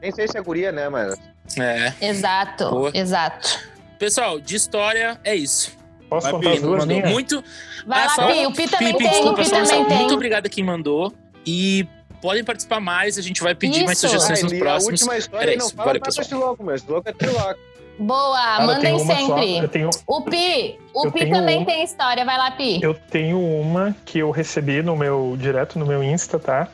Nem 0.00 0.10
sei 0.12 0.26
se 0.28 0.38
é 0.38 0.40
guria, 0.40 0.72
né, 0.72 0.88
mas... 0.88 1.14
É. 1.58 1.92
Exato, 2.00 2.70
Boa. 2.70 2.90
exato. 2.94 3.58
Pessoal, 3.98 4.40
de 4.40 4.56
história 4.56 5.20
é 5.24 5.34
isso. 5.34 5.76
Posso 6.10 6.24
Vai, 6.24 6.32
contar 6.32 6.48
as 6.50 6.54
Pi, 6.56 6.60
duas 6.62 6.84
muito. 6.84 7.44
Vai 7.86 8.00
Ah, 8.00 8.04
lá, 8.06 8.10
só- 8.10 8.26
Pi. 8.26 8.46
O 8.46 8.52
Pi 8.52 8.68
também 8.68 8.88
Pipe, 8.92 8.98
tem, 8.98 9.06
o 9.06 9.10
desculpa, 9.12 9.36
Pi 9.36 9.44
só 9.44 9.50
um 9.56 9.58
também 9.64 9.66
só- 9.66 9.76
Muito 9.88 10.06
tem. 10.08 10.12
obrigado 10.12 10.46
a 10.46 10.48
quem 10.50 10.64
mandou. 10.64 11.12
E 11.46 11.86
podem 12.20 12.44
participar 12.44 12.80
mais, 12.80 13.16
a 13.16 13.22
gente 13.22 13.42
vai 13.42 13.54
pedir 13.54 13.84
mais 13.84 13.96
Isso. 13.98 14.08
sugestões 14.08 14.40
Ah, 14.40 14.42
nos 14.42 14.58
próximos. 14.58 14.86
A 14.86 14.90
última 14.90 15.16
história 15.16 15.44
Era 15.52 15.56
não 15.56 15.66
isso. 15.66 15.74
fala 15.76 15.86
Valeu, 15.86 16.02
nada 16.04 16.36
louco, 16.36 16.64
mas 16.64 16.84
louco 16.84 17.08
é 17.08 17.12
triloco. 17.12 17.60
Boa, 17.98 18.34
Cara, 18.34 18.66
mandem 18.66 18.94
uma 18.94 19.14
sempre. 19.14 19.68
Tenho, 19.68 19.90
O 20.06 20.22
Pi, 20.22 20.78
o 20.94 21.10
Pi 21.12 21.30
também 21.30 21.60
um. 21.60 21.64
tem 21.66 21.84
história. 21.84 22.24
Vai 22.24 22.38
lá, 22.38 22.50
Pi. 22.50 22.80
eu 22.82 22.94
tenho 22.94 23.38
uma 23.38 23.94
que 24.06 24.18
eu 24.18 24.30
recebi 24.30 24.82
no 24.82 24.96
meu 24.96 25.36
direto 25.38 25.78
no 25.78 25.84
meu 25.84 26.02
Insta, 26.02 26.38
tá? 26.38 26.66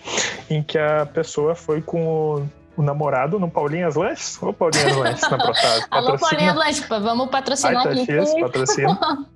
Em 0.49 0.63
que 0.63 0.79
a 0.79 1.05
pessoa 1.05 1.57
foi 1.57 1.83
com 1.83 2.07
o, 2.07 2.49
o 2.77 2.83
namorado 2.83 3.39
no 3.39 3.51
Paulinhas 3.51 3.95
Lanches. 3.95 4.41
Ô, 4.43 4.53
Paulinhas 4.53 4.97
Lanches 4.97 5.31
na 5.31 5.39
Protásio. 5.39 5.87
Alô, 5.91 6.19
Paulinha 6.19 6.53
Blanche, 6.53 6.85
vamos 6.89 7.29
patrocinar 7.29 7.87
Ai, 7.87 7.95
tá 7.97 8.03
aqui. 8.03 8.13
X, 8.13 8.41
patrocina. 8.41 8.99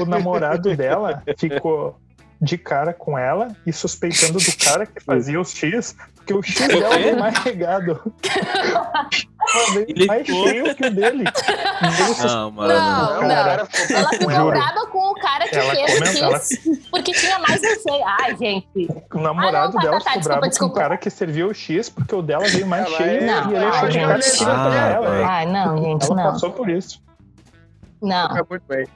O 0.00 0.06
namorado 0.06 0.74
dela 0.74 1.22
ficou 1.36 2.00
de 2.40 2.58
cara 2.58 2.92
com 2.92 3.16
ela 3.18 3.48
e 3.66 3.72
suspeitando 3.72 4.38
do 4.38 4.56
cara 4.64 4.84
que 4.86 5.00
fazia 5.04 5.40
os 5.40 5.54
X, 5.54 5.96
porque 6.14 6.34
o 6.34 6.42
X 6.42 6.66
dela 6.68 6.96
veio 6.98 7.18
mais 7.18 7.36
regado. 7.38 8.00
Ela 9.54 9.82
Ele 9.82 9.94
veio 9.94 10.06
mais 10.08 10.26
ficou- 10.26 10.48
cheio 10.48 10.74
que 10.74 10.86
o 10.86 10.90
dele. 10.90 11.24
Não, 12.26 12.50
mano. 12.50 12.72
Não, 12.72 13.18
o 13.18 13.22
não. 13.22 13.28
cara 13.28 13.68
Ela 13.90 14.08
ficou 14.08 14.30
Juro. 14.30 14.50
brava 14.50 14.86
com 14.86 15.10
o 15.10 15.14
cara 15.14 15.46
que 15.48 15.56
Ela 15.56 15.74
fez 15.74 15.98
comenta- 15.98 16.18
ela- 16.18 16.38
X, 16.38 16.58
porque 16.90 17.12
tinha 17.12 17.38
mais 17.38 17.62
não 17.62 17.76
sei. 17.76 18.02
Ai, 18.20 18.36
gente. 18.36 18.88
O 19.12 19.20
namorado 19.20 19.76
Ah, 19.78 19.82
não, 19.82 19.90
dela 19.90 19.98
tá, 19.98 20.04
tá, 20.04 20.10
ficou 20.10 20.18
desculpa, 20.18 20.28
bravo 20.28 20.48
desculpa. 20.48 20.72
com 20.74 20.78
o 20.78 20.82
cara 20.82 20.96
que 20.96 21.10
serviu 21.10 21.48
o 21.48 21.54
X, 21.54 21.88
porque 21.90 22.14
o 22.14 22.22
dela 22.22 22.46
veio 22.48 22.66
mais 22.66 22.86
Ela 22.86 22.96
cheio 22.96 23.10
é- 23.22 23.26
Não, 23.26 23.50
e 23.52 23.54
ele 23.54 23.64
achou 23.66 23.88
de 23.90 23.98
cara 24.00 24.18
que 24.18 24.30
tira 24.32 24.50
pra 24.54 24.72
Ah, 24.72 24.88
ela. 24.90 25.26
Ai, 25.28 25.46
não, 25.46 25.78
gente, 25.78 26.04
Ela 26.06 26.16
não. 26.16 26.32
passou 26.32 26.50
por 26.50 26.68
isso. 26.70 27.02
Não. 28.02 28.36
É 28.36 28.42
muito 28.48 28.62
bem. 28.66 28.86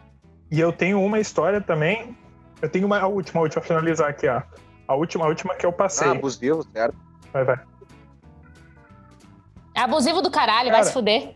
E 0.50 0.58
eu 0.58 0.72
tenho 0.72 1.00
uma 1.04 1.20
história 1.20 1.60
também. 1.60 2.16
Eu 2.60 2.68
tenho 2.68 2.86
uma 2.86 2.98
a 2.98 3.06
última, 3.06 3.40
a 3.40 3.42
última, 3.42 3.60
pra 3.62 3.68
finalizar 3.68 4.08
aqui, 4.10 4.28
ó. 4.28 4.42
A 4.86 4.94
última, 4.94 5.24
a 5.24 5.28
última 5.28 5.54
que 5.54 5.64
eu 5.66 5.72
passei. 5.72 6.08
Ah, 6.08 6.12
abusivo, 6.12 6.64
certo? 6.72 6.96
Vai, 7.32 7.44
vai. 7.44 7.60
É 9.74 9.80
abusivo 9.80 10.20
do 10.22 10.30
caralho, 10.30 10.70
vai 10.70 10.80
Cara, 10.80 10.84
se 10.84 10.92
fuder. 10.92 11.34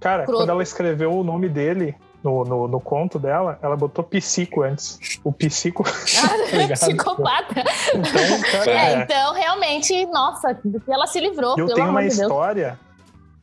Cara, 0.00 0.24
quando 0.24 0.48
ela 0.50 0.62
escreveu 0.62 1.12
o 1.12 1.24
nome 1.24 1.48
dele 1.48 1.94
no, 2.22 2.44
no, 2.44 2.68
no 2.68 2.80
conto 2.80 3.18
dela, 3.18 3.58
ela 3.60 3.76
botou 3.76 4.02
psico 4.04 4.62
antes. 4.62 5.18
O 5.24 5.32
psico. 5.32 5.82
Ah, 6.22 6.56
ligado? 6.56 6.78
psicopata. 6.78 7.60
Então, 7.94 8.40
cara, 8.52 8.70
É, 8.70 8.92
é. 8.94 9.02
então, 9.02 9.34
realmente, 9.34 10.06
nossa, 10.06 10.58
do 10.64 10.80
que 10.80 10.90
ela 10.90 11.06
se 11.06 11.20
livrou, 11.20 11.50
eu 11.50 11.66
pelo 11.66 11.74
tenho 11.74 11.88
amor 11.88 12.00
uma 12.00 12.04
história. 12.06 12.78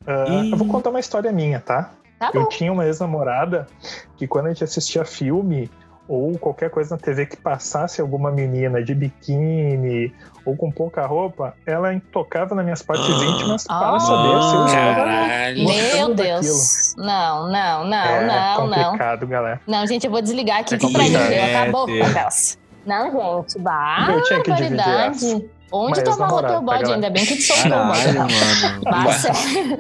ah, 0.07 0.25
Ih. 0.29 0.51
eu 0.51 0.57
vou 0.57 0.67
contar 0.67 0.89
uma 0.89 0.99
história 0.99 1.31
minha, 1.31 1.59
tá? 1.59 1.91
Tá 2.17 2.31
Eu 2.33 2.43
bom. 2.43 2.49
tinha 2.49 2.71
uma 2.71 2.85
ex-namorada 2.85 3.67
que 4.15 4.25
quando 4.25 4.45
a 4.45 4.49
gente 4.49 4.63
assistia 4.63 5.03
filme 5.03 5.69
ou 6.07 6.37
qualquer 6.37 6.69
coisa 6.69 6.95
na 6.95 7.01
TV 7.01 7.25
que 7.25 7.35
passasse 7.37 7.99
alguma 7.99 8.29
menina 8.31 8.83
de 8.83 8.93
biquíni 8.93 10.13
ou 10.45 10.55
com 10.55 10.71
pouca 10.71 11.05
roupa, 11.05 11.55
ela 11.65 11.99
tocava 12.11 12.53
nas 12.53 12.63
minhas 12.63 12.81
partes 12.83 13.05
Ah. 13.09 13.25
íntimas 13.25 13.63
para 13.65 13.95
Ah. 13.95 13.99
saber 13.99 14.41
se 14.43 14.55
eu 14.55 14.65
estava 14.65 14.95
Caralho. 14.95 15.65
Meu 15.65 16.13
Deus. 16.13 16.93
Não, 16.97 17.49
não, 17.51 17.85
não, 17.85 17.97
é 17.97 18.25
não, 18.25 18.67
não. 18.67 18.83
complicado, 18.83 19.25
galera. 19.27 19.61
Não, 19.65 19.87
gente, 19.87 20.05
eu 20.05 20.11
vou 20.11 20.21
desligar 20.21 20.59
aqui 20.59 20.75
É 20.75 20.77
que 20.77 20.91
pra 20.93 21.03
deu, 21.03 21.59
acabou. 21.61 21.89
É, 21.89 22.01
Aquelas. 22.01 22.57
Não, 22.85 23.41
gente, 23.41 23.59
bah, 23.59 24.07
eu 24.09 24.23
tinha 24.23 24.43
que 24.43 24.51
dividir 24.51 24.79
essa. 24.79 24.85
barbaridade. 24.91 25.49
Onde 25.71 25.99
amarrou 26.01 26.19
namorado, 26.41 26.47
teu 26.47 26.55
tá, 26.55 26.61
bode? 26.61 26.93
Ainda 26.93 27.09
bem 27.09 27.25
que 27.25 27.35
tu 27.35 27.41
soltou 27.41 27.79
o 27.79 27.87
bode. 27.87 28.13
mano. 28.13 28.29
Sério. 29.11 29.77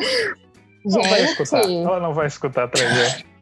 Não 0.85 1.01
vai 1.03 1.23
escutar. 1.23 1.63
Gente, 1.63 1.85
Ela 1.85 1.99
não 1.99 2.13
vai 2.13 2.27
escutar 2.27 2.63
atrás 2.65 2.93
dela. 2.95 3.34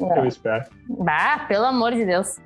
Eu 0.00 0.26
espero. 0.26 0.64
bah, 0.88 1.44
pelo 1.48 1.64
amor 1.64 1.92
de 1.94 2.04
Deus. 2.04 2.36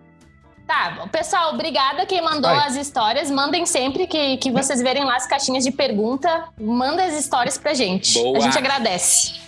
Tá, 0.67 1.07
pessoal, 1.11 1.55
obrigada 1.55 2.07
quem 2.07 2.23
mandou 2.23 2.51
Vai. 2.51 2.67
as 2.67 2.77
histórias. 2.77 3.31
Mandem 3.31 3.67
sempre 3.67 4.07
que, 4.07 4.37
que 4.39 4.51
vocês 4.51 4.81
verem 4.81 5.05
lá 5.05 5.17
as 5.17 5.27
caixinhas 5.27 5.65
de 5.65 5.71
pergunta. 5.73 6.45
Manda 6.59 7.05
as 7.05 7.15
histórias 7.15 7.59
pra 7.59 7.75
gente. 7.75 8.15
Boa. 8.15 8.39
A 8.39 8.41
gente 8.41 8.57
agradece. 8.57 9.41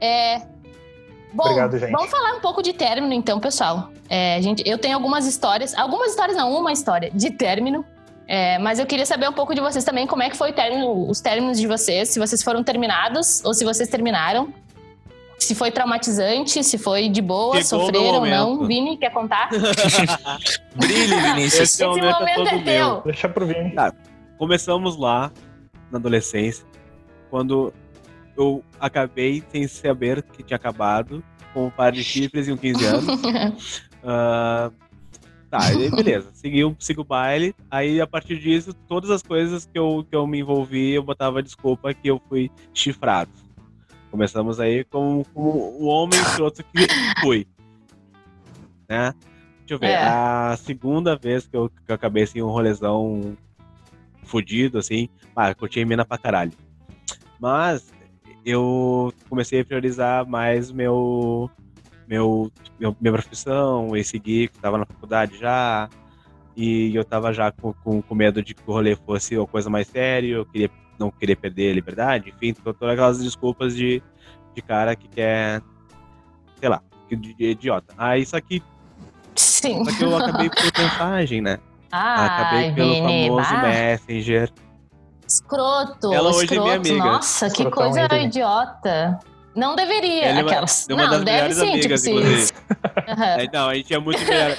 É, 0.00 0.40
Bom, 1.36 1.44
Obrigado, 1.44 1.78
gente. 1.78 1.90
vamos 1.92 2.10
falar 2.10 2.32
um 2.34 2.40
pouco 2.40 2.62
de 2.62 2.72
término, 2.72 3.12
então, 3.12 3.38
pessoal. 3.38 3.90
É, 4.08 4.40
gente, 4.40 4.62
eu 4.66 4.78
tenho 4.78 4.94
algumas 4.94 5.26
histórias, 5.26 5.74
algumas 5.74 6.10
histórias 6.10 6.34
não, 6.34 6.50
uma 6.58 6.72
história 6.72 7.10
de 7.12 7.30
término. 7.30 7.84
É, 8.26 8.58
mas 8.58 8.78
eu 8.78 8.86
queria 8.86 9.04
saber 9.04 9.28
um 9.28 9.32
pouco 9.32 9.54
de 9.54 9.60
vocês 9.60 9.84
também, 9.84 10.06
como 10.06 10.22
é 10.22 10.30
que 10.30 10.36
foi 10.36 10.50
o 10.50 10.52
término, 10.54 11.08
os 11.08 11.20
términos 11.20 11.60
de 11.60 11.66
vocês, 11.66 12.08
se 12.08 12.18
vocês 12.18 12.42
foram 12.42 12.64
terminados 12.64 13.44
ou 13.44 13.52
se 13.52 13.64
vocês 13.64 13.88
terminaram. 13.88 14.52
Se 15.38 15.54
foi 15.54 15.70
traumatizante, 15.70 16.64
se 16.64 16.78
foi 16.78 17.08
de 17.08 17.20
boa, 17.20 17.60
Chegou 17.62 17.80
sofreram 17.86 18.14
ou 18.16 18.20
meu 18.22 18.30
não. 18.30 18.66
Vini, 18.66 18.96
quer 18.96 19.10
contar? 19.12 19.48
Brilhe, 20.74 21.14
Vinícius. 21.14 21.54
Esse 21.54 21.82
Esse 21.82 21.86
momento 21.86 22.04
é 22.06 22.12
momento 22.18 22.36
todo 22.36 22.48
é 22.48 22.52
meu. 22.54 22.62
teu. 22.94 23.02
Deixa 23.04 23.28
pro 23.28 23.46
Vini. 23.46 23.74
Começamos 24.38 24.96
lá, 24.96 25.30
na 25.90 25.98
adolescência, 25.98 26.64
quando 27.30 27.72
eu 28.36 28.62
acabei 28.80 29.42
sem 29.52 29.66
saber 29.68 30.22
que 30.22 30.42
tinha 30.42 30.56
acabado, 30.56 31.22
com 31.54 31.66
um 31.66 31.70
par 31.70 31.92
de 31.92 32.02
chifres 32.04 32.48
e 32.48 32.52
um 32.52 32.56
15 32.56 32.84
anos. 32.84 33.06
Ah, 34.08 34.70
tá, 35.50 35.64
aí 35.64 35.90
beleza. 35.90 36.28
Segui, 36.32 36.62
o- 36.64 36.76
segui 36.78 37.00
o 37.00 37.04
baile. 37.04 37.52
Aí, 37.68 38.00
a 38.00 38.06
partir 38.06 38.38
disso, 38.38 38.72
todas 38.86 39.10
as 39.10 39.20
coisas 39.20 39.66
que 39.66 39.76
eu, 39.76 40.06
que 40.08 40.14
eu 40.14 40.24
me 40.28 40.38
envolvi, 40.38 40.92
eu 40.92 41.02
botava 41.02 41.42
desculpa 41.42 41.92
que 41.92 42.06
eu 42.08 42.22
fui 42.28 42.48
chifrado. 42.72 43.32
Começamos 44.10 44.60
aí 44.60 44.84
com, 44.84 45.22
com 45.34 45.40
o 45.40 45.86
homem 45.86 46.20
escroto 46.20 46.62
que 46.64 46.86
fui. 47.20 47.46
Né? 48.88 49.12
Deixa 49.60 49.74
eu 49.74 49.78
ver. 49.78 49.86
É. 49.86 50.02
A 50.04 50.56
segunda 50.56 51.16
vez 51.16 51.46
que 51.46 51.56
eu, 51.56 51.68
que 51.68 51.90
eu 51.90 51.94
acabei 51.94 52.22
assim, 52.22 52.40
um 52.40 52.48
rolezão 52.48 53.36
fudido, 54.22 54.78
assim, 54.78 55.08
ah, 55.34 55.54
curti 55.54 55.84
mina 55.84 56.04
pra 56.04 56.18
caralho. 56.18 56.52
Mas 57.38 57.92
eu 58.44 59.12
comecei 59.28 59.60
a 59.60 59.64
priorizar 59.64 60.26
mais 60.26 60.70
meu, 60.70 61.50
meu, 62.06 62.50
meu 62.78 62.96
minha 63.00 63.12
profissão 63.12 63.96
e 63.96 64.04
seguir, 64.04 64.50
que 64.50 64.58
tava 64.58 64.78
na 64.78 64.86
faculdade 64.86 65.36
já. 65.36 65.88
E 66.56 66.94
eu 66.94 67.04
tava 67.04 67.32
já 67.34 67.52
com, 67.52 67.72
com, 67.74 68.00
com 68.00 68.14
medo 68.14 68.42
de 68.42 68.54
que 68.54 68.62
o 68.66 68.72
rolê 68.72 68.96
fosse 68.96 69.36
uma 69.36 69.46
coisa 69.46 69.68
mais 69.68 69.88
séria, 69.88 70.36
eu 70.36 70.46
queria 70.46 70.70
não 70.98 71.10
querer 71.10 71.36
perder 71.36 71.70
a 71.70 71.74
liberdade, 71.74 72.30
enfim, 72.34 72.52
to- 72.52 72.72
todas 72.74 72.92
aquelas 72.94 73.18
desculpas 73.18 73.74
de, 73.74 74.02
de 74.54 74.62
cara 74.62 74.94
que 74.96 75.08
quer, 75.08 75.62
sei 76.58 76.68
lá, 76.68 76.82
que 77.08 77.16
de, 77.16 77.34
de 77.34 77.44
idiota. 77.50 77.94
Aí 77.98 78.24
só 78.26 78.40
que, 78.40 78.62
Sim. 79.34 79.84
só 79.84 79.96
que 79.96 80.04
eu 80.04 80.16
acabei 80.16 80.50
por 80.50 80.62
mensagem, 80.78 81.40
né? 81.40 81.58
Ai, 81.92 82.26
acabei 82.26 82.72
pelo 82.72 82.92
Vini, 82.94 83.28
famoso 83.28 83.50
bah, 83.54 83.62
Messenger. 83.62 84.52
escroto. 85.26 86.12
Ela 86.12 86.28
hoje 86.30 86.40
é 86.40 86.44
escroto. 86.44 86.62
minha 86.64 86.76
amiga. 86.76 86.96
Nossa, 87.12 87.46
que 87.46 87.62
Escrotão 87.62 87.70
coisa 87.82 88.00
aí, 88.02 88.08
Vini. 88.08 88.24
idiota. 88.26 89.18
Não 89.54 89.74
deveria. 89.74 90.24
Ela 90.26 90.40
é 90.40 90.42
uma- 90.42 90.50
Aquelas. 90.50 90.86
é 90.88 90.92
uma 90.94 91.02
não, 91.04 91.10
das 91.12 91.24
deve 91.24 91.54
sim, 91.54 91.70
amigas, 91.70 92.02
tipo. 92.02 92.18
Aham. 93.08 93.34
Aí, 93.38 93.48
não, 93.50 93.68
a 93.70 93.74
gente 93.74 93.94
é 93.94 93.98
muito 93.98 94.22
melhor. 94.26 94.54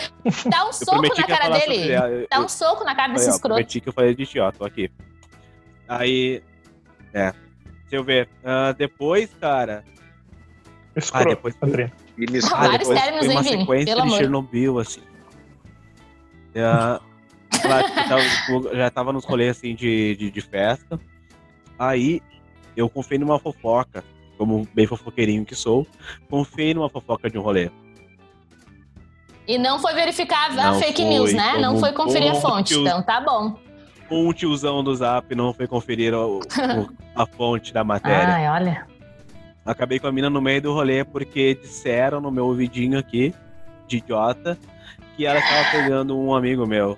Dá 0.49 0.63
um 0.63 0.67
Eu 0.67 0.73
soco 0.73 1.01
na 1.03 1.09
que 1.09 1.23
cara 1.23 1.49
dele. 1.49 1.93
Eu- 1.93 2.27
Dá 2.31 2.39
um 2.39 2.47
soco 2.47 2.83
na 2.83 2.95
cara 2.95 3.13
desse 3.13 3.25
escroto. 3.29 3.47
prometi 3.55 3.79
que 3.79 3.89
eu 3.89 3.93
falei 3.93 4.15
de 4.15 4.23
idiota, 4.23 4.57
tô 4.57 4.65
aqui. 4.65 4.89
Aí, 5.87 6.41
é. 7.13 7.31
Deixa 7.81 7.95
eu 7.95 8.03
ver. 8.03 8.27
Ah, 8.43 8.73
depois, 8.73 9.29
cara. 9.39 9.83
Escroto, 10.95 11.29
depois- 11.29 11.55
Adriano. 11.61 11.91
Ele 12.17 12.39
Ah, 12.39 12.49
Ah, 12.51 12.57
vários 12.67 12.79
depois 12.87 12.99
términos, 13.01 13.25
foi 13.25 13.35
uma 13.35 13.41
hein, 13.43 13.59
sequência 13.59 13.95
de 13.95 14.01
amor. 14.01 14.17
Chernobyl, 14.17 14.79
assim. 14.79 15.01
Ah, 16.55 16.99
claro, 17.61 17.87
eu 17.87 17.93
tava, 18.09 18.21
tipo, 18.23 18.75
já 18.75 18.89
tava 18.89 19.13
nos 19.13 19.23
rolês, 19.25 19.57
assim, 19.57 19.75
de, 19.75 20.15
de, 20.15 20.31
de 20.31 20.41
festa. 20.41 20.99
Aí, 21.77 22.21
eu 22.75 22.89
confiei 22.89 23.19
numa 23.19 23.37
fofoca, 23.39 24.03
como 24.37 24.67
bem 24.73 24.87
fofoqueirinho 24.87 25.45
que 25.45 25.53
sou, 25.55 25.85
confiei 26.29 26.73
numa 26.73 26.89
fofoca 26.89 27.29
de 27.29 27.37
um 27.37 27.41
rolê. 27.41 27.69
E 29.47 29.57
não 29.59 29.79
foi 29.79 29.93
verificar 29.93 30.49
a 30.51 30.71
Não 30.71 30.79
fake 30.79 31.01
foi, 31.03 31.05
news, 31.11 31.33
né? 31.33 31.57
Não 31.59 31.79
foi 31.79 31.93
conferir 31.93 32.31
a 32.31 32.35
fonte. 32.35 32.73
Então 32.73 33.01
tá 33.03 33.21
bom. 33.21 33.57
Um 34.09 34.31
tiozão 34.31 34.83
do 34.83 34.95
Zap 34.95 35.33
não 35.35 35.53
foi 35.53 35.67
conferir 35.67 36.13
o- 36.13 36.39
o- 36.39 36.89
a 37.15 37.25
fonte 37.25 37.73
da 37.73 37.83
matéria. 37.83 38.33
Ai, 38.35 38.49
olha. 38.49 38.85
Acabei 39.65 39.99
com 39.99 40.07
a 40.07 40.11
mina 40.11 40.29
no 40.29 40.41
meio 40.41 40.61
do 40.61 40.73
rolê 40.73 41.03
porque 41.03 41.55
disseram 41.55 42.21
no 42.21 42.31
meu 42.31 42.45
ouvidinho 42.45 42.97
aqui, 42.97 43.33
de 43.85 43.97
idiota, 43.97 44.57
que 45.15 45.25
ela 45.25 45.39
estava 45.39 45.71
pegando 45.71 46.17
um 46.17 46.33
amigo 46.33 46.65
meu. 46.65 46.97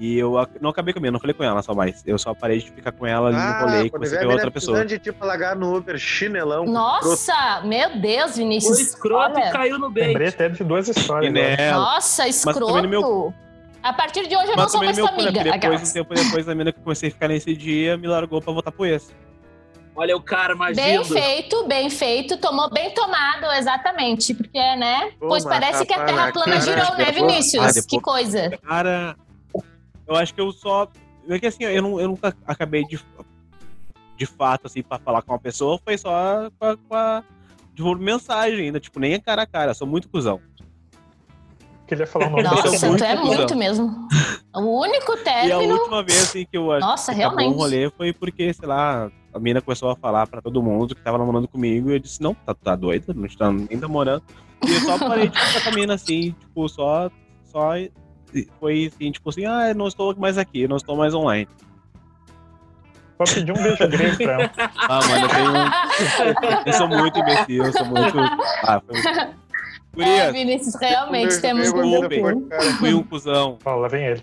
E 0.00 0.18
eu 0.18 0.38
ac- 0.38 0.58
não 0.60 0.70
acabei 0.70 0.92
com 0.92 0.98
a 0.98 1.02
mina, 1.02 1.12
não 1.12 1.20
falei 1.20 1.34
com 1.34 1.44
ela 1.44 1.62
só 1.62 1.72
mais. 1.74 2.02
Eu 2.06 2.18
só 2.18 2.34
parei 2.34 2.58
de 2.58 2.70
ficar 2.70 2.90
com 2.92 3.06
ela 3.06 3.28
ali 3.28 3.36
no 3.36 3.60
rolê 3.70 3.84
e 3.84 3.86
Ah, 3.86 3.90
comecei 3.90 4.18
a 4.18 4.20
mina 4.22 4.32
outra 4.32 4.50
pessoa. 4.50 4.84
de 4.84 4.98
tipo 4.98 5.24
largar 5.24 5.54
no 5.54 5.76
Uber, 5.76 5.96
chinelão. 5.98 6.64
Nossa, 6.64 7.60
meu 7.64 8.00
Deus, 8.00 8.32
O 8.32 8.34
Vinícius. 8.36 8.80
escroto 8.80 9.38
Olha. 9.38 9.52
caiu 9.52 9.78
no 9.78 9.90
bait. 9.90 10.08
Lembrei 10.08 10.28
até 10.28 10.48
de 10.48 10.64
duas 10.64 10.88
histórias. 10.88 11.32
nela. 11.32 11.76
Nossa, 11.78 12.22
também 12.24 12.30
escroto. 12.30 12.82
no 12.82 12.88
meu- 12.88 13.34
A 13.84 13.92
partir 13.92 14.26
de 14.26 14.34
hoje 14.34 14.46
eu 14.50 14.56
não 14.56 14.62
Mas 14.64 14.72
sou 14.72 14.80
também 14.80 14.94
mais 14.96 15.10
cu, 15.10 15.16
né? 15.16 15.22
amiga. 15.28 15.44
Depois, 15.44 15.54
Aquelas. 15.56 15.90
um 15.90 15.92
tempo 15.92 16.14
depois 16.14 16.46
da 16.46 16.54
mina 16.54 16.72
que 16.72 16.80
comecei 16.80 17.10
a 17.10 17.12
ficar 17.12 17.28
nesse 17.28 17.54
dia, 17.54 17.98
me 17.98 18.06
largou 18.08 18.40
pra 18.40 18.50
voltar 18.50 18.72
pro 18.72 18.86
ex. 18.86 19.14
Olha 19.94 20.16
o 20.16 20.22
cara 20.22 20.56
Bem 20.74 20.96
magindo. 20.96 21.04
feito, 21.04 21.68
bem 21.68 21.90
feito, 21.90 22.38
tomou 22.38 22.70
bem 22.70 22.92
tomado, 22.94 23.44
exatamente, 23.52 24.32
porque, 24.34 24.58
né? 24.76 25.10
Toma, 25.20 25.28
pois 25.28 25.44
parece 25.44 25.84
que 25.84 25.92
a 25.92 26.04
Terra 26.04 26.26
na 26.26 26.32
plana 26.32 26.58
cara. 26.58 26.60
girou, 26.62 26.96
né, 26.96 27.04
Ah, 27.08 27.12
Vinícius? 27.12 27.66
depois- 27.66 27.86
Que 27.86 28.00
coisa. 28.00 28.50
Cara, 28.66 29.16
eu 30.08 30.16
acho 30.16 30.34
que 30.34 30.40
eu 30.40 30.50
só. 30.50 30.88
É 31.28 31.38
que 31.38 31.46
assim, 31.46 31.64
eu, 31.64 31.82
não, 31.82 32.00
eu 32.00 32.08
nunca 32.08 32.34
acabei 32.46 32.84
de, 32.86 32.98
de 34.16 34.26
fato, 34.26 34.66
assim, 34.66 34.82
pra 34.82 34.98
falar 34.98 35.20
com 35.22 35.32
uma 35.32 35.38
pessoa, 35.38 35.78
foi 35.84 35.96
só 35.98 36.50
com 36.58 36.66
a, 36.66 36.76
com 36.76 36.94
a- 36.96 37.22
de 37.74 37.82
mensagem 37.96 38.60
ainda, 38.66 38.80
tipo, 38.80 38.98
nem 38.98 39.12
é 39.14 39.18
cara 39.18 39.42
a 39.42 39.46
cara, 39.46 39.74
sou 39.74 39.86
muito 39.86 40.08
cuzão. 40.08 40.40
Queria 41.86 42.06
falar 42.06 42.28
o 42.28 42.30
nome 42.30 42.42
Nossa, 42.42 42.86
muito 42.88 42.98
tu 43.00 43.04
é 43.04 43.14
muito 43.16 43.56
mesmo. 43.56 44.08
O 44.54 44.80
único 44.80 45.12
E 45.16 45.20
a 45.20 45.22
término. 45.24 45.74
última 45.74 46.02
vez, 46.02 46.22
assim, 46.22 46.46
que 46.50 46.56
eu 46.56 46.66
Nossa, 46.80 47.14
que 47.14 47.20
acabou 47.20 47.38
realmente. 47.38 47.56
um 47.56 47.60
rolê 47.60 47.90
foi 47.90 48.12
porque, 48.12 48.54
sei 48.54 48.66
lá, 48.66 49.10
a 49.34 49.38
mina 49.38 49.60
começou 49.60 49.90
a 49.90 49.96
falar 49.96 50.26
pra 50.26 50.40
todo 50.40 50.62
mundo 50.62 50.94
que 50.94 51.02
tava 51.02 51.18
namorando 51.18 51.46
comigo 51.46 51.90
e 51.90 51.94
eu 51.94 51.98
disse, 51.98 52.22
não, 52.22 52.32
tá, 52.34 52.54
tá 52.54 52.74
doida, 52.74 53.12
não 53.14 53.26
está 53.26 53.52
nem 53.52 53.76
namorando. 53.78 54.22
E 54.66 54.72
eu 54.72 54.80
só 54.80 54.98
parei 54.98 55.28
de 55.28 55.38
ficar 55.38 55.62
com 55.62 55.68
a 55.68 55.72
mina, 55.72 55.94
assim, 55.94 56.34
tipo, 56.40 56.68
só, 56.68 57.10
só 57.44 57.72
foi 58.58 58.90
assim, 58.92 59.12
tipo 59.12 59.28
assim, 59.28 59.44
ah, 59.44 59.68
eu 59.68 59.74
não 59.74 59.86
estou 59.86 60.16
mais 60.16 60.38
aqui, 60.38 60.62
eu 60.62 60.68
não 60.68 60.76
estou 60.76 60.96
mais 60.96 61.12
online. 61.12 61.48
Só 63.18 63.32
pedir 63.34 63.52
um 63.52 63.62
beijo 63.62 63.88
grego 63.88 64.16
pra 64.16 64.32
ela. 64.32 64.50
Ah, 64.88 65.00
mano, 65.06 65.24
eu 65.24 65.28
tenho. 65.28 66.66
Eu 66.66 66.72
sou 66.72 66.88
muito 66.88 67.18
imbecil, 67.20 67.64
eu 67.64 67.72
sou 67.72 67.86
muito. 67.86 68.18
Ah, 68.64 68.80
foi. 68.84 69.34
É, 69.98 70.04
Gurias, 70.04 70.32
Vinícius, 70.32 70.74
realmente 70.80 71.40
temos 71.40 71.68
um. 71.72 72.48
cara. 72.48 72.62
fui 72.78 72.94
um 72.94 73.02
cuzão. 73.02 73.58
Lá 73.64 73.88
vem 73.88 74.06
ele. 74.06 74.22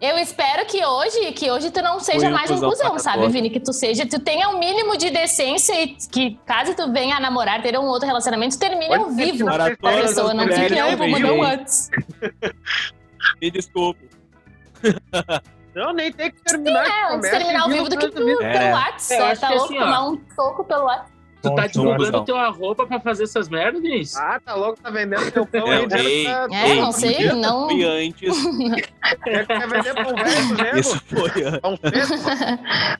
Eu 0.00 0.16
espero 0.16 0.64
que 0.64 0.84
hoje, 0.84 1.32
que 1.32 1.50
hoje 1.50 1.72
tu 1.72 1.82
não 1.82 1.98
seja 1.98 2.28
um 2.28 2.30
mais 2.30 2.48
um 2.52 2.60
cuzão 2.60 2.96
sabe, 3.00 3.18
toda. 3.18 3.30
Vini? 3.30 3.50
Que 3.50 3.58
tu 3.58 3.72
seja, 3.72 4.06
tu 4.06 4.20
tenha 4.20 4.48
um 4.48 4.56
mínimo 4.58 4.96
de 4.96 5.10
decência 5.10 5.82
e 5.82 5.88
que 5.88 6.38
caso 6.46 6.72
tu 6.76 6.92
venha 6.92 7.16
a 7.16 7.20
namorar, 7.20 7.60
ter 7.62 7.76
um 7.76 7.84
outro 7.84 8.06
relacionamento, 8.06 8.56
tu 8.56 8.60
termine 8.60 8.94
ao 8.94 9.10
vivo 9.10 9.44
com 9.46 9.88
a 9.88 9.92
pessoa. 9.92 10.32
Não 10.32 10.46
fique, 10.46 10.74
não, 10.76 10.90
que 10.90 10.96
vou 10.96 11.08
mandar 11.08 11.32
um 11.32 11.40
vêm. 11.40 11.50
antes. 11.50 11.90
Me 13.42 13.50
desculpe. 13.50 14.08
Não, 15.74 15.92
nem 15.92 16.10
tem 16.12 16.32
que 16.32 16.42
terminar. 16.42 16.84
É, 16.84 16.88
antes 16.88 17.04
de 17.04 17.16
começa 17.16 17.36
terminar 17.38 17.62
ao 17.62 17.68
vivo 17.68 17.88
do 17.88 17.96
que 17.98 18.08
tu, 18.08 18.42
É. 18.42 18.52
pelo 18.52 18.72
WhatsApp. 18.72 19.22
É, 19.22 19.30
É, 19.32 19.36
tá 19.36 19.48
louco 19.50 19.64
assim, 19.64 19.78
tomar 19.78 20.08
um 20.08 20.20
soco 20.34 20.64
pelo 20.64 20.84
WhatsApp. 20.84 21.12
Tu 21.40 21.54
tá 21.54 21.66
divulgando 21.68 22.24
teu 22.24 22.36
arroba 22.36 22.86
pra 22.86 22.98
fazer 23.00 23.24
essas 23.24 23.48
merdas, 23.48 23.80
Vinícius? 23.80 24.16
Ah, 24.16 24.40
tá 24.44 24.54
louco, 24.56 24.80
tá 24.82 24.90
vendendo 24.90 25.30
teu 25.30 25.46
pão 25.46 25.72
É, 25.72 25.76
aí. 25.76 26.06
ei, 26.06 26.24
tá- 26.24 26.48
É, 26.50 26.68
Ei, 26.70 26.80
não 26.80 26.92
sei, 26.92 27.32
não. 27.32 27.68
Fui 27.68 27.84
antes. 27.84 28.36
Quer, 29.22 29.46
quer 29.46 29.68
vender 29.68 29.94
pão 29.94 30.14
velho 30.16 30.48
mesmo? 30.48 30.78
Isso 30.80 31.00
foi 31.06 31.44
antes. 31.44 32.98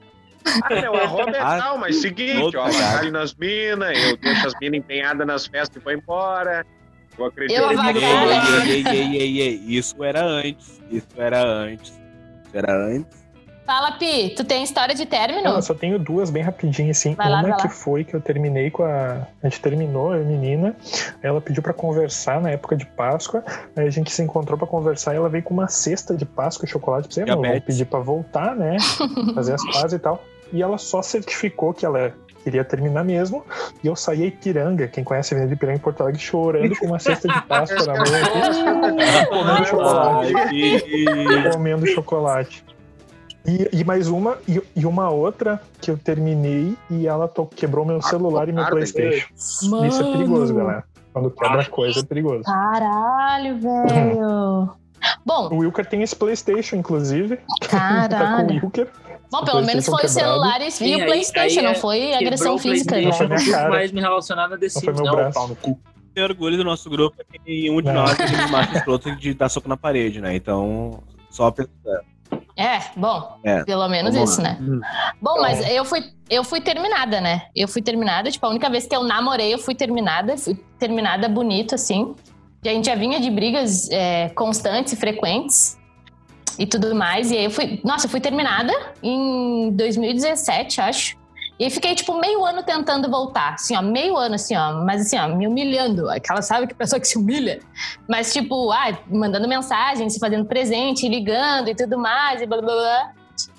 Ah, 0.63 0.75
meu 0.81 0.95
arroba 1.03 1.31
é 1.37 1.41
Ah, 1.41 1.59
tal, 1.59 1.79
mas 1.79 1.97
seguinte, 1.97 2.57
ó, 2.57 2.65
batalho 2.65 3.11
nas 3.13 3.35
minas, 3.35 3.99
eu 4.05 4.17
deixo 4.17 4.47
as 4.47 4.55
minas 4.61 4.79
empenhadas 4.79 5.27
nas 5.27 5.47
festas 5.47 5.81
e 5.81 5.85
vou 5.85 5.93
embora. 5.93 6.65
Eu 7.19 7.25
acredito 7.27 7.61
Eu 7.61 7.69
que-. 7.71 7.99
Ei, 7.99 8.71
ei, 8.71 8.87
ei, 8.87 8.87
ei, 8.87 9.17
ei, 9.17 9.41
ei. 9.41 9.61
Isso 9.67 10.03
era 10.05 10.25
antes. 10.25 10.81
Isso 10.91 11.09
era 11.17 11.43
antes. 11.45 11.91
Isso 11.91 12.51
era 12.57 12.73
antes. 12.87 13.28
Fala, 13.69 13.93
Pi, 13.93 14.31
tu 14.35 14.45
tem 14.45 14.65
história 14.65 14.95
de 14.95 15.05
término? 15.05 15.43
Não, 15.43 15.57
eu 15.57 15.63
só 15.63 15.75
tenho 15.75 15.99
duas 15.99 16.31
bem 16.31 16.43
rapidinho, 16.43 16.91
assim. 16.91 17.13
Vai 17.13 17.29
Uma 17.29 17.55
que 17.55 17.65
lá. 17.65 17.69
foi 17.69 18.03
que 18.03 18.15
eu 18.15 18.21
terminei 18.21 18.71
com 18.71 18.83
a. 18.83 19.27
A 19.43 19.47
gente 19.47 19.61
terminou, 19.61 20.15
eu 20.15 20.23
a 20.23 20.25
menina. 20.25 20.75
Aí 21.23 21.29
ela 21.29 21.39
pediu 21.39 21.63
pra 21.63 21.75
conversar 21.75 22.41
na 22.41 22.49
época 22.49 22.75
de 22.75 22.87
Páscoa. 22.87 23.45
Aí 23.77 23.87
a 23.87 23.91
gente 23.91 24.11
se 24.11 24.23
encontrou 24.23 24.57
pra 24.57 24.67
conversar 24.67 25.13
e 25.13 25.19
ela 25.19 25.29
veio 25.29 25.45
com 25.45 25.53
uma 25.53 25.69
cesta 25.69 26.17
de 26.17 26.25
Páscoa 26.25 26.65
e 26.65 26.69
chocolate 26.71 27.09
pra 27.09 27.15
você. 27.15 27.25
Não, 27.27 27.43
vou 27.43 27.61
pedir 27.61 27.85
pra 27.85 28.01
voltar, 28.01 28.57
né? 28.57 28.79
Fazer 29.35 29.53
as 29.53 29.65
pazes 29.67 29.93
e 29.93 29.99
tal. 29.99 30.25
E 30.51 30.63
ela 30.63 30.79
só 30.79 31.03
certificou 31.03 31.75
que 31.75 31.85
ela 31.85 32.15
queria 32.43 32.65
terminar 32.65 33.05
mesmo. 33.05 33.45
E 33.85 33.87
eu 33.87 33.95
saí 33.95 34.23
a 34.23 34.27
Ipiranga, 34.29 34.89
quem 34.89 35.05
conhece 35.05 35.35
a 35.35 35.37
Avenida 35.37 35.55
Ipiranga 35.55 35.77
em 35.77 35.83
Porto 35.83 36.01
Alegre, 36.01 36.19
chorando 36.19 36.75
com 36.75 36.87
uma 36.87 36.99
cesta 36.99 37.29
de 37.29 37.43
Páscoa 37.43 37.85
na 37.85 37.93
mão. 37.97 38.05
comendo 39.29 39.67
chocolate. 39.67 40.33
Comendo 41.53 41.87
chocolate. 41.87 42.65
E, 43.49 43.81
e 43.81 43.85
mais 43.85 44.09
uma, 44.09 44.37
e, 44.47 44.61
e 44.77 44.85
uma 44.85 45.09
outra 45.09 45.61
que 45.81 45.91
eu 45.91 45.97
terminei 45.97 46.77
e 46.91 47.07
ela 47.07 47.27
to- 47.27 47.47
quebrou 47.47 47.85
meu 47.85 48.03
celular 48.03 48.47
e 48.49 48.53
meu 48.53 48.67
Playstation. 48.67 49.29
Mano. 49.71 49.87
Isso 49.87 50.03
é 50.03 50.13
perigoso, 50.13 50.55
galera. 50.55 50.85
Quando 51.15 51.31
quebra 51.31 51.65
coisa 51.65 52.01
é 52.01 52.03
perigoso. 52.03 52.43
Caralho, 52.45 53.59
velho. 53.59 54.71
Bom, 55.25 55.49
O 55.53 55.59
Wilker 55.59 55.87
tem 55.87 56.03
esse 56.03 56.15
Playstation, 56.15 56.77
inclusive. 56.77 57.39
Tá 57.69 57.69
com 57.69 58.05
o 58.05 58.09
caralho. 58.09 58.55
Wilker. 58.65 58.89
Bom, 59.31 59.45
pelo 59.45 59.63
menos 59.63 59.85
foi 59.87 59.95
o 59.95 59.97
quebrado. 59.99 60.13
celular 60.13 60.61
e 60.61 60.71
Sim, 60.71 60.97
o 60.97 60.99
aí- 61.01 61.05
Playstation, 61.07 61.59
aí 61.61 61.65
não 61.65 61.73
é- 61.73 61.75
foi 61.75 62.15
agressão 62.15 62.57
Quebrou 62.57 62.57
o 62.57 62.59
física, 62.59 62.97
né? 62.97 63.03
Não 63.03 63.13
foi 63.13 63.27
não 63.27 63.35
minha 63.37 63.45
quis 63.45 63.55
cara. 63.55 63.69
mais 63.71 63.93
me 63.93 64.01
relacionar 64.01 64.49
The 64.49 64.55
Não 64.55 64.59
foi 64.59 64.69
Sims, 64.71 64.95
meu 64.97 65.05
não, 65.05 65.17
braço. 65.17 65.35
pau 65.35 65.49
no 65.49 65.57
cu. 65.57 65.81
tenho 66.15 66.27
orgulho 66.27 66.57
do 66.57 66.65
nosso 66.65 66.91
grupo 66.91 67.17
é 67.21 67.39
que 67.39 67.71
um 67.71 67.81
de 67.81 67.87
Não. 67.89 67.95
nós 67.95 68.19
é 68.19 68.23
aqueles 68.25 68.51
machos 68.51 68.77
escrotos 68.77 69.19
de 69.19 69.35
dar 69.35 69.49
soco 69.49 69.69
na 69.69 69.77
parede, 69.77 70.21
né? 70.21 70.35
Então, 70.35 71.01
só 71.31 71.51
pensando. 71.51 71.73
É, 72.59 72.81
bom, 72.97 73.39
É, 73.45 73.63
pelo 73.63 73.87
menos 73.89 74.17
isso, 74.17 74.43
lá. 74.43 74.55
né? 74.55 74.81
Bom, 75.23 75.41
mas 75.41 75.61
eu 75.71 75.85
fui, 75.85 76.03
eu 76.29 76.43
fui 76.43 76.61
terminada, 76.61 77.21
né? 77.21 77.43
Eu 77.55 77.69
fui 77.69 77.81
terminada, 77.81 78.33
tipo, 78.33 78.45
a 78.45 78.49
única 78.49 78.69
vez 78.69 78.85
que 78.85 78.97
eu 78.97 79.05
namorei, 79.05 79.55
eu 79.55 79.59
fui 79.59 79.77
terminada, 79.77 80.37
fui 80.37 80.55
terminada 80.77 81.29
bonito, 81.29 81.77
assim. 81.77 82.17
E 82.65 82.69
a 82.69 82.73
gente 82.73 82.87
já 82.87 82.97
vinha 82.97 83.21
de 83.21 83.31
brigas 83.31 83.89
é, 83.91 84.31
constantes 84.31 84.93
e 84.93 84.97
frequentes 84.97 85.79
e 86.59 86.67
tudo 86.67 86.95
mais. 86.95 87.31
E 87.31 87.37
aí 87.37 87.45
eu 87.45 87.51
fui, 87.51 87.81
nossa, 87.85 88.07
eu 88.07 88.11
fui 88.11 88.21
terminada 88.21 88.73
em 89.03 89.71
2017, 89.71 90.81
acho. 90.81 91.18
E 91.59 91.69
fiquei, 91.71 91.95
tipo, 91.95 92.15
meio 92.21 92.45
ano 92.45 92.63
tentando 92.63 93.11
voltar. 93.11 93.55
Assim, 93.55 93.77
ó, 93.77 93.83
meio 93.83 94.17
ano, 94.17 94.37
assim, 94.37 94.57
ó. 94.57 94.85
Mas 94.85 95.03
assim, 95.03 95.19
ó, 95.19 95.27
me 95.29 95.47
humilhando. 95.47 96.09
Aquela, 96.09 96.41
sabe, 96.41 96.69
que 96.69 96.75
pessoa 96.75 97.01
que 97.01 97.09
se 97.09 97.19
humilha. 97.19 97.61
Mas, 98.09 98.33
tipo, 98.33 98.71
ah, 98.71 98.97
mandando 99.09 99.49
mensagem, 99.49 100.09
se 100.09 100.21
fazendo 100.21 100.45
presente, 100.45 101.09
ligando 101.09 101.69
e 101.69 101.75
tudo 101.75 101.99
mais, 101.99 102.41
e 102.41 102.47
blá 102.47 102.61
blá 102.61 102.75
blá. 102.75 103.13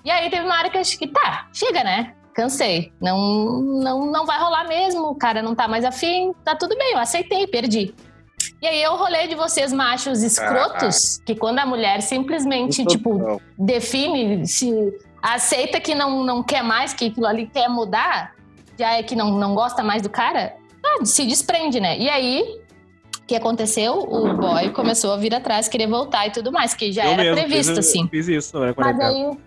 E 0.06 0.10
aí 0.10 0.30
teve 0.30 0.46
uma 0.46 0.58
hora 0.58 0.70
que 0.70 0.78
eu 0.78 0.82
acho 0.82 0.98
que, 0.98 1.08
tá, 1.08 1.48
chega, 1.54 1.84
né? 1.84 2.14
Cansei. 2.34 2.94
Não, 3.02 3.18
não, 3.62 4.06
não 4.06 4.26
vai 4.26 4.40
rolar 4.40 4.66
mesmo, 4.66 5.08
o 5.10 5.16
cara 5.16 5.42
não 5.42 5.54
tá 5.54 5.68
mais 5.68 5.84
afim, 5.84 6.34
tá 6.46 6.56
tudo 6.56 6.78
bem, 6.78 6.94
eu 6.94 7.00
aceitei, 7.00 7.48
perdi. 7.48 7.94
E 8.62 8.68
aí 8.68 8.82
eu 8.82 8.96
rolei 8.96 9.28
de 9.28 9.36
vocês 9.36 9.72
machos 9.74 10.22
escrotos, 10.22 11.22
que 11.26 11.36
quando 11.36 11.60
a 11.60 11.66
mulher 11.66 12.02
simplesmente, 12.02 12.86
tipo, 12.86 13.18
Não. 13.18 13.42
define 13.58 14.46
se 14.48 14.72
aceita 15.22 15.80
que 15.80 15.94
não, 15.94 16.24
não 16.24 16.44
quer 16.44 16.64
mais, 16.64 16.94
que 16.94 17.08
aquilo 17.08 17.26
ali 17.26 17.48
quer 17.48 17.70
mudar, 17.70 18.36
já 18.78 18.94
é 18.94 19.04
que 19.04 19.16
não, 19.16 19.32
não 19.32 19.54
gosta 19.54 19.84
mais 19.84 20.02
do 20.02 20.10
cara, 20.10 20.56
ah, 20.84 21.06
se 21.06 21.26
desprende, 21.26 21.80
né? 21.80 21.98
E 21.98 22.10
aí, 22.10 22.62
o 23.18 23.26
que 23.26 23.36
aconteceu? 23.36 23.94
O 24.00 24.34
boy 24.34 24.70
começou 24.72 25.12
a 25.12 25.18
vir 25.18 25.34
atrás, 25.36 25.68
querer 25.68 25.88
voltar 25.88 26.28
e 26.28 26.32
tudo 26.32 26.52
mais, 26.52 26.74
que 26.74 26.92
já 26.92 27.06
Eu 27.06 27.12
era 27.12 27.24
mesmo 27.24 27.36
previsto, 27.36 27.76
fiz, 27.76 27.80
assim. 27.80 28.08
Fiz 28.08 28.28
isso, 28.28 28.60
né? 28.60 28.74
Mas 28.76 28.96
Conectado. 28.96 29.16
aí. 29.16 29.38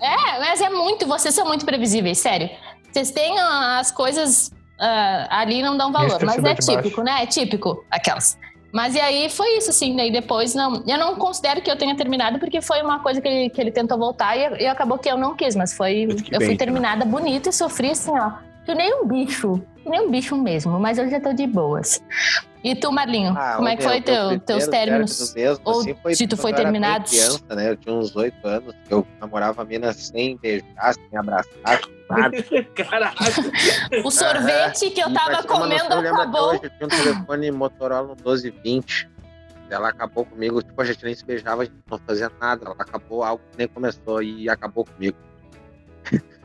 É, 0.00 0.38
mas 0.40 0.60
é 0.60 0.70
muito, 0.70 1.06
vocês 1.06 1.34
são 1.34 1.46
muito 1.46 1.64
previsíveis, 1.66 2.18
sério. 2.18 2.48
Vocês 2.90 3.10
têm 3.10 3.38
ah, 3.38 3.78
as 3.78 3.90
coisas 3.90 4.50
ah, 4.78 5.26
ali 5.30 5.62
não 5.62 5.76
dão 5.76 5.92
valor, 5.92 6.18
mas 6.24 6.42
é 6.42 6.54
típico, 6.54 7.02
né? 7.02 7.22
É 7.22 7.26
típico, 7.26 7.84
aquelas. 7.90 8.38
Mas 8.72 8.94
e 8.94 9.00
aí 9.00 9.28
foi 9.28 9.58
isso, 9.58 9.70
assim, 9.70 9.96
daí 9.96 10.12
depois 10.12 10.54
não. 10.54 10.84
Eu 10.86 10.98
não 10.98 11.16
considero 11.16 11.60
que 11.60 11.70
eu 11.70 11.76
tenha 11.76 11.96
terminado, 11.96 12.38
porque 12.38 12.60
foi 12.60 12.80
uma 12.82 13.00
coisa 13.00 13.20
que 13.20 13.28
ele, 13.28 13.50
que 13.50 13.60
ele 13.60 13.70
tentou 13.70 13.98
voltar 13.98 14.36
e, 14.36 14.62
e 14.62 14.66
acabou 14.66 14.98
que 14.98 15.08
eu 15.08 15.18
não 15.18 15.34
quis, 15.34 15.56
mas 15.56 15.72
foi. 15.72 16.04
Eu 16.04 16.08
bem, 16.08 16.24
fui 16.24 16.44
então. 16.44 16.56
terminada 16.56 17.04
bonita 17.04 17.48
e 17.48 17.52
sofri 17.52 17.90
assim, 17.90 18.12
ó. 18.12 18.32
Que 18.64 18.74
nem 18.74 19.02
um 19.02 19.06
bicho. 19.06 19.60
Que 19.82 19.88
nem 19.88 20.00
um 20.00 20.10
bicho 20.10 20.36
mesmo, 20.36 20.78
mas 20.78 20.98
eu 20.98 21.08
já 21.08 21.20
tô 21.20 21.32
de 21.32 21.46
boas. 21.46 22.00
E 22.62 22.74
tu, 22.76 22.92
Marlinho, 22.92 23.34
Ah, 23.36 23.54
como 23.56 23.68
é 23.68 23.76
que 23.76 23.82
meu- 23.82 23.90
foi 23.90 24.00
meu 24.00 24.04
teu, 24.04 24.40
teus 24.40 24.66
términos? 24.68 25.16
término 25.32 25.34
mesmo, 25.50 25.62
Ou 25.64 25.80
assim, 25.80 25.94
foi 26.02 26.14
se 26.14 26.26
tu 26.26 26.36
foi 26.36 26.50
eu 26.50 26.54
era 26.56 26.64
bem 26.70 26.72
terminado? 26.80 27.04
criança, 27.08 27.54
né? 27.54 27.70
Eu 27.70 27.76
tinha 27.76 27.94
uns 27.94 28.14
oito 28.16 28.46
anos, 28.46 28.74
eu 28.90 29.06
namorava 29.18 29.62
a 29.62 29.64
mina 29.64 29.92
sem 29.94 30.36
beijar, 30.36 30.94
sem 30.94 31.18
abraçar, 31.18 31.80
sem 31.82 31.94
nada. 32.10 32.36
Caralho. 32.74 33.16
O 34.04 34.10
sorvete 34.10 34.90
que 34.90 35.00
eu 35.00 35.12
tava 35.14 35.42
comendo 35.44 35.94
acabou. 35.94 36.50
Hoje, 36.50 36.60
eu 36.64 36.70
tinha 36.70 36.86
um 36.86 36.88
telefone 36.88 37.50
Motorola 37.50 38.08
no 38.08 38.14
1220. 38.16 39.08
Ela 39.70 39.88
acabou 39.90 40.24
comigo, 40.26 40.60
tipo, 40.62 40.82
a 40.82 40.84
gente 40.84 41.04
nem 41.04 41.14
se 41.14 41.24
beijava, 41.24 41.62
a 41.62 41.64
gente 41.64 41.76
não 41.88 41.98
fazia 42.06 42.30
nada. 42.40 42.64
Ela 42.66 42.74
acabou 42.78 43.22
algo 43.22 43.42
que 43.52 43.58
nem 43.58 43.68
começou 43.68 44.20
e 44.22 44.48
acabou 44.50 44.84
comigo. 44.84 45.16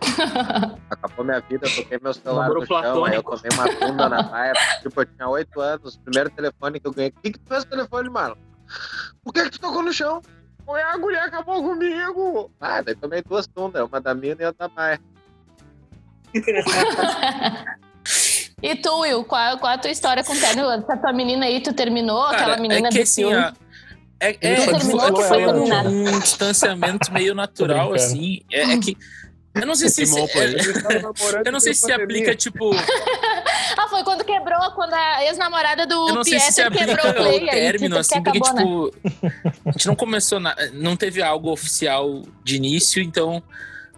Acabou 0.89 1.25
minha 1.25 1.39
vida, 1.41 1.67
eu 1.67 1.75
toquei 1.75 1.99
meu 2.01 2.13
celular 2.13 2.49
no 2.49 2.65
chão, 2.65 3.05
aí 3.05 3.15
eu 3.15 3.23
tomei 3.23 3.49
uma 3.53 3.65
bunda 3.79 4.09
na 4.09 4.23
praia. 4.23 4.53
Tipo, 4.81 5.01
eu 5.01 5.05
tinha 5.05 5.27
oito 5.29 5.61
anos, 5.61 5.97
primeiro 5.97 6.29
telefone 6.29 6.79
que 6.79 6.87
eu 6.87 6.93
ganhei. 6.93 7.13
O 7.15 7.21
que, 7.21 7.31
que 7.31 7.39
tu 7.39 7.47
fez 7.47 7.63
com 7.63 7.69
o 7.69 7.77
telefone, 7.77 8.09
mano? 8.09 8.37
Por 9.23 9.33
que, 9.33 9.43
que 9.43 9.51
tu 9.51 9.59
tocou 9.59 9.83
no 9.83 9.93
chão? 9.93 10.21
Foi 10.65 10.81
a 10.81 10.97
guria 10.97 11.23
acabou 11.23 11.61
comigo. 11.61 12.51
Ah, 12.59 12.81
daí 12.81 12.95
tomei 12.95 13.21
duas 13.21 13.45
tundas, 13.45 13.87
uma 13.87 14.01
da 14.01 14.15
mina 14.15 14.41
e 14.41 14.45
outra 14.45 14.67
da 14.67 14.73
Maia. 14.73 14.99
E 18.61 18.75
tu, 18.75 18.99
Will, 18.99 19.23
qual, 19.25 19.59
qual 19.59 19.73
a 19.73 19.77
tua 19.77 19.91
história 19.91 20.23
com 20.23 20.33
o 20.33 20.39
término? 20.39 20.69
Essa 20.71 20.97
tua 20.97 21.13
menina 21.13 21.45
aí, 21.45 21.61
tu 21.61 21.73
terminou? 21.73 22.23
aquela 22.23 22.51
Cara, 22.51 22.61
menina 22.61 22.87
é 22.87 22.91
que 22.91 23.01
assim, 23.01 23.23
filme? 23.23 23.35
ó, 23.35 23.51
é, 24.19 24.29
é, 24.29 24.53
é, 24.53 24.65
terminou, 24.65 25.13
que 25.13 25.23
foi, 25.23 25.45
um, 25.45 26.15
um 26.15 26.19
distanciamento 26.19 27.11
meio 27.11 27.35
natural, 27.35 27.93
assim. 27.93 28.41
É, 28.51 28.61
é 28.61 28.77
que. 28.79 28.97
Eu 29.55 29.65
não 29.65 29.75
sei 29.75 29.89
se. 29.89 30.05
Pô, 30.09 30.17
é- 30.39 31.41
eu 31.45 31.51
não 31.51 31.59
sei 31.59 31.73
se 31.73 31.81
se 31.81 31.91
aplica, 31.91 32.35
tipo. 32.35 32.71
Ah, 33.77 33.87
foi 33.89 34.03
quando 34.03 34.23
quebrou, 34.23 34.71
quando 34.71 34.93
a 34.93 35.23
ex-namorada 35.25 35.85
do 35.85 36.07
Eu 36.09 36.15
não 36.15 36.23
sei 36.23 36.39
se 36.39 36.53
se 36.53 36.69
quebrou 36.69 37.09
o 37.09 37.13
play 37.13 37.39
o 37.39 37.41
aí, 37.41 37.49
término, 37.49 37.97
assim, 37.97 38.15
que 38.15 38.31
porque, 38.31 38.37
acabou, 38.39 38.53
né? 38.83 38.91
tipo, 39.11 39.59
a 39.65 39.71
gente 39.71 39.87
não 39.87 39.95
começou, 39.95 40.39
na, 40.39 40.55
não 40.73 40.95
teve 40.95 41.21
algo 41.21 41.51
oficial 41.51 42.21
de 42.43 42.55
início, 42.55 43.01
então, 43.03 43.43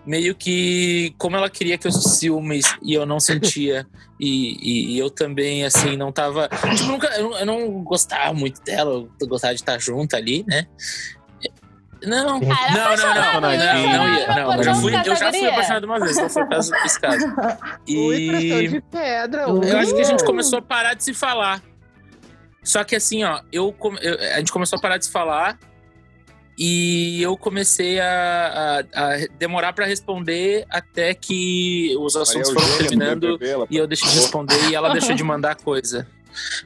meio 0.06 0.34
que, 0.34 1.14
como 1.18 1.36
ela 1.36 1.50
queria 1.50 1.78
que 1.78 1.86
eu 1.88 1.92
ciúmes 1.92 2.66
e 2.82 2.94
eu 2.94 3.06
não 3.06 3.20
sentia, 3.20 3.86
e, 4.20 4.58
e- 4.62 4.96
e 4.96 5.00
eu 5.00 5.10
também, 5.12 5.64
assim, 5.64 5.96
não 5.96 6.12
tava. 6.12 6.50
Tipo, 6.76 6.86
nunca, 6.92 7.08
eu, 7.18 7.30
não- 7.30 7.38
eu 7.40 7.46
não 7.46 7.84
gostava 7.84 8.34
muito 8.34 8.62
dela, 8.64 9.08
eu 9.22 9.28
gostava 9.28 9.54
de 9.54 9.62
estar 9.62 9.78
junto 9.80 10.16
ali, 10.16 10.44
né? 10.48 10.66
Não, 12.08 12.24
não, 12.26 12.40
não, 12.40 12.40
não, 12.40 13.42
não, 13.42 13.42
não, 13.42 14.48
não, 14.48 14.54
eu 14.58 14.64
já 14.64 14.76
fui, 14.76 14.94
eu 14.96 15.16
já 15.16 15.32
fui 15.32 15.46
apaixonado, 15.48 15.84
uma 15.84 16.00
vez, 16.00 16.16
não 16.18 16.30
foi 16.30 16.44
o 16.44 16.48
caso 16.50 16.72
desse 16.72 17.00
caso. 17.00 17.26
E 17.88 18.68
de 18.70 18.82
pedra. 18.82 19.42
eu 19.44 19.78
acho 19.78 19.94
que 19.94 20.02
a 20.02 20.06
gente 20.06 20.24
começou 20.24 20.60
a 20.60 20.62
parar 20.62 20.94
de 20.94 21.04
se 21.04 21.14
falar. 21.14 21.62
Só 22.64 22.84
que 22.84 22.96
assim, 22.96 23.24
ó, 23.24 23.42
eu, 23.52 23.76
a 24.36 24.40
gente 24.40 24.52
começou 24.52 24.78
a 24.78 24.82
parar 24.82 24.98
de 24.98 25.06
se 25.06 25.12
falar 25.12 25.58
e 26.60 27.22
eu 27.22 27.38
comecei 27.38 28.00
a, 28.00 28.84
a- 28.94 29.04
a 29.14 29.18
demorar 29.38 29.74
pra 29.74 29.86
responder 29.86 30.66
até 30.70 31.14
que 31.14 31.96
os 32.00 32.16
assuntos 32.16 32.52
foram 32.52 32.78
terminando 32.80 33.38
e 33.70 33.78
eu 33.78 33.86
deixei 33.88 34.10
de 34.10 34.16
responder 34.16 34.70
e 34.70 34.76
ela 34.76 34.90
deixou 34.90 35.14
de 35.16 35.24
mandar 35.24 35.56
coisa. 35.56 36.08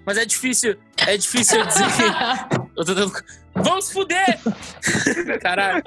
Mas 0.06 0.18
é 0.18 0.26
difícil, 0.26 0.76
é 0.98 1.16
difícil 1.18 1.60
eu 1.60 1.66
dizer. 1.66 1.86
Eu 2.78 2.86
tô 2.86 2.94
dando. 2.94 3.12
Vamos 3.54 3.86
se 3.86 3.94
fuder! 3.94 4.40
Caralho. 5.42 5.84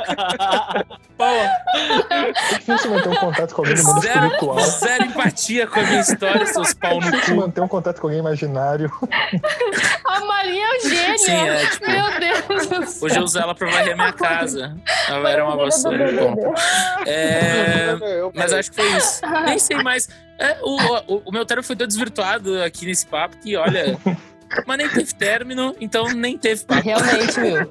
Pô, 1.16 1.24
É 1.24 2.32
difícil 2.58 2.90
manter 2.90 3.08
um 3.08 3.14
contato 3.16 3.54
com 3.54 3.62
alguém 3.62 3.74
do 3.76 3.84
mundo 3.84 4.02
zero, 4.02 4.26
espiritual. 4.26 4.60
zero 4.60 5.04
empatia 5.06 5.66
com 5.66 5.80
a 5.80 5.82
minha 5.82 6.00
história, 6.00 6.46
seus 6.46 6.74
pau 6.74 7.00
no 7.00 7.08
É 7.08 7.10
difícil 7.10 7.34
cu. 7.36 7.40
manter 7.40 7.60
um 7.62 7.68
contato 7.68 8.00
com 8.00 8.06
alguém 8.08 8.20
imaginário. 8.20 8.92
A 10.04 10.20
Maria 10.20 10.62
é 10.62 10.76
o 10.76 10.88
gênio. 10.90 11.18
Sim, 11.18 11.48
é 11.48 11.66
tipo. 11.66 11.86
Meu 11.90 12.20
Deus 12.20 12.66
do 12.66 12.86
céu. 12.86 13.06
Hoje 13.06 13.16
eu 13.18 13.22
uso 13.24 13.38
ela 13.38 13.54
pra 13.54 13.70
varrer 13.70 13.96
minha 13.96 14.12
casa. 14.12 14.76
Ela 15.08 15.30
era 15.30 15.44
uma 15.46 15.56
vassoura. 15.56 16.12
Bom, 16.12 16.54
é, 17.06 17.96
mas 18.34 18.52
acho 18.52 18.70
que 18.70 18.76
foi 18.76 18.96
isso. 18.96 19.20
Nem 19.46 19.58
sei 19.58 19.76
mais. 19.82 20.06
É, 20.38 20.58
o, 20.62 20.76
o, 21.14 21.22
o 21.26 21.32
meu 21.32 21.46
término 21.46 21.66
foi 21.66 21.76
tão 21.76 21.86
desvirtuado 21.86 22.62
aqui 22.62 22.84
nesse 22.84 23.06
papo 23.06 23.38
que, 23.38 23.56
olha. 23.56 23.96
Mas 24.66 24.78
nem 24.78 24.88
teve 24.88 25.14
término, 25.14 25.74
então 25.80 26.06
nem 26.08 26.38
teve 26.38 26.64
papo. 26.64 26.82
Realmente, 26.82 27.40
Will. 27.40 27.70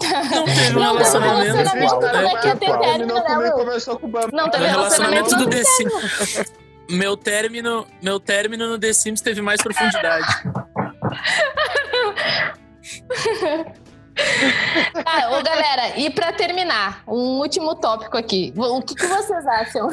Não 0.00 0.44
teve 0.46 0.76
um 0.76 0.80
Não 0.80 0.96
teve 0.96 1.12
relacionamento. 1.12 1.56
relacionamento, 1.56 2.00
como 2.00 2.16
é 2.16 2.40
que 2.40 2.46
ia 2.46 2.56
ter 2.56 2.66
Virtual. 2.66 2.80
término, 2.80 3.14
né, 3.14 3.38
Will? 3.38 3.52
começou 3.52 3.98
com 3.98 4.06
o 4.06 4.10
Bambu. 4.10 4.36
Não 4.36 4.48
teve 4.50 4.64
Meu 4.64 4.72
relacionamento, 4.72 5.30
relacionamento 5.30 5.30
não 5.30 5.38
do 5.38 5.50
teve 5.50 5.62
The 5.62 5.70
Sims. 5.70 6.52
Meu 6.90 7.16
término, 7.16 7.86
meu 8.02 8.18
término 8.18 8.66
no 8.68 8.78
The 8.78 8.92
Sims 8.92 9.20
teve 9.20 9.40
mais 9.42 9.60
profundidade. 9.62 10.26
Tá, 15.04 15.30
ô 15.38 15.42
galera, 15.42 15.98
e 15.98 16.10
pra 16.10 16.32
terminar, 16.32 17.02
um 17.06 17.38
último 17.38 17.74
tópico 17.76 18.16
aqui. 18.16 18.52
O 18.56 18.82
que, 18.82 18.94
que 18.94 19.06
vocês 19.06 19.46
acham? 19.46 19.88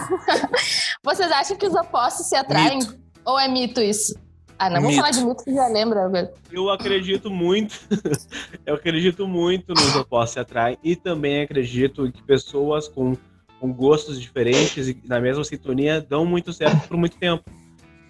vocês 1.03 1.31
acham 1.31 1.55
que 1.57 1.67
os 1.67 1.75
opostos 1.75 2.27
se 2.27 2.35
atraem? 2.35 2.79
Ou 3.25 3.37
é 3.39 3.47
mito 3.47 3.81
isso? 3.81 4.13
Ah, 4.59 4.69
não 4.69 4.81
vamos 4.81 4.95
falar 4.95 5.11
de 5.11 5.23
mito 5.23 5.43
que 5.43 5.53
já 5.53 5.67
lembra. 5.67 6.33
Eu 6.51 6.69
acredito 6.69 7.29
muito, 7.29 7.79
eu 8.65 8.75
acredito 8.75 9.27
muito 9.27 9.73
nos 9.73 9.95
opostos 9.95 10.33
se 10.33 10.39
atraem 10.39 10.77
e 10.83 10.95
também 10.95 11.41
acredito 11.41 12.11
que 12.11 12.21
pessoas 12.23 12.87
com, 12.87 13.15
com 13.59 13.71
gostos 13.71 14.19
diferentes 14.19 14.87
e 14.87 14.99
na 15.05 15.19
mesma 15.19 15.43
sintonia 15.43 16.01
dão 16.01 16.25
muito 16.25 16.51
certo 16.51 16.87
por 16.87 16.97
muito 16.97 17.17
tempo. 17.17 17.43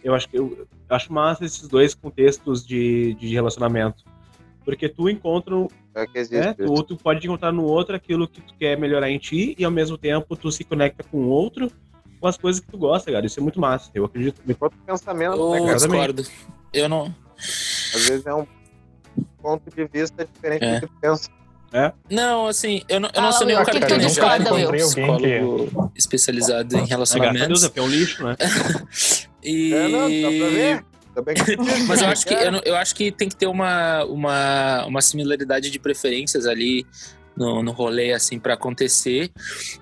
Eu 0.03 0.15
acho 0.15 0.29
que 0.29 0.37
eu, 0.37 0.67
eu 0.89 0.95
acho 0.95 1.11
massa 1.11 1.43
esses 1.43 1.67
dois 1.67 1.93
contextos 1.93 2.65
de, 2.65 3.13
de 3.15 3.27
relacionamento. 3.33 4.05
Porque 4.63 4.87
tu 4.89 5.09
encontra, 5.09 5.55
É 5.95 6.05
que 6.05 6.17
existe 6.17 6.45
né, 6.45 6.53
tu, 6.53 6.83
tu 6.83 6.97
pode 6.97 7.25
encontrar 7.25 7.51
no 7.51 7.63
outro 7.63 7.95
aquilo 7.95 8.27
que 8.27 8.41
tu 8.41 8.53
quer 8.55 8.77
melhorar 8.77 9.09
em 9.09 9.17
ti 9.17 9.55
e 9.57 9.63
ao 9.63 9.71
mesmo 9.71 9.97
tempo 9.97 10.35
tu 10.35 10.51
se 10.51 10.63
conecta 10.63 11.03
com 11.03 11.17
o 11.19 11.27
outro 11.27 11.71
com 12.19 12.27
as 12.27 12.37
coisas 12.37 12.59
que 12.61 12.67
tu 12.71 12.77
gosta, 12.77 13.11
cara. 13.11 13.25
Isso 13.25 13.39
é 13.39 13.43
muito 13.43 13.59
massa. 13.59 13.89
Eu 13.93 14.05
acredito 14.05 14.41
muito. 14.45 14.57
Outro 14.61 14.77
pensamento, 14.85 15.35
Eu 15.35 15.51
né, 15.51 15.59
cara? 15.59 15.75
discordo. 15.75 16.23
Eu 16.73 16.89
não. 16.89 17.15
Às 17.37 18.05
vezes 18.07 18.25
é 18.25 18.33
um 18.33 18.45
ponto 19.41 19.63
de 19.75 19.85
vista 19.85 20.25
diferente 20.25 20.63
É. 20.65 20.75
do 20.75 20.81
que 20.81 20.87
tu 20.87 20.99
pensa. 21.01 21.29
Não, 22.09 22.47
assim, 22.47 22.81
eu 22.87 22.99
não, 22.99 23.09
eu 23.13 23.21
não 23.21 23.29
Ah, 23.29 23.31
sou 23.33 23.45
nenhum 23.45 23.61
o 23.61 23.65
que 23.65 23.79
que 23.79 23.97
discorda, 23.97 24.53
Will? 24.53 24.71
psicólogo 24.71 25.91
especializado 25.95 26.75
em 26.75 26.85
Graças 26.87 27.15
a 27.15 27.19
Deus, 27.19 27.21
relacionamentos. 27.21 27.63
é 27.65 27.71
é 27.75 27.81
um 27.81 27.87
lixo, 27.87 28.23
né? 28.23 28.35
E... 29.43 29.73
É, 29.73 29.87
não, 29.87 30.01
dá 30.01 30.39
pra 30.39 30.49
ver. 30.49 30.85
Que 31.45 31.57
Mas 31.87 32.01
eu 32.01 32.07
né, 32.07 32.13
acho 32.13 32.25
que, 32.25 32.35
cara? 32.35 32.57
eu, 32.57 32.61
eu 32.65 32.75
acho 32.75 32.93
que 32.95 33.11
tem 33.11 33.27
que 33.29 33.35
ter 33.35 33.47
uma, 33.47 34.03
uma, 34.05 34.85
uma 34.85 35.01
similaridade 35.01 35.69
de 35.71 35.79
preferências 35.79 36.45
ali 36.45 36.85
no, 37.37 37.61
no 37.61 37.71
rolê, 37.71 38.11
assim, 38.11 38.39
pra 38.39 38.55
acontecer. 38.55 39.31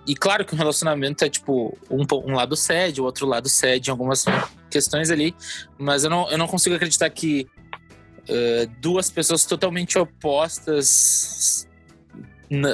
E 0.06 0.14
claro 0.14 0.43
que 0.45 0.53
um 0.53 0.58
relacionamento 0.58 1.24
é, 1.24 1.30
tipo, 1.30 1.76
um, 1.89 2.06
um 2.26 2.36
lado 2.36 2.56
cede, 2.56 3.01
o 3.01 3.06
outro 3.06 3.26
lado 3.26 3.47
cede 3.47 3.89
em 3.89 3.91
algumas 3.91 4.26
questões 4.70 5.10
ali. 5.10 5.34
Mas 5.78 6.03
eu 6.03 6.10
não, 6.10 6.30
eu 6.30 6.38
não 6.38 6.47
consigo 6.47 6.76
acreditar 6.76 7.10
que 7.10 7.47
eh, 8.28 8.68
duas 8.80 9.10
pessoas 9.10 9.45
totalmente 9.45 9.97
opostas 9.97 11.68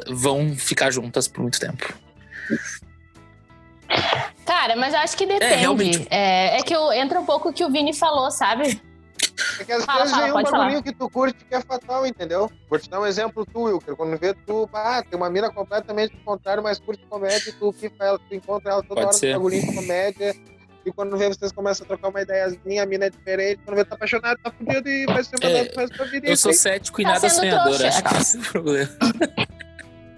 vão 0.09 0.55
ficar 0.55 0.91
juntas 0.91 1.27
por 1.27 1.41
muito 1.41 1.59
tempo. 1.59 1.93
Cara, 4.45 4.75
mas 4.75 4.93
eu 4.93 4.99
acho 4.99 5.15
que 5.17 5.25
depende. 5.25 5.55
realmente. 5.55 6.07
É, 6.09 6.57
é 6.57 6.63
que 6.63 6.75
eu, 6.75 6.91
entra 6.91 7.19
um 7.19 7.25
pouco 7.25 7.49
o 7.49 7.53
que 7.53 7.63
o 7.63 7.69
Vini 7.69 7.93
falou, 7.93 8.31
sabe? 8.31 8.81
É 9.59 9.63
que 9.63 9.71
às 9.71 9.85
Fala, 9.85 9.99
vezes 9.99 10.11
fala, 10.15 10.23
vem 10.23 10.33
um 10.33 10.43
bagulhinho 10.43 10.83
que 10.83 10.91
tu 10.93 11.09
curte 11.09 11.43
que 11.45 11.55
é 11.55 11.61
fatal, 11.61 12.05
entendeu? 12.05 12.49
Vou 12.69 12.79
te 12.79 12.89
dar 12.89 12.99
um 12.99 13.05
exemplo 13.05 13.45
tu, 13.45 13.63
Wilker. 13.63 13.95
Quando 13.95 14.17
vê 14.17 14.33
tu, 14.33 14.69
ah, 14.73 15.03
tem 15.07 15.17
uma 15.17 15.29
mina 15.29 15.49
completamente 15.51 16.15
contrário, 16.25 16.61
mas 16.63 16.79
curte 16.79 17.03
comédia, 17.07 17.53
tu 17.59 17.71
fica 17.71 18.03
ela, 18.05 18.19
tu 18.19 18.33
encontra 18.35 18.71
ela 18.73 18.81
toda 18.83 18.95
Pode 18.95 19.05
hora 19.07 19.13
ser. 19.17 19.27
no 19.33 19.39
bagulhinho 19.39 19.67
de 19.69 19.75
comédia. 19.75 20.35
E 20.83 20.91
quando 20.91 21.15
vê, 21.15 21.27
vocês 21.27 21.51
começam 21.51 21.83
a 21.85 21.87
trocar 21.87 22.07
uma 22.09 22.21
ideiazinha, 22.21 22.81
a 22.81 22.85
mina 22.87 23.05
é 23.05 23.09
diferente, 23.11 23.61
quando 23.63 23.77
vê, 23.77 23.85
tá 23.85 23.93
apaixonado, 23.93 24.39
tá 24.43 24.51
fudido 24.51 24.89
e 24.89 25.05
vai 25.05 25.23
ser 25.23 25.35
mandado 25.43 25.55
É, 25.55 25.65
pro 25.65 25.79
resto 25.81 25.97
da 25.97 26.05
vida. 26.05 26.27
Eu 26.27 26.37
sou 26.37 26.53
cético 26.53 27.01
e 27.01 27.03
Tá 27.03 27.11
nada 27.13 27.29
sonhador, 27.29 27.85
acho 27.85 28.03
que 28.03 28.15
esse 28.17 28.37
é 28.37 28.39
o 28.39 28.43
problema. 28.43 28.89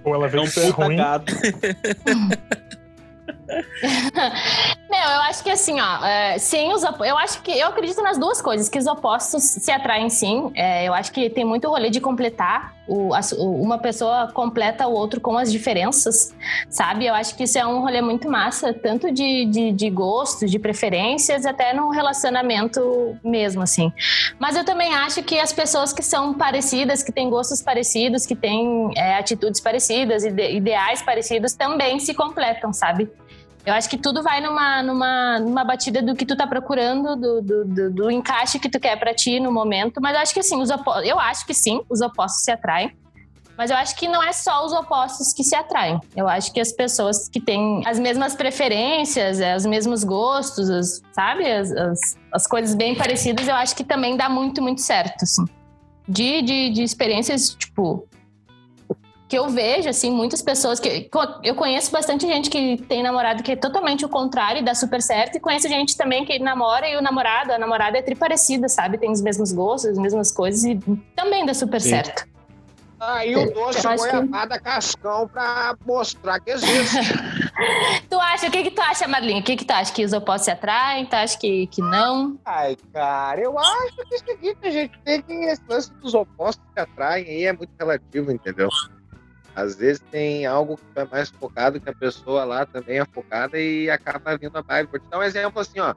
Ou 0.05 0.15
ela 0.15 0.25
É 0.25 0.29
veio 0.29 0.43
um 0.43 0.49
puta 0.49 0.71
ruim. 0.71 0.97
Meu, 4.89 4.99
eu 4.99 5.21
acho 5.21 5.43
que 5.43 5.49
assim, 5.49 5.79
ó, 5.81 6.05
é, 6.05 6.37
sim, 6.37 6.71
os 6.71 6.83
eu 6.83 7.17
acho 7.17 7.41
que 7.41 7.51
eu 7.51 7.67
acredito 7.67 8.01
nas 8.03 8.17
duas 8.17 8.41
coisas, 8.41 8.69
que 8.69 8.77
os 8.77 8.85
opostos 8.85 9.43
se 9.43 9.71
atraem 9.71 10.09
sim. 10.09 10.51
É, 10.55 10.87
eu 10.87 10.93
acho 10.93 11.11
que 11.11 11.29
tem 11.29 11.43
muito 11.43 11.67
rolê 11.67 11.89
de 11.89 11.99
completar. 11.99 12.73
O, 12.85 13.13
as- 13.13 13.31
o- 13.31 13.61
uma 13.61 13.77
pessoa 13.77 14.29
completa 14.33 14.85
o 14.87 14.93
outro 14.93 15.21
com 15.21 15.37
as 15.37 15.49
diferenças, 15.51 16.35
sabe? 16.69 17.05
Eu 17.05 17.13
acho 17.15 17.33
que 17.35 17.43
isso 17.43 17.57
é 17.57 17.65
um 17.65 17.79
rolê 17.79 18.01
muito 18.01 18.29
massa, 18.29 18.73
tanto 18.73 19.09
de, 19.11 19.45
de, 19.45 19.71
de 19.71 19.89
gostos, 19.89 20.51
de 20.51 20.59
preferências, 20.59 21.45
até 21.45 21.73
no 21.73 21.89
relacionamento 21.89 23.17
mesmo, 23.23 23.61
assim. 23.63 23.91
Mas 24.37 24.55
eu 24.57 24.65
também 24.65 24.93
acho 24.93 25.23
que 25.23 25.39
as 25.39 25.53
pessoas 25.53 25.93
que 25.93 26.03
são 26.03 26.33
parecidas, 26.33 27.01
que 27.01 27.11
têm 27.11 27.29
gostos 27.29 27.61
parecidos, 27.61 28.25
que 28.25 28.35
têm 28.35 28.91
é, 28.97 29.15
atitudes 29.17 29.61
parecidas, 29.61 30.23
ide- 30.25 30.51
ideais 30.51 31.01
parecidos, 31.01 31.53
também 31.53 31.99
se 31.99 32.13
completam, 32.13 32.73
sabe? 32.73 33.09
Eu 33.65 33.73
acho 33.73 33.89
que 33.89 33.97
tudo 33.97 34.21
vai 34.21 34.41
numa, 34.41 34.83
numa, 34.83 35.39
numa 35.39 35.63
batida 35.63 36.01
do 36.01 36.13
que 36.15 36.25
tu 36.25 36.35
tá 36.35 36.45
procurando, 36.45 37.15
do, 37.15 37.41
do, 37.41 37.65
do, 37.65 37.91
do 37.91 38.11
encaixe 38.11 38.59
que 38.59 38.69
tu 38.69 38.79
quer 38.79 38.97
pra 38.99 39.13
ti 39.13 39.39
no 39.39 39.51
momento. 39.53 40.01
Mas 40.01 40.15
eu 40.15 40.21
acho 40.21 40.33
que 40.33 40.39
assim, 40.41 40.61
os 40.61 40.69
opo... 40.69 40.91
eu 40.99 41.17
acho 41.19 41.45
que 41.45 41.53
sim, 41.53 41.81
os 41.89 42.01
opostos 42.01 42.43
se 42.43 42.51
atraem. 42.51 42.93
Mas 43.57 43.69
eu 43.69 43.77
acho 43.77 43.95
que 43.95 44.07
não 44.07 44.21
é 44.21 44.33
só 44.33 44.65
os 44.65 44.73
opostos 44.73 45.31
que 45.31 45.43
se 45.43 45.55
atraem. 45.55 45.99
Eu 46.15 46.27
acho 46.27 46.51
que 46.51 46.59
as 46.59 46.71
pessoas 46.73 47.29
que 47.29 47.39
têm 47.39 47.83
as 47.85 47.99
mesmas 47.99 48.35
preferências, 48.35 49.39
é, 49.39 49.55
os 49.55 49.65
mesmos 49.65 50.03
gostos, 50.03 50.69
as- 50.69 51.01
sabe? 51.13 51.49
As, 51.49 51.71
as, 51.71 51.99
as 52.33 52.47
coisas 52.47 52.75
bem 52.75 52.95
parecidas, 52.95 53.47
eu 53.47 53.55
acho 53.55 53.75
que 53.75 53.83
também 53.83 54.17
dá 54.17 54.27
muito, 54.27 54.61
muito 54.61 54.81
certo, 54.81 55.23
assim. 55.23 55.45
De, 56.05 56.41
de, 56.41 56.69
de 56.71 56.83
experiências, 56.83 57.53
tipo, 57.55 58.05
que 59.33 59.37
eu 59.39 59.49
vejo, 59.49 59.89
assim, 59.89 60.11
muitas 60.11 60.43
pessoas 60.43 60.79
que. 60.79 61.09
Eu 61.41 61.55
conheço 61.55 61.91
bastante 61.91 62.27
gente 62.27 62.51
que 62.51 62.77
tem 62.87 63.01
namorado 63.01 63.41
que 63.41 63.53
é 63.53 63.55
totalmente 63.55 64.05
o 64.05 64.09
contrário 64.09 64.61
e 64.61 64.63
dá 64.63 64.75
super 64.75 65.01
certo, 65.01 65.37
e 65.37 65.39
conheço 65.39 65.67
gente 65.67 65.97
também 65.97 66.23
que 66.23 66.37
namora 66.37 66.87
e 66.87 66.95
o 66.95 67.01
namorado, 67.01 67.51
a 67.51 67.57
namorada 67.57 67.97
é 67.97 68.01
triparecida, 68.03 68.69
sabe? 68.69 68.99
Tem 68.99 69.11
os 69.11 69.21
mesmos 69.21 69.51
gostos, 69.51 69.89
as 69.89 69.97
mesmas 69.97 70.31
coisas 70.31 70.63
e 70.63 70.79
também 71.15 71.47
dá 71.47 71.53
super 71.55 71.81
Sim. 71.81 71.89
certo. 71.89 72.27
Aí 72.99 73.35
o 73.35 73.51
doce 73.51 73.83
Eu 73.83 73.91
acho 73.91 74.03
que- 74.03 74.09
goiabada 74.11 74.59
cascão 74.59 75.27
pra 75.27 75.75
mostrar 75.83 76.39
que 76.39 76.51
existe. 76.51 76.97
Tu 78.09 78.19
acha, 78.19 78.47
o 78.47 78.51
que 78.51 78.63
que 78.63 78.71
tu 78.71 78.81
acha, 78.81 79.07
Marlinha? 79.07 79.39
O 79.39 79.43
que 79.43 79.55
que 79.55 79.65
tu 79.65 79.71
acha? 79.71 79.93
Que 79.93 80.03
os 80.03 80.11
opostos 80.13 80.45
se 80.45 80.51
atraem? 80.51 81.05
Tu 81.05 81.13
acha 81.15 81.37
que, 81.37 81.67
que 81.67 81.81
não? 81.81 82.37
Ai, 82.45 82.75
cara, 82.91 83.41
eu 83.41 83.57
acho 83.59 83.95
que 83.95 84.01
é 84.01 84.15
o 84.15 84.19
seguinte, 84.19 84.57
a 84.63 84.69
gente 84.71 84.99
tem 85.03 85.21
que 85.21 85.33
esse 85.33 85.61
lance 85.69 85.91
dos 85.93 86.13
opostos 86.13 86.63
que 86.73 86.79
atraem 86.79 87.25
aí 87.25 87.43
é 87.45 87.53
muito 87.53 87.69
relativo, 87.79 88.31
entendeu? 88.31 88.69
Às 89.55 89.75
vezes 89.75 90.01
tem 90.11 90.45
algo 90.45 90.77
que 90.77 90.99
é 90.99 91.05
mais 91.05 91.29
focado 91.29 91.79
que 91.79 91.89
a 91.89 91.93
pessoa 91.93 92.43
lá 92.43 92.65
também 92.65 92.99
é 92.99 93.05
focada 93.05 93.59
e 93.59 93.89
acaba 93.89 94.35
vindo 94.37 94.57
a 94.57 94.61
vibe. 94.61 94.89
Vou 94.89 94.99
te 94.99 95.07
dar 95.09 95.19
um 95.19 95.23
exemplo 95.23 95.59
assim, 95.59 95.79
ó. 95.79 95.93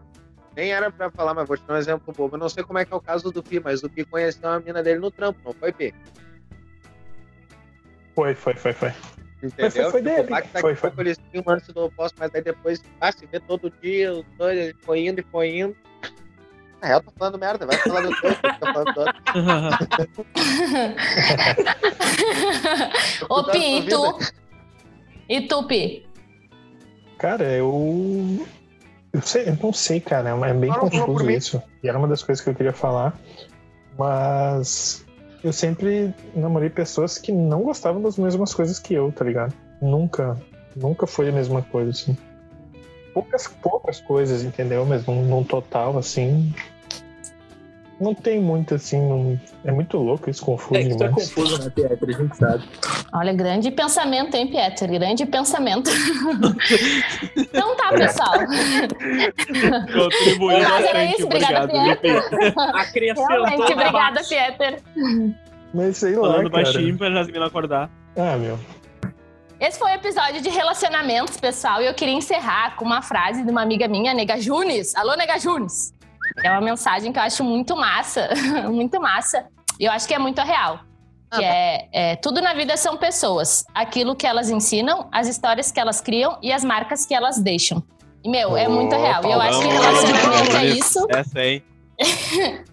Nem 0.55 0.73
era 0.73 0.91
pra 0.91 1.11
falar, 1.11 1.35
mas 1.35 1.49
vou 1.49 1.57
te 1.57 1.65
dar 1.67 1.75
um 1.75 1.79
exemplo 1.79 2.13
bobo. 2.15 2.37
Eu 2.37 2.41
não 2.41 2.49
sei 2.49 2.65
como 2.65 2.79
é 2.79 2.85
que 2.85 2.93
é 2.93 2.97
o 2.97 3.01
caso 3.01 3.31
do 3.31 3.43
Pi, 3.43 3.61
mas 3.61 3.83
o 3.83 3.89
Pi 3.89 4.05
conheceu 4.05 4.49
uma 4.49 4.61
mina 4.61 4.83
dele 4.83 5.01
no 5.01 5.11
trampo, 5.11 5.39
não 5.45 5.53
foi, 5.55 5.73
Pi? 5.73 5.95
Foi, 8.15 8.35
foi, 8.35 8.55
foi, 8.55 8.73
foi. 8.73 8.93
Entendeu? 9.43 9.71
foi- 9.71 9.91
foi 9.91 10.03
dele. 10.03 10.21
Tipo, 10.23 10.33
lá 10.33 10.43
que 10.43 10.49
daqui 10.49 10.61
Foi, 10.63 10.75
foi. 10.75 10.91
pouco 10.91 11.03
eles 11.03 11.19
tinham 11.31 11.45
um 11.47 11.73
do 11.73 11.85
oposto, 11.85 12.17
mas 12.19 12.35
aí 12.35 12.43
depois 12.43 12.83
ah, 13.01 13.13
se 13.13 13.27
vê 13.27 13.39
todo 13.41 13.71
dia, 13.83 14.13
os 14.13 14.25
dois, 14.39 14.59
ele 14.59 14.77
foi 14.83 15.07
indo 15.07 15.21
e 15.21 15.25
foi 15.25 15.59
indo. 15.59 15.77
Na 16.81 16.89
real, 16.89 17.03
tô 17.03 17.11
falando 17.19 17.39
merda, 17.39 17.67
vai 17.67 17.77
falar 17.79 18.03
do 18.03 18.15
teu, 18.21 18.35
fica 18.35 18.57
falando 18.61 18.93
do 18.95 19.01
outro. 19.01 19.23
Ô, 23.29 23.45
Pi, 23.45 23.79
e 23.79 23.89
tu? 23.89 24.19
E 25.29 25.41
tu, 25.49 25.67
Pi? 25.67 26.07
Cara, 27.19 27.45
eu. 27.45 28.47
Eu, 29.13 29.23
sei- 29.23 29.49
eu 29.49 29.57
não 29.63 29.73
sei, 29.73 30.01
cara. 30.01 30.31
É 30.31 30.55
bem 30.55 30.71
Fala, 30.71 30.91
fala 30.91 30.93
por 31.05 31.07
confuso 31.07 31.31
isso. 31.31 31.63
E 31.83 31.89
era 31.89 31.99
uma 31.99 32.09
das 32.09 32.23
coisas 32.23 32.43
que 32.45 32.51
eu 32.51 32.55
queria 32.55 32.73
falar. 32.73 33.19
Mas 33.99 35.05
eu 35.43 35.53
sempre 35.53 36.15
namorei 36.35 36.69
pessoas 36.69 37.17
que 37.19 37.33
não 37.33 37.63
gostavam 37.63 38.03
das 38.03 38.19
mesmas 38.19 38.55
coisas 38.55 38.79
que 38.79 38.95
eu, 38.95 39.11
tá 39.13 39.25
ligado? 39.25 39.55
Nunca. 39.81 40.37
Nunca 40.75 41.07
foi 41.07 41.31
a 41.31 41.33
mesma 41.33 41.63
coisa, 41.63 41.91
assim. 41.91 42.17
Poucas, 43.17 43.49
poucas 43.63 43.99
coisas, 43.99 44.45
entendeu? 44.45 44.85
Mas 44.85 45.07
num, 45.07 45.23
num 45.25 45.43
total, 45.43 45.97
assim. 45.97 46.53
Não 47.99 48.15
tem 48.15 48.39
muito, 48.39 48.75
assim. 48.75 49.01
não- 49.01 49.41
É 49.65 49.73
muito 49.73 49.97
louco 49.97 50.29
isso, 50.29 50.45
confuso 50.45 50.79
É 50.79 50.85
que 50.85 51.03
é 51.03 51.09
confuso, 51.09 51.65
né, 51.65 51.71
Pierre? 51.75 51.97
A 51.99 52.13
gente 52.13 52.37
sabe. 52.37 52.65
Olha, 53.15 53.33
grande 53.33 53.71
pensamento, 53.71 54.35
hein, 54.35 54.49
Pieter? 54.49 54.91
Grande 54.91 55.25
pensamento. 55.25 55.89
então 57.35 57.75
tá, 57.75 57.89
pessoal. 57.95 58.33
Contribuiu 59.95 60.59
era 60.59 60.69
bastante. 60.69 61.15
isso, 61.17 61.25
obrigada, 61.25 61.65
Obrigado, 61.65 62.03
viu, 62.03 62.21
Pi? 62.23 62.55
Acrescentou 62.75 63.27
Realmente, 63.29 63.73
obrigada. 63.73 64.21
Pieter. 64.25 64.83
Mas 65.73 65.97
sei 65.97 66.17
lá, 66.17 66.33
Falando 66.33 66.51
cara. 66.51 66.65
baixinho 66.65 66.99
pra 66.99 67.11
Jasmine 67.11 67.45
acordar. 67.47 67.91
Ah, 68.15 68.37
meu. 68.37 68.59
Esse 69.59 69.79
foi 69.79 69.91
o 69.91 69.95
episódio 69.95 70.43
de 70.43 70.51
relacionamentos, 70.51 71.39
pessoal, 71.39 71.81
e 71.81 71.87
eu 71.87 71.95
queria 71.95 72.13
encerrar 72.13 72.77
com 72.77 72.85
uma 72.85 73.01
frase 73.01 73.43
de 73.43 73.51
uma 73.51 73.63
amiga 73.63 73.89
minha, 73.89 74.13
Nega 74.13 74.39
Junes. 74.39 74.95
Alô, 74.95 75.15
Nega 75.15 75.39
Junes! 75.39 75.95
É 76.45 76.51
uma 76.51 76.61
mensagem 76.61 77.11
que 77.11 77.19
eu 77.19 77.23
acho 77.23 77.43
muito 77.43 77.75
massa, 77.75 78.29
muito 78.71 79.01
massa. 79.01 79.47
E 79.81 79.87
eu 79.87 79.93
acho 79.93 80.07
que 80.07 80.13
é 80.13 80.19
muito 80.19 80.43
real. 80.43 80.81
Que 81.33 81.43
é, 81.43 81.89
é, 81.91 82.17
tudo 82.17 82.43
na 82.43 82.53
vida 82.53 82.77
são 82.77 82.99
pessoas. 82.99 83.65
Aquilo 83.75 84.15
que 84.15 84.27
elas 84.27 84.51
ensinam, 84.51 85.09
as 85.11 85.27
histórias 85.27 85.73
que 85.73 85.81
elas 85.81 86.03
criam 86.03 86.39
e 86.43 86.53
as 86.53 86.63
marcas 86.63 87.07
que 87.07 87.15
elas 87.15 87.39
deixam. 87.39 87.83
E, 88.23 88.29
meu, 88.29 88.57
é 88.59 88.69
muito 88.69 88.95
real. 88.95 89.25
E 89.25 89.33
eu 89.33 89.41
acho 89.41 89.61
que 89.61 89.69
relacionamento 89.69 90.57
é 90.57 90.67
isso. 90.67 91.07
Essa 91.09 91.39
aí. 91.39 91.65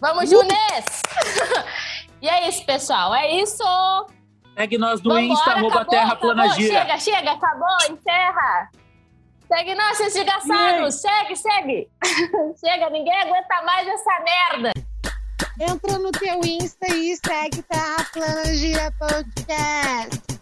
Vamos, 0.00 0.30
Junes! 0.30 1.02
e 2.22 2.28
é 2.28 2.48
isso, 2.48 2.64
pessoal. 2.64 3.14
É 3.14 3.30
isso! 3.34 3.62
Segue 4.54 4.78
nós 4.78 5.00
no 5.02 5.10
Vambora, 5.10 5.26
Insta, 5.26 5.50
arroba 5.50 5.66
acabou, 5.68 5.90
Terra 5.90 6.12
acabou. 6.12 6.34
Plana 6.34 6.48
Gira. 6.54 6.80
Chega, 6.80 6.98
chega, 6.98 7.32
acabou, 7.32 7.76
encerra. 7.90 8.70
Segue 9.48 9.74
nós, 9.74 9.96
seus 9.96 10.12
desgraçados. 10.12 10.94
Segue, 11.00 11.36
segue. 11.36 11.90
chega, 12.60 12.90
ninguém 12.90 13.20
aguenta 13.20 13.62
mais 13.64 13.88
essa 13.88 14.20
merda. 14.20 14.72
Entra 15.60 15.98
no 15.98 16.10
teu 16.12 16.40
Insta 16.44 16.86
e 16.94 17.16
segue 17.16 17.62
Terra 17.62 18.04
Plana 18.12 18.44
Gira 18.54 18.92
Podcast. 18.98 20.41